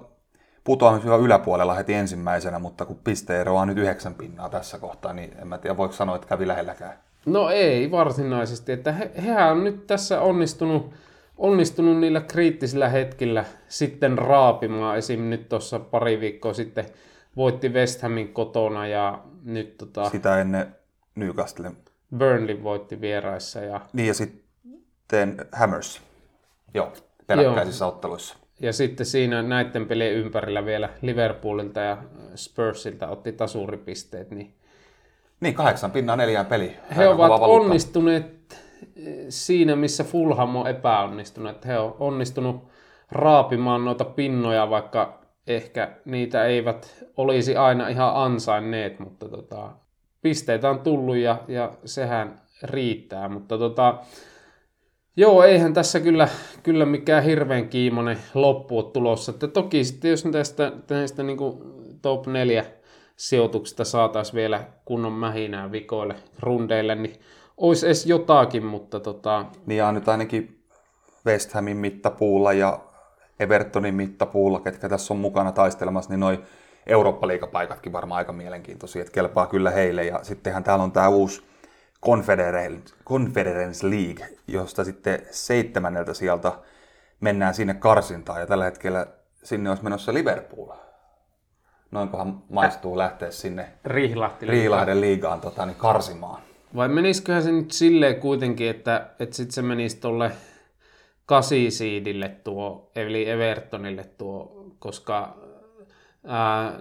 putoamisella 0.64 1.16
yläpuolella 1.16 1.74
heti 1.74 1.94
ensimmäisenä, 1.94 2.58
mutta 2.58 2.84
kun 2.84 3.00
pisteero 3.04 3.56
on 3.56 3.68
nyt 3.68 3.78
yhdeksän 3.78 4.14
pinnaa 4.14 4.48
tässä 4.48 4.78
kohtaa, 4.78 5.12
niin 5.12 5.32
en 5.38 5.48
mä 5.48 5.58
tiedä, 5.58 5.76
voiko 5.76 5.94
sanoa, 5.94 6.16
että 6.16 6.28
kävi 6.28 6.48
lähelläkään. 6.48 6.98
No 7.26 7.50
ei 7.50 7.90
varsinaisesti, 7.90 8.72
että 8.72 8.92
he, 8.92 9.10
hehän 9.22 9.52
on 9.52 9.64
nyt 9.64 9.86
tässä 9.86 10.20
onnistunut, 10.20 10.94
onnistunut 11.36 11.98
niillä 11.98 12.20
kriittisillä 12.20 12.88
hetkillä 12.88 13.44
sitten 13.68 14.18
raapimaan. 14.18 14.98
Esim. 14.98 15.20
nyt 15.20 15.48
tuossa 15.48 15.78
pari 15.78 16.20
viikkoa 16.20 16.54
sitten 16.54 16.86
voitti 17.36 17.68
West 17.68 18.02
Hamin 18.02 18.32
kotona 18.32 18.86
ja 18.86 19.18
nyt 19.44 19.78
tota, 19.78 20.10
Sitä 20.10 20.40
ennen 20.40 20.76
Newcastle. 21.14 21.72
Burnley 22.18 22.62
voitti 22.62 23.00
vieraissa 23.00 23.60
ja, 23.60 23.80
Niin 23.92 24.08
ja 24.08 24.14
sitten 24.14 25.36
Hammers. 25.52 26.00
Joo, 26.74 26.92
peräkkäisissä 27.26 27.86
otteluissa. 27.86 28.36
Ja 28.64 28.72
sitten 28.72 29.06
siinä 29.06 29.42
näiden 29.42 29.86
pelien 29.86 30.12
ympärillä 30.12 30.64
vielä 30.64 30.88
Liverpoolilta 31.02 31.80
ja 31.80 31.96
Spursilta 32.34 33.08
otti 33.08 33.32
tasuripisteet, 33.32 34.30
niin 34.30 34.54
Niin, 35.40 35.54
kahdeksan 35.54 35.90
pinnaa 35.90 36.16
neljään 36.16 36.46
peli. 36.46 36.76
he 36.96 37.08
ovat 37.08 37.40
onnistuneet 37.42 38.24
eh, 38.96 39.14
siinä, 39.28 39.76
missä 39.76 40.04
Fulham 40.04 40.56
on 40.56 40.66
epäonnistunut. 40.66 41.66
He 41.66 41.78
on 41.78 41.96
onnistunut 41.98 42.64
raapimaan 43.10 43.84
noita 43.84 44.04
pinnoja, 44.04 44.70
vaikka 44.70 45.20
ehkä 45.46 45.96
niitä 46.04 46.44
eivät 46.44 47.04
olisi 47.16 47.56
aina 47.56 47.88
ihan 47.88 48.16
ansainneet, 48.16 48.98
mutta 48.98 49.28
tota, 49.28 49.70
pisteitä 50.22 50.70
on 50.70 50.78
tullut 50.80 51.16
ja, 51.16 51.38
ja 51.48 51.72
sehän 51.84 52.40
riittää. 52.62 53.28
Mutta 53.28 53.58
tota, 53.58 53.98
joo, 55.16 55.42
eihän 55.42 55.74
tässä 55.74 56.00
kyllä, 56.00 56.28
kyllä 56.62 56.86
mikään 56.86 57.24
hirveän 57.24 57.68
kiimonen 57.68 58.18
loppu 58.34 58.78
ole 58.78 58.92
tulossa. 58.92 59.32
Että 59.32 59.48
toki 59.48 59.84
sitten 59.84 60.10
jos 60.10 60.24
tästä, 60.32 60.72
tästä 60.86 61.22
niin 61.22 61.38
top 62.02 62.26
4 62.26 62.64
sijoituksista 63.16 63.84
saataisiin 63.84 64.34
vielä 64.34 64.64
kunnon 64.84 65.12
mähinää 65.12 65.72
vikoille 65.72 66.14
rundeille, 66.40 66.94
niin 66.94 67.16
olisi 67.56 67.86
edes 67.86 68.06
jotakin, 68.06 68.64
mutta 68.64 69.00
tota, 69.00 69.46
Niin 69.66 69.78
ja 69.78 69.92
nyt 69.92 70.08
ainakin 70.08 70.58
West 71.26 71.52
Hamin 71.52 71.76
mittapuulla 71.76 72.52
ja 72.52 72.80
Evertonin 73.40 73.94
mittapuulla, 73.94 74.60
ketkä 74.60 74.88
tässä 74.88 75.14
on 75.14 75.20
mukana 75.20 75.52
taistelemassa, 75.52 76.10
niin 76.10 76.20
noi 76.20 76.42
Eurooppa-liigapaikatkin 76.86 77.92
varmaan 77.92 78.18
aika 78.18 78.32
mielenkiintoisia, 78.32 79.02
että 79.02 79.12
kelpaa 79.12 79.46
kyllä 79.46 79.70
heille. 79.70 80.04
Ja 80.04 80.20
sittenhän 80.22 80.64
täällä 80.64 80.84
on 80.84 80.92
tämä 80.92 81.08
uusi 81.08 81.42
Conference 83.05 83.90
League, 83.90 84.28
josta 84.48 84.84
sitten 84.84 85.22
seitsemänneltä 85.30 86.14
sieltä 86.14 86.52
mennään 87.20 87.55
sinne 87.55 87.74
karsintaan, 87.74 88.40
ja 88.40 88.46
tällä 88.46 88.64
hetkellä 88.64 89.07
sinne 89.42 89.70
olisi 89.70 89.84
menossa 89.84 90.14
Liverpool. 90.14 90.68
Noinkohan 91.90 92.42
maistuu 92.48 92.98
lähteä 92.98 93.30
sinne 93.30 93.68
rihlahti. 93.84 94.46
Riilahden 94.46 95.00
liigaan 95.00 95.40
tota, 95.40 95.66
niin 95.66 95.76
karsimaan. 95.76 96.42
Vai 96.76 96.88
menisiköhän 96.88 97.42
se 97.42 97.52
nyt 97.52 97.70
silleen 97.70 98.20
kuitenkin, 98.20 98.70
että, 98.70 99.11
että 99.18 99.36
sitten 99.36 99.55
se 99.55 99.62
menisi 99.62 100.00
tuolle 100.00 100.32
kasisiidille 101.26 102.28
tuo, 102.28 102.90
eli 102.96 103.30
Evertonille 103.30 104.05
tuo, 104.18 104.66
koska 104.78 105.36
ää, 106.26 106.72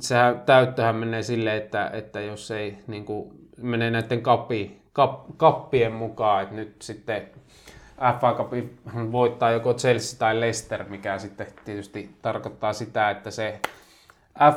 sehän 0.00 0.40
täyttöhän 0.40 0.96
menee 0.96 1.22
silleen, 1.22 1.56
että, 1.56 1.90
että 1.92 2.20
jos 2.20 2.50
ei 2.50 2.78
niin 2.86 3.04
kuin, 3.04 3.43
menee 3.64 3.90
näiden 3.90 4.22
kappi, 4.22 4.82
kap, 4.92 5.20
kappien 5.36 5.92
mukaan, 5.92 6.42
että 6.42 6.54
nyt 6.54 6.82
sitten 6.82 7.22
FA 8.20 8.34
Cupin 8.34 8.78
voittaa 9.12 9.50
joko 9.50 9.74
Chelsea 9.74 10.18
tai 10.18 10.40
Leicester, 10.40 10.84
mikä 10.88 11.18
sitten 11.18 11.46
tietysti 11.64 12.16
tarkoittaa 12.22 12.72
sitä, 12.72 13.10
että 13.10 13.30
se 13.30 13.60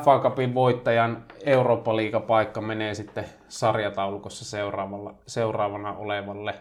FA 0.04 0.18
Cupin 0.18 0.54
voittajan 0.54 1.24
Eurooppa-liigapaikka 1.44 2.60
menee 2.60 2.94
sitten 2.94 3.24
sarjataulukossa 3.48 4.44
seuraavalla, 4.44 5.14
seuraavana 5.26 5.92
olevalle. 5.92 6.54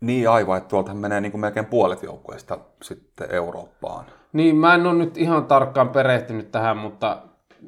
Niin 0.00 0.30
aivan, 0.30 0.58
että 0.58 0.68
tuoltahan 0.68 0.98
menee 0.98 1.20
niin 1.20 1.32
kuin 1.32 1.40
melkein 1.40 1.66
puolet 1.66 2.02
joukkueista 2.02 2.58
sitten 2.82 3.30
Eurooppaan. 3.30 4.04
Niin, 4.32 4.56
mä 4.56 4.74
en 4.74 4.86
ole 4.86 4.94
nyt 4.94 5.16
ihan 5.16 5.46
tarkkaan 5.46 5.88
perehtynyt 5.88 6.52
tähän, 6.52 6.76
mutta 6.76 7.22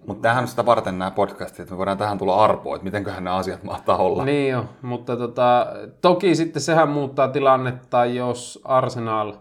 Mutta 0.07 0.23
tähän 0.23 0.45
on 0.45 0.49
sitä 0.49 0.67
varten 0.67 0.99
nämä 0.99 1.11
podcastit, 1.11 1.61
että 1.61 1.75
me 1.75 1.79
voidaan 1.79 1.99
tähän 1.99 2.19
tulla 2.19 2.45
arpoa, 2.45 2.77
että 2.77 2.85
mitenköhän 2.85 3.25
nämä 3.25 3.37
asiat 3.37 3.63
mahtaa 3.63 3.97
olla. 3.97 4.25
niin 4.25 4.53
jo, 4.53 4.65
mutta 4.83 5.17
tota, 5.17 5.67
toki 6.01 6.35
sitten 6.35 6.63
sehän 6.63 6.89
muuttaa 6.89 7.29
tilannetta, 7.29 8.05
jos 8.05 8.61
Arsenal 8.65 9.35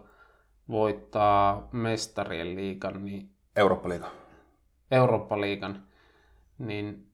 voittaa 0.70 1.68
mestarien 1.72 2.56
liigan, 2.56 3.06
niin 3.06 3.30
Eurooppa-liiga. 3.56 4.08
Eurooppa-liigan, 4.92 5.84
niin 6.58 7.08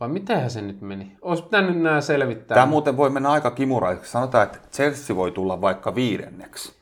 vai 0.00 0.08
mitenhän 0.08 0.50
se 0.50 0.62
nyt 0.62 0.80
meni? 0.80 1.16
Olisi 1.22 1.42
pitänyt 1.42 1.80
nämä 1.80 2.00
selvittää. 2.00 2.54
Tämä 2.54 2.66
muuten 2.66 2.96
voi 2.96 3.10
mennä 3.10 3.30
aika 3.30 3.50
kimuraiseksi. 3.50 4.10
Sanotaan, 4.10 4.44
että 4.44 4.58
Chelsea 4.72 5.16
voi 5.16 5.30
tulla 5.30 5.60
vaikka 5.60 5.94
viidenneksi 5.94 6.72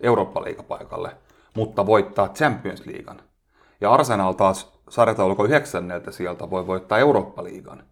Eurooppa-liigapaikalle, 0.00 1.10
mutta 1.56 1.86
voittaa 1.86 2.28
Champions 2.28 2.86
Leaguean. 2.86 3.25
Ja 3.80 3.92
Arsenal 3.92 4.32
taas 4.32 4.80
sarjataulukko 4.88 5.44
yhdeksänneltä 5.44 6.12
sieltä 6.12 6.50
voi 6.50 6.66
voittaa 6.66 6.98
Eurooppa-liigan. 6.98 7.82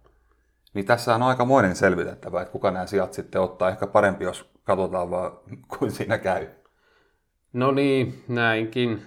Niin 0.73 0.85
tässä 0.85 1.15
on 1.15 1.23
aikamoinen 1.23 1.75
selvitettävä, 1.75 2.41
että 2.41 2.51
kuka 2.51 2.71
nämä 2.71 2.85
sijat 2.85 3.13
sitten 3.13 3.41
ottaa. 3.41 3.69
Ehkä 3.69 3.87
parempi, 3.87 4.23
jos 4.23 4.49
katsotaan 4.63 5.09
vaan, 5.09 5.31
kuin 5.77 5.91
siinä 5.91 6.17
käy. 6.17 6.47
No 7.53 7.71
niin, 7.71 8.23
näinkin. 8.27 9.01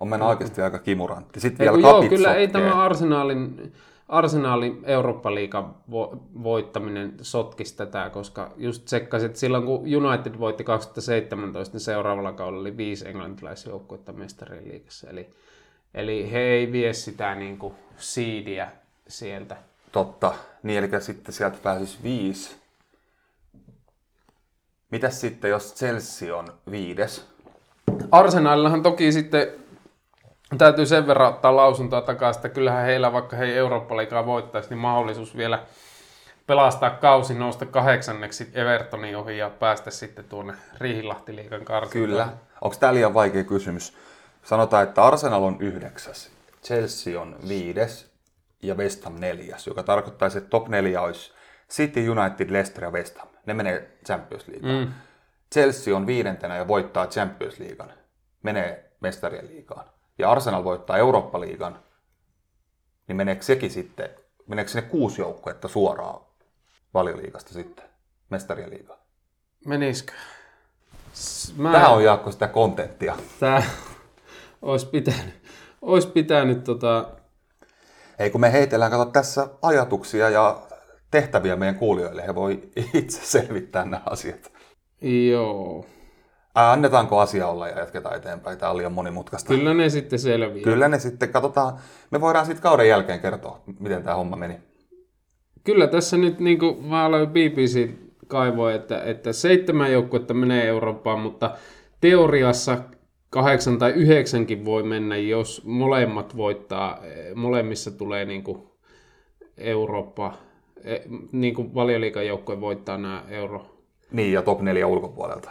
On 0.00 0.08
mennyt 0.08 0.28
oikeasti 0.28 0.62
aika 0.62 0.78
kimurantti. 0.78 1.40
Sitten 1.40 1.64
vielä 1.64 1.78
joo, 1.78 2.02
kyllä 2.08 2.34
ei 2.34 2.48
tämä 2.48 2.82
Arsenalin, 2.82 3.72
Arsenalin 4.08 4.80
Eurooppa-liigan 4.84 5.74
vo, 5.90 6.16
voittaminen 6.42 7.14
sotkisi 7.20 7.76
tätä, 7.76 8.10
koska 8.10 8.52
just 8.56 8.84
tsekkasin, 8.84 9.26
että 9.26 9.38
silloin 9.38 9.64
kun 9.64 9.80
United 10.04 10.38
voitti 10.38 10.64
2017, 10.64 11.74
niin 11.74 11.80
seuraavalla 11.80 12.32
kaudella 12.32 12.60
oli 12.60 12.76
viisi 12.76 13.08
englantilaisjoukkuetta 13.08 14.12
mestarien 14.12 14.68
liigassa. 14.68 15.10
Eli, 15.10 15.30
eli 15.94 16.32
he 16.32 16.38
ei 16.38 16.72
vie 16.72 16.92
sitä 16.92 17.34
niin 17.34 17.58
kuin 17.58 17.74
siidiä 17.96 18.68
sieltä. 19.08 19.56
Totta. 19.92 20.34
Niin, 20.62 20.78
eli 20.78 21.00
sitten 21.00 21.34
sieltä 21.34 21.58
pääsisi 21.62 21.98
viisi. 22.02 22.56
Mitäs 24.90 25.20
sitten, 25.20 25.50
jos 25.50 25.74
Chelsea 25.74 26.36
on 26.36 26.54
viides? 26.70 27.26
Arsenalillahan 28.10 28.82
toki 28.82 29.12
sitten 29.12 29.46
täytyy 30.58 30.86
sen 30.86 31.06
verran 31.06 31.28
ottaa 31.28 31.56
lausuntoa 31.56 32.00
takaisin, 32.00 32.38
että 32.38 32.48
kyllähän 32.48 32.84
heillä, 32.84 33.12
vaikka 33.12 33.36
he 33.36 33.44
ei 33.44 33.56
Eurooppa-liigaa 33.56 34.26
voittaisi, 34.26 34.68
niin 34.68 34.78
mahdollisuus 34.78 35.36
vielä 35.36 35.62
pelastaa 36.46 36.90
kausi 36.90 37.34
nousta 37.34 37.66
kahdeksanneksi 37.66 38.50
Evertonin 38.54 39.16
ohi 39.16 39.38
ja 39.38 39.50
päästä 39.50 39.90
sitten 39.90 40.24
tuonne 40.24 40.54
Riihilahti-liigan 40.78 41.64
karsintaan. 41.64 42.08
Kyllä. 42.08 42.28
Onko 42.60 42.76
tämä 42.80 42.94
liian 42.94 43.14
vaikea 43.14 43.44
kysymys? 43.44 43.96
Sanotaan, 44.44 44.82
että 44.82 45.04
Arsenal 45.04 45.42
on 45.42 45.56
yhdeksäs, 45.60 46.30
Chelsea 46.64 47.20
on 47.20 47.36
viides 47.48 48.14
ja 48.62 48.74
West 48.74 49.04
Ham 49.04 49.14
neljäs, 49.20 49.66
joka 49.66 49.82
tarkoittaisi, 49.82 50.38
että 50.38 50.50
top 50.50 50.68
neljä 50.68 51.00
olisi 51.00 51.32
City, 51.70 52.08
United, 52.08 52.52
Leicester 52.52 52.84
ja 52.84 52.90
West 52.90 53.18
Ham. 53.18 53.28
Ne 53.46 53.54
menee 53.54 53.98
Champions 54.06 54.48
Leagueen. 54.48 54.88
Mm. 54.88 54.92
Chelsea 55.52 55.96
on 55.96 56.06
viidentenä 56.06 56.56
ja 56.56 56.68
voittaa 56.68 57.06
Champions 57.06 57.58
Leaguean. 57.58 57.92
Menee 58.42 58.92
mestarien 59.00 59.46
liigaan. 59.48 59.86
Ja 60.18 60.30
Arsenal 60.30 60.64
voittaa 60.64 60.98
Eurooppa-liigan. 60.98 61.78
Niin 63.08 63.16
meneekö 63.16 63.42
sekin 63.42 63.70
sitten, 63.70 64.10
meneekö 64.46 64.70
sinne 64.70 64.88
kuusi 64.88 65.20
joukkuetta 65.20 65.68
suoraan 65.68 66.20
valioliigasta 66.94 67.52
sitten 67.52 67.84
mestarien 68.30 68.70
liigaan? 68.70 68.98
Menisikö? 69.66 70.12
Mä, 71.56 71.72
Tämä 71.72 71.88
on 71.88 72.04
Jaakko 72.04 72.32
sitä 72.32 72.48
kontenttia. 72.48 73.16
Tää 73.40 73.62
olisi 74.64 74.86
pitänyt, 74.86 75.34
olisi 75.82 76.08
pitänyt 76.08 76.64
tota, 76.64 77.08
Ei 78.18 78.30
kun 78.30 78.40
me 78.40 78.52
heitellään, 78.52 78.90
kato 78.90 79.04
tässä 79.04 79.48
ajatuksia 79.62 80.30
ja 80.30 80.62
tehtäviä 81.10 81.56
meidän 81.56 81.74
kuulijoille. 81.74 82.26
He 82.26 82.34
voi 82.34 82.62
itse 82.94 83.20
selvittää 83.24 83.84
nämä 83.84 84.02
asiat. 84.06 84.52
joo. 85.30 85.86
Ää, 86.54 86.72
annetaanko 86.72 87.18
asia 87.18 87.48
olla 87.48 87.68
ja 87.68 87.78
jatketaan 87.78 88.16
eteenpäin? 88.16 88.58
Tämä 88.58 88.70
on 88.70 88.76
liian 88.76 88.92
monimutkaista. 88.92 89.48
Kyllä 89.48 89.74
ne 89.74 89.88
sitten 89.88 90.18
selviää. 90.18 90.64
Kyllä 90.64 90.88
ne 90.88 90.98
sitten, 90.98 91.28
katsotaan, 91.28 91.78
me 92.10 92.20
voidaan 92.20 92.46
sitten 92.46 92.62
kauden 92.62 92.88
jälkeen 92.88 93.20
kertoa, 93.20 93.62
miten 93.80 94.02
tämä 94.02 94.16
homma 94.16 94.36
meni. 94.36 94.58
Kyllä 95.64 95.86
tässä 95.86 96.16
nyt, 96.16 96.40
niin 96.40 96.58
kuin 96.58 96.84
mä 96.84 97.04
aloin 97.04 97.28
BBC 97.28 97.90
kaivoi, 98.26 98.74
että, 98.74 99.02
että 99.02 99.32
seitsemän 99.32 99.92
joukkuetta 99.92 100.34
menee 100.34 100.66
Eurooppaan, 100.66 101.20
mutta 101.20 101.50
teoriassa 102.00 102.78
kahdeksan 103.34 103.78
tai 103.78 103.90
yhdeksänkin 103.90 104.64
voi 104.64 104.82
mennä, 104.82 105.16
jos 105.16 105.64
molemmat 105.64 106.36
voittaa, 106.36 107.04
eh, 107.04 107.34
molemmissa 107.34 107.90
tulee 107.90 108.24
niin 108.24 108.44
kuin 108.44 108.62
Eurooppa, 109.58 110.34
eh, 110.84 111.00
niin 111.32 111.54
kuin 111.54 111.74
valioliikan 111.74 112.26
joukkue 112.26 112.60
voittaa 112.60 112.98
nämä 112.98 113.24
euro. 113.28 113.66
Niin, 114.12 114.32
ja 114.32 114.42
top 114.42 114.60
4 114.60 114.86
ulkopuolelta. 114.86 115.50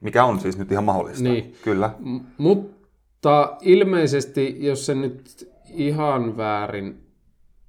Mikä 0.00 0.24
on 0.24 0.40
siis 0.40 0.58
nyt 0.58 0.72
ihan 0.72 0.84
mahdollista. 0.84 1.28
Niin. 1.28 1.54
Kyllä. 1.62 1.90
M- 1.98 2.18
mutta 2.38 3.56
ilmeisesti, 3.62 4.56
jos 4.58 4.86
se 4.86 4.94
nyt 4.94 5.48
ihan 5.74 6.36
väärin 6.36 7.00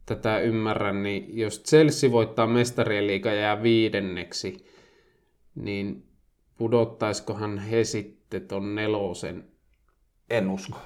tätä 0.06 0.40
ymmärrän, 0.40 1.04
niin 1.04 1.38
jos 1.38 1.64
Chelsea 1.64 2.12
voittaa 2.12 2.48
mestarien 2.48 3.08
liiga 3.08 3.30
ja 3.30 3.42
jää 3.42 3.64
viidenneksi, 3.64 4.66
niin 5.56 6.04
pudottaisikohan 6.58 7.58
he 7.58 7.84
sitten 7.84 8.21
ton 8.40 8.76
nelosen? 8.76 9.44
En 10.30 10.50
usko. 10.50 10.78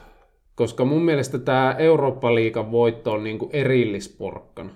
Koska 0.56 0.86
mun 0.86 1.02
mielestä 1.02 1.40
tämä 1.40 1.76
Eurooppa-liigan 1.80 2.72
voitto 2.72 3.12
on 3.12 3.24
niinku 3.24 3.50
erillisporkkana. 3.54 4.70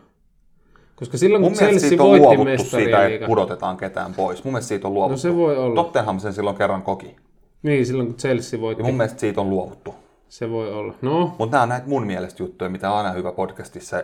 Koska 0.95 1.17
silloin 1.17 1.41
kun 1.43 1.51
Mun 1.51 1.57
mielestä 1.57 1.69
Chelsea 1.71 1.89
siitä 1.89 2.03
on 2.03 2.09
voitti 2.09 2.37
luovuttu 2.37 2.63
siitä, 2.63 3.07
että 3.07 3.27
pudotetaan 3.27 3.77
ketään 3.77 4.13
pois. 4.13 4.43
Mun 4.43 4.53
mielestä 4.53 4.67
siitä 4.67 4.87
on 4.87 4.93
luovuttu. 4.93 5.13
no 5.13 5.17
se 5.17 5.35
voi 5.35 5.57
olla. 5.57 5.75
Tottenham 5.75 6.19
sen 6.19 6.33
silloin 6.33 6.55
kerran 6.57 6.81
koki. 6.81 7.15
Niin, 7.63 7.85
silloin 7.85 8.07
kun 8.07 8.17
Chelsea 8.17 8.61
voitti, 8.61 8.81
Ja 8.83 8.85
mun 8.87 8.97
mielestä 8.97 9.19
siitä 9.19 9.41
on 9.41 9.49
luovuttu. 9.49 9.95
se 10.29 10.49
voi 10.49 10.73
olla. 10.73 10.93
No, 11.01 11.35
Mutta 11.39 11.51
nämä 11.51 11.63
on 11.63 11.69
näitä 11.69 11.87
mun 11.87 12.05
mielestä 12.05 12.43
juttuja, 12.43 12.69
mitä 12.69 12.91
on 12.91 12.97
aina 12.97 13.11
hyvä 13.11 13.31
podcastissa 13.31 14.03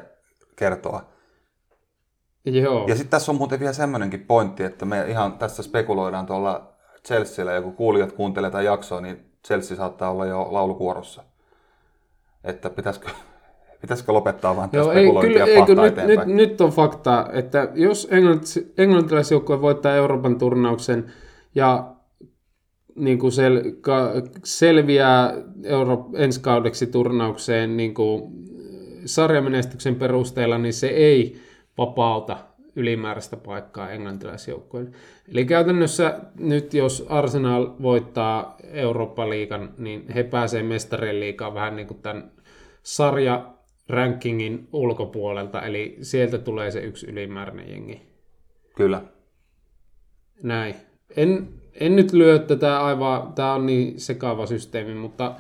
kertoa. 0.55 1.05
joo. 2.45 2.85
Ja 2.87 2.95
sitten 2.95 3.11
tässä 3.11 3.31
on 3.31 3.37
muuten 3.37 3.59
vielä 3.59 3.73
semmoinenkin 3.73 4.19
pointti, 4.25 4.63
että 4.63 4.85
me 4.85 5.05
ihan 5.07 5.33
tässä 5.37 5.63
spekuloidaan 5.63 6.25
tuolla 6.25 6.74
Chelsealla, 7.05 7.51
ja 7.51 7.61
kun 7.61 7.75
kuulijat 7.75 8.11
kuuntelee 8.11 8.49
tätä 8.49 8.61
jaksoa, 8.61 9.01
niin 9.01 9.17
Chelsea 9.47 9.77
saattaa 9.77 10.11
olla 10.11 10.25
jo 10.25 10.47
laulukuorossa. 10.51 11.23
Että 12.43 12.69
pitäisikö, 12.69 13.09
pitäisikö 13.81 14.13
lopettaa 14.13 14.55
vaan 14.55 14.69
Joo, 14.73 14.91
ei, 14.91 15.11
kyllä, 15.21 15.45
ei, 15.45 15.65
kun 15.65 15.77
nyt, 15.77 15.95
nyt, 15.95 16.25
nyt 16.25 16.61
on 16.61 16.69
fakta, 16.69 17.29
että 17.31 17.69
jos 17.73 18.07
englantis, 18.11 18.73
englantilaisjoukkue 18.77 19.61
voittaa 19.61 19.95
Euroopan 19.95 20.37
turnauksen 20.37 21.13
ja 21.55 21.95
niin 22.95 23.19
kuin 23.19 23.31
sel, 23.31 23.61
ka, 23.81 24.11
selviää 24.43 25.33
Euro, 25.63 26.09
ensi 26.13 26.39
kaudeksi 26.39 26.87
turnaukseen 26.87 27.77
niin 27.77 27.93
kuin 27.93 28.21
sarjamenestyksen 29.05 29.95
perusteella, 29.95 30.57
niin 30.57 30.73
se 30.73 30.87
ei 30.87 31.39
vapauta 31.77 32.37
ylimääräistä 32.75 33.37
paikkaa 33.37 33.89
englantilaisjoukkueelle. 33.89 34.91
Eli 35.31 35.45
käytännössä 35.45 36.19
nyt 36.39 36.73
jos 36.73 37.05
Arsenal 37.09 37.67
voittaa 37.81 38.55
Eurooppa-liigan, 38.63 39.73
niin 39.77 40.05
he 40.15 40.23
pääsee 40.23 40.63
mestarien 40.63 41.19
liigaan 41.19 41.53
vähän 41.53 41.75
niin 41.75 41.87
kuin 41.87 42.01
tämän 42.01 42.31
sarja 42.83 43.45
rankingin 43.89 44.67
ulkopuolelta, 44.73 45.61
eli 45.61 45.97
sieltä 46.01 46.37
tulee 46.37 46.71
se 46.71 46.79
yksi 46.79 47.07
ylimääräinen 47.11 47.69
jengi. 47.69 48.01
Kyllä. 48.75 49.01
Näin. 50.43 50.75
En, 51.17 51.49
en 51.79 51.95
nyt 51.95 52.13
lyö 52.13 52.39
tätä 52.39 52.85
aivan, 52.85 53.33
tämä 53.33 53.53
on 53.53 53.65
niin 53.65 53.99
sekaava 53.99 54.45
systeemi, 54.45 54.93
mutta 54.93 55.35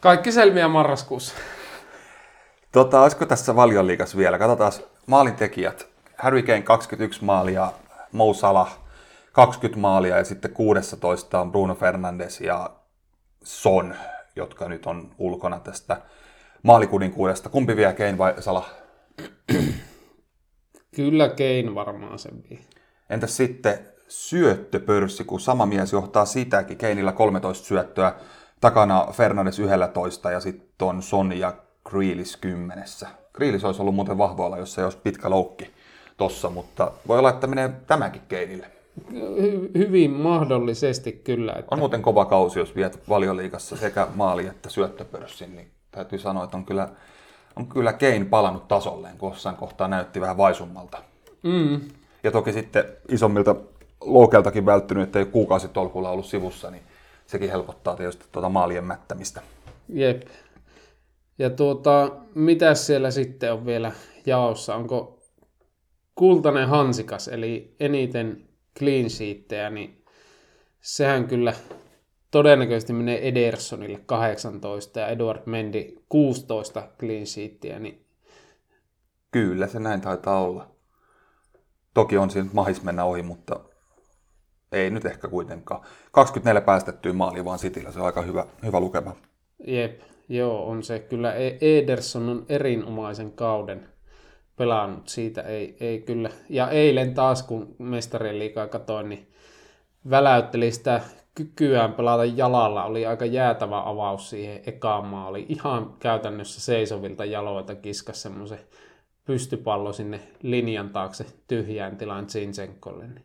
kaikki 0.00 0.32
selviää 0.32 0.68
marraskuussa. 0.68 1.34
Tota, 2.72 3.02
olisiko 3.02 3.26
tässä 3.26 3.56
valioliigassa 3.56 4.18
vielä? 4.18 4.38
Katsotaan 4.38 4.72
maalintekijät. 5.06 5.91
Harry 6.22 6.42
Kane 6.42 6.62
21 6.62 7.24
maalia, 7.24 7.72
Mo 8.12 8.34
Salah 8.34 8.78
20 9.32 9.80
maalia 9.80 10.16
ja 10.16 10.24
sitten 10.24 10.50
16 10.50 11.40
on 11.40 11.52
Bruno 11.52 11.74
Fernandes 11.74 12.40
ja 12.40 12.70
Son, 13.44 13.94
jotka 14.36 14.68
nyt 14.68 14.86
on 14.86 15.14
ulkona 15.18 15.60
tästä 15.60 16.02
maalikuninkuudesta. 16.62 17.48
Kumpi 17.48 17.76
vie 17.76 17.92
Kane 17.92 18.18
vai 18.18 18.34
Salah? 18.38 18.70
Kyllä 20.96 21.28
Kein 21.28 21.74
varmaan 21.74 22.18
sen 22.18 22.42
vie. 22.50 22.58
Entäs 23.10 23.36
sitten 23.36 23.78
syöttöpörssi, 24.08 25.24
kun 25.24 25.40
sama 25.40 25.66
mies 25.66 25.92
johtaa 25.92 26.24
sitäkin. 26.24 26.78
Keinillä 26.78 27.12
13 27.12 27.66
syöttöä, 27.66 28.14
takana 28.60 29.06
Fernandes 29.12 29.58
11 29.58 30.30
ja 30.30 30.40
sitten 30.40 30.88
on 30.88 31.02
Son 31.02 31.38
ja 31.38 31.54
Grealish 31.84 32.40
10. 32.40 32.84
Grealish 33.32 33.64
olisi 33.64 33.82
ollut 33.82 33.94
muuten 33.94 34.18
vahvoilla, 34.18 34.58
jos 34.58 34.74
se 34.74 34.84
olisi 34.84 34.98
pitkä 34.98 35.30
loukki 35.30 35.81
tossa, 36.16 36.50
mutta 36.50 36.92
voi 37.08 37.18
olla, 37.18 37.30
että 37.30 37.46
menee 37.46 37.70
tämäkin 37.86 38.22
Keinille. 38.28 38.66
Hy- 39.12 39.78
hyvin 39.78 40.10
mahdollisesti 40.10 41.12
kyllä. 41.12 41.52
Että 41.52 41.66
On 41.70 41.78
muuten 41.78 42.02
kova 42.02 42.24
kausi, 42.24 42.58
jos 42.58 42.76
viet 42.76 43.08
valioliigassa 43.08 43.76
sekä 43.76 44.06
maali- 44.14 44.46
että 44.46 44.70
syöttöpörssin, 44.70 45.56
niin 45.56 45.70
täytyy 45.90 46.18
sanoa, 46.18 46.44
että 46.44 46.56
on 46.56 46.64
kyllä, 46.64 46.88
on 47.56 47.66
kyllä 47.66 47.92
Kein 47.92 48.26
palannut 48.26 48.68
tasolleen, 48.68 49.18
kun 49.18 49.30
jossain 49.30 49.56
kohtaa 49.56 49.88
näytti 49.88 50.20
vähän 50.20 50.36
vaisummalta. 50.36 50.98
mm, 51.42 51.80
Ja 52.24 52.30
toki 52.30 52.52
sitten 52.52 52.84
isommilta 53.08 53.56
loukeltakin 54.00 54.66
välttynyt, 54.66 55.02
että 55.02 55.18
ei 55.18 55.24
kuukausitolkulla 55.24 56.10
ollut 56.10 56.26
sivussa, 56.26 56.70
niin 56.70 56.82
sekin 57.26 57.50
helpottaa 57.50 57.96
tietysti 57.96 58.24
tuota 58.32 58.48
maalien 58.48 58.84
mättämistä. 58.84 59.40
jep. 59.88 60.22
Ja 61.38 61.50
tuota, 61.50 62.10
mitä 62.34 62.74
siellä 62.74 63.10
sitten 63.10 63.52
on 63.52 63.66
vielä 63.66 63.92
jaossa? 64.26 64.74
Onko 64.74 65.18
kultainen 66.22 66.68
hansikas, 66.68 67.28
eli 67.28 67.74
eniten 67.80 68.48
clean 68.78 69.10
sheettejä, 69.10 69.70
niin 69.70 70.04
sehän 70.80 71.28
kyllä 71.28 71.54
todennäköisesti 72.30 72.92
menee 72.92 73.28
Edersonille 73.28 74.00
18 74.06 75.00
ja 75.00 75.08
Edward 75.08 75.42
Mendy 75.46 75.96
16 76.08 76.88
clean 76.98 77.26
sheettiä, 77.26 77.78
niin 77.78 78.06
Kyllä, 79.30 79.66
se 79.66 79.80
näin 79.80 80.00
taitaa 80.00 80.42
olla. 80.42 80.70
Toki 81.94 82.18
on 82.18 82.30
siinä 82.30 82.48
mahis 82.52 82.82
mennä 82.82 83.04
ohi, 83.04 83.22
mutta 83.22 83.60
ei 84.72 84.90
nyt 84.90 85.04
ehkä 85.04 85.28
kuitenkaan. 85.28 85.80
24 86.12 86.60
päästettyä 86.60 87.12
maalia 87.12 87.44
vaan 87.44 87.58
Cityllä, 87.58 87.92
se 87.92 88.00
on 88.00 88.06
aika 88.06 88.22
hyvä, 88.22 88.46
hyvä 88.64 88.80
lukema. 88.80 89.16
jep. 89.66 90.00
Joo, 90.28 90.66
on 90.66 90.82
se. 90.82 90.98
Kyllä 90.98 91.34
E- 91.34 91.58
Ederson 91.60 92.28
on 92.28 92.46
erinomaisen 92.48 93.32
kauden 93.32 93.88
pelannut. 94.56 95.08
Siitä 95.08 95.42
ei, 95.42 95.76
ei 95.80 96.00
kyllä. 96.00 96.30
Ja 96.48 96.70
eilen 96.70 97.14
taas, 97.14 97.42
kun 97.42 97.76
mestarien 97.78 98.38
liikaa 98.38 98.66
katoin, 98.66 99.08
niin 99.08 99.28
väläytteli 100.10 100.70
sitä 100.70 101.00
kykyään 101.34 101.92
pelata 101.92 102.24
jalalla. 102.24 102.84
Oli 102.84 103.06
aika 103.06 103.24
jäätävä 103.24 103.82
avaus 103.84 104.30
siihen 104.30 104.60
ekaan 104.66 105.06
maaliin. 105.06 105.46
Ihan 105.48 105.94
käytännössä 105.98 106.60
seisovilta 106.60 107.24
jaloilta 107.24 107.74
kiskas 107.74 108.22
semmoisen 108.22 108.58
pystypallo 109.24 109.92
sinne 109.92 110.20
linjan 110.42 110.90
taakse 110.90 111.26
tyhjään 111.48 111.96
tilaan 111.96 112.28
Zinchenkolle. 112.28 113.06
Niin 113.06 113.24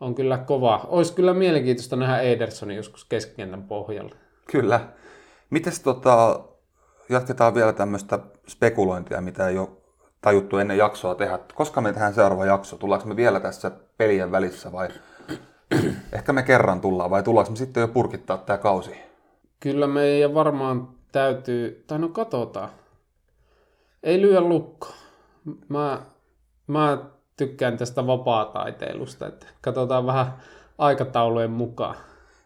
on 0.00 0.14
kyllä 0.14 0.38
kova. 0.38 0.86
Olisi 0.88 1.14
kyllä 1.14 1.34
mielenkiintoista 1.34 1.96
nähdä 1.96 2.20
Edersonin 2.20 2.76
joskus 2.76 3.04
keskikentän 3.04 3.62
pohjalla. 3.62 4.14
Kyllä. 4.52 4.88
Mites 5.50 5.80
tota, 5.80 6.44
jatketaan 7.08 7.54
vielä 7.54 7.72
tämmöistä 7.72 8.18
spekulointia, 8.48 9.20
mitä 9.20 9.48
ei 9.48 9.58
ole 9.58 9.68
tajuttu 10.20 10.58
ennen 10.58 10.78
jaksoa 10.78 11.14
tehdä. 11.14 11.38
Koska 11.54 11.80
me 11.80 11.92
tehdään 11.92 12.14
seuraava 12.14 12.46
jakso? 12.46 12.76
Tullaanko 12.76 13.08
me 13.08 13.16
vielä 13.16 13.40
tässä 13.40 13.70
pelien 13.96 14.32
välissä 14.32 14.72
vai 14.72 14.88
ehkä 16.12 16.32
me 16.32 16.42
kerran 16.42 16.80
tullaan 16.80 17.10
vai 17.10 17.22
tullaanko 17.22 17.50
me 17.50 17.56
sitten 17.56 17.80
jo 17.80 17.88
purkittaa 17.88 18.38
tämä 18.38 18.58
kausi? 18.58 19.00
Kyllä 19.60 19.86
meidän 19.86 20.34
varmaan 20.34 20.88
täytyy, 21.12 21.84
tai 21.86 21.98
no 21.98 22.08
katsotaan. 22.08 22.70
Ei 24.02 24.22
lyö 24.22 24.40
lukko. 24.40 24.88
Mä, 25.68 26.02
mä 26.66 26.98
tykkään 27.36 27.76
tästä 27.76 28.06
vapaa-taiteilusta, 28.06 29.26
että 29.26 29.46
katsotaan 29.60 30.06
vähän 30.06 30.34
aikataulujen 30.78 31.50
mukaan. 31.50 31.96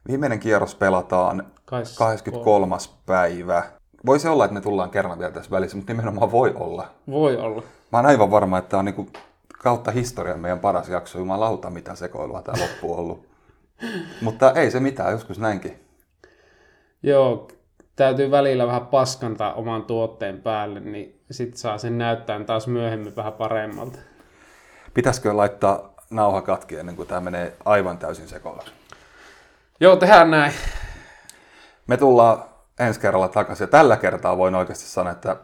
Viimeinen 0.08 0.40
kierros 0.40 0.74
pelataan 0.74 1.52
23. 1.64 2.76
päivä. 3.06 3.62
Voisi 4.06 4.28
olla, 4.28 4.44
että 4.44 4.54
me 4.54 4.60
tullaan 4.60 4.90
kerran 4.90 5.18
vielä 5.18 5.32
tässä 5.32 5.50
välissä, 5.50 5.76
mutta 5.76 5.92
nimenomaan 5.92 6.32
voi 6.32 6.52
olla. 6.54 6.86
Voi 7.10 7.36
olla. 7.36 7.62
Mä 7.92 7.98
oon 7.98 8.06
aivan 8.06 8.30
varma, 8.30 8.58
että 8.58 8.68
tämä 8.68 8.78
on 8.78 8.84
niinku 8.84 9.08
kautta 9.58 9.90
historian 9.90 10.40
meidän 10.40 10.60
paras 10.60 10.88
jakso. 10.88 11.18
Jumalauta, 11.18 11.70
mitä 11.70 11.94
sekoilua 11.94 12.42
tämä 12.42 12.62
loppu 12.62 12.92
on 12.92 12.98
ollut. 12.98 13.26
mutta 14.20 14.52
ei 14.52 14.70
se 14.70 14.80
mitään, 14.80 15.12
joskus 15.12 15.38
näinkin. 15.38 15.80
Joo, 17.02 17.48
täytyy 17.96 18.30
välillä 18.30 18.66
vähän 18.66 18.86
paskantaa 18.86 19.54
oman 19.54 19.84
tuotteen 19.84 20.42
päälle, 20.42 20.80
niin 20.80 21.20
sit 21.30 21.56
saa 21.56 21.78
sen 21.78 21.98
näyttää 21.98 22.44
taas 22.44 22.66
myöhemmin 22.66 23.16
vähän 23.16 23.32
paremmalta. 23.32 23.98
Pitäisikö 24.94 25.36
laittaa 25.36 25.94
nauha 26.10 26.42
katki 26.42 26.76
ennen 26.76 26.96
kuin 26.96 27.08
tämä 27.08 27.20
menee 27.20 27.56
aivan 27.64 27.98
täysin 27.98 28.28
sekoiluksi? 28.28 28.72
Joo, 29.80 29.96
tehdään 29.96 30.30
näin. 30.30 30.52
Me 31.86 31.96
tullaan 31.96 32.44
ensi 32.78 33.00
kerralla 33.00 33.28
takaisin 33.28 33.64
ja 33.64 33.68
tällä 33.68 33.96
kertaa 33.96 34.36
voin 34.36 34.54
oikeasti 34.54 34.84
sanoa, 34.84 35.12
että 35.12 35.36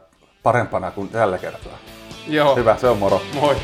parempana 0.43 0.91
kuin 0.91 1.09
tällä 1.09 1.39
kertaa. 1.39 1.78
Joo, 2.26 2.57
Hyvä, 2.57 2.76
se 2.76 2.89
on 2.89 2.99
moro. 2.99 3.20
moi. 3.35 3.57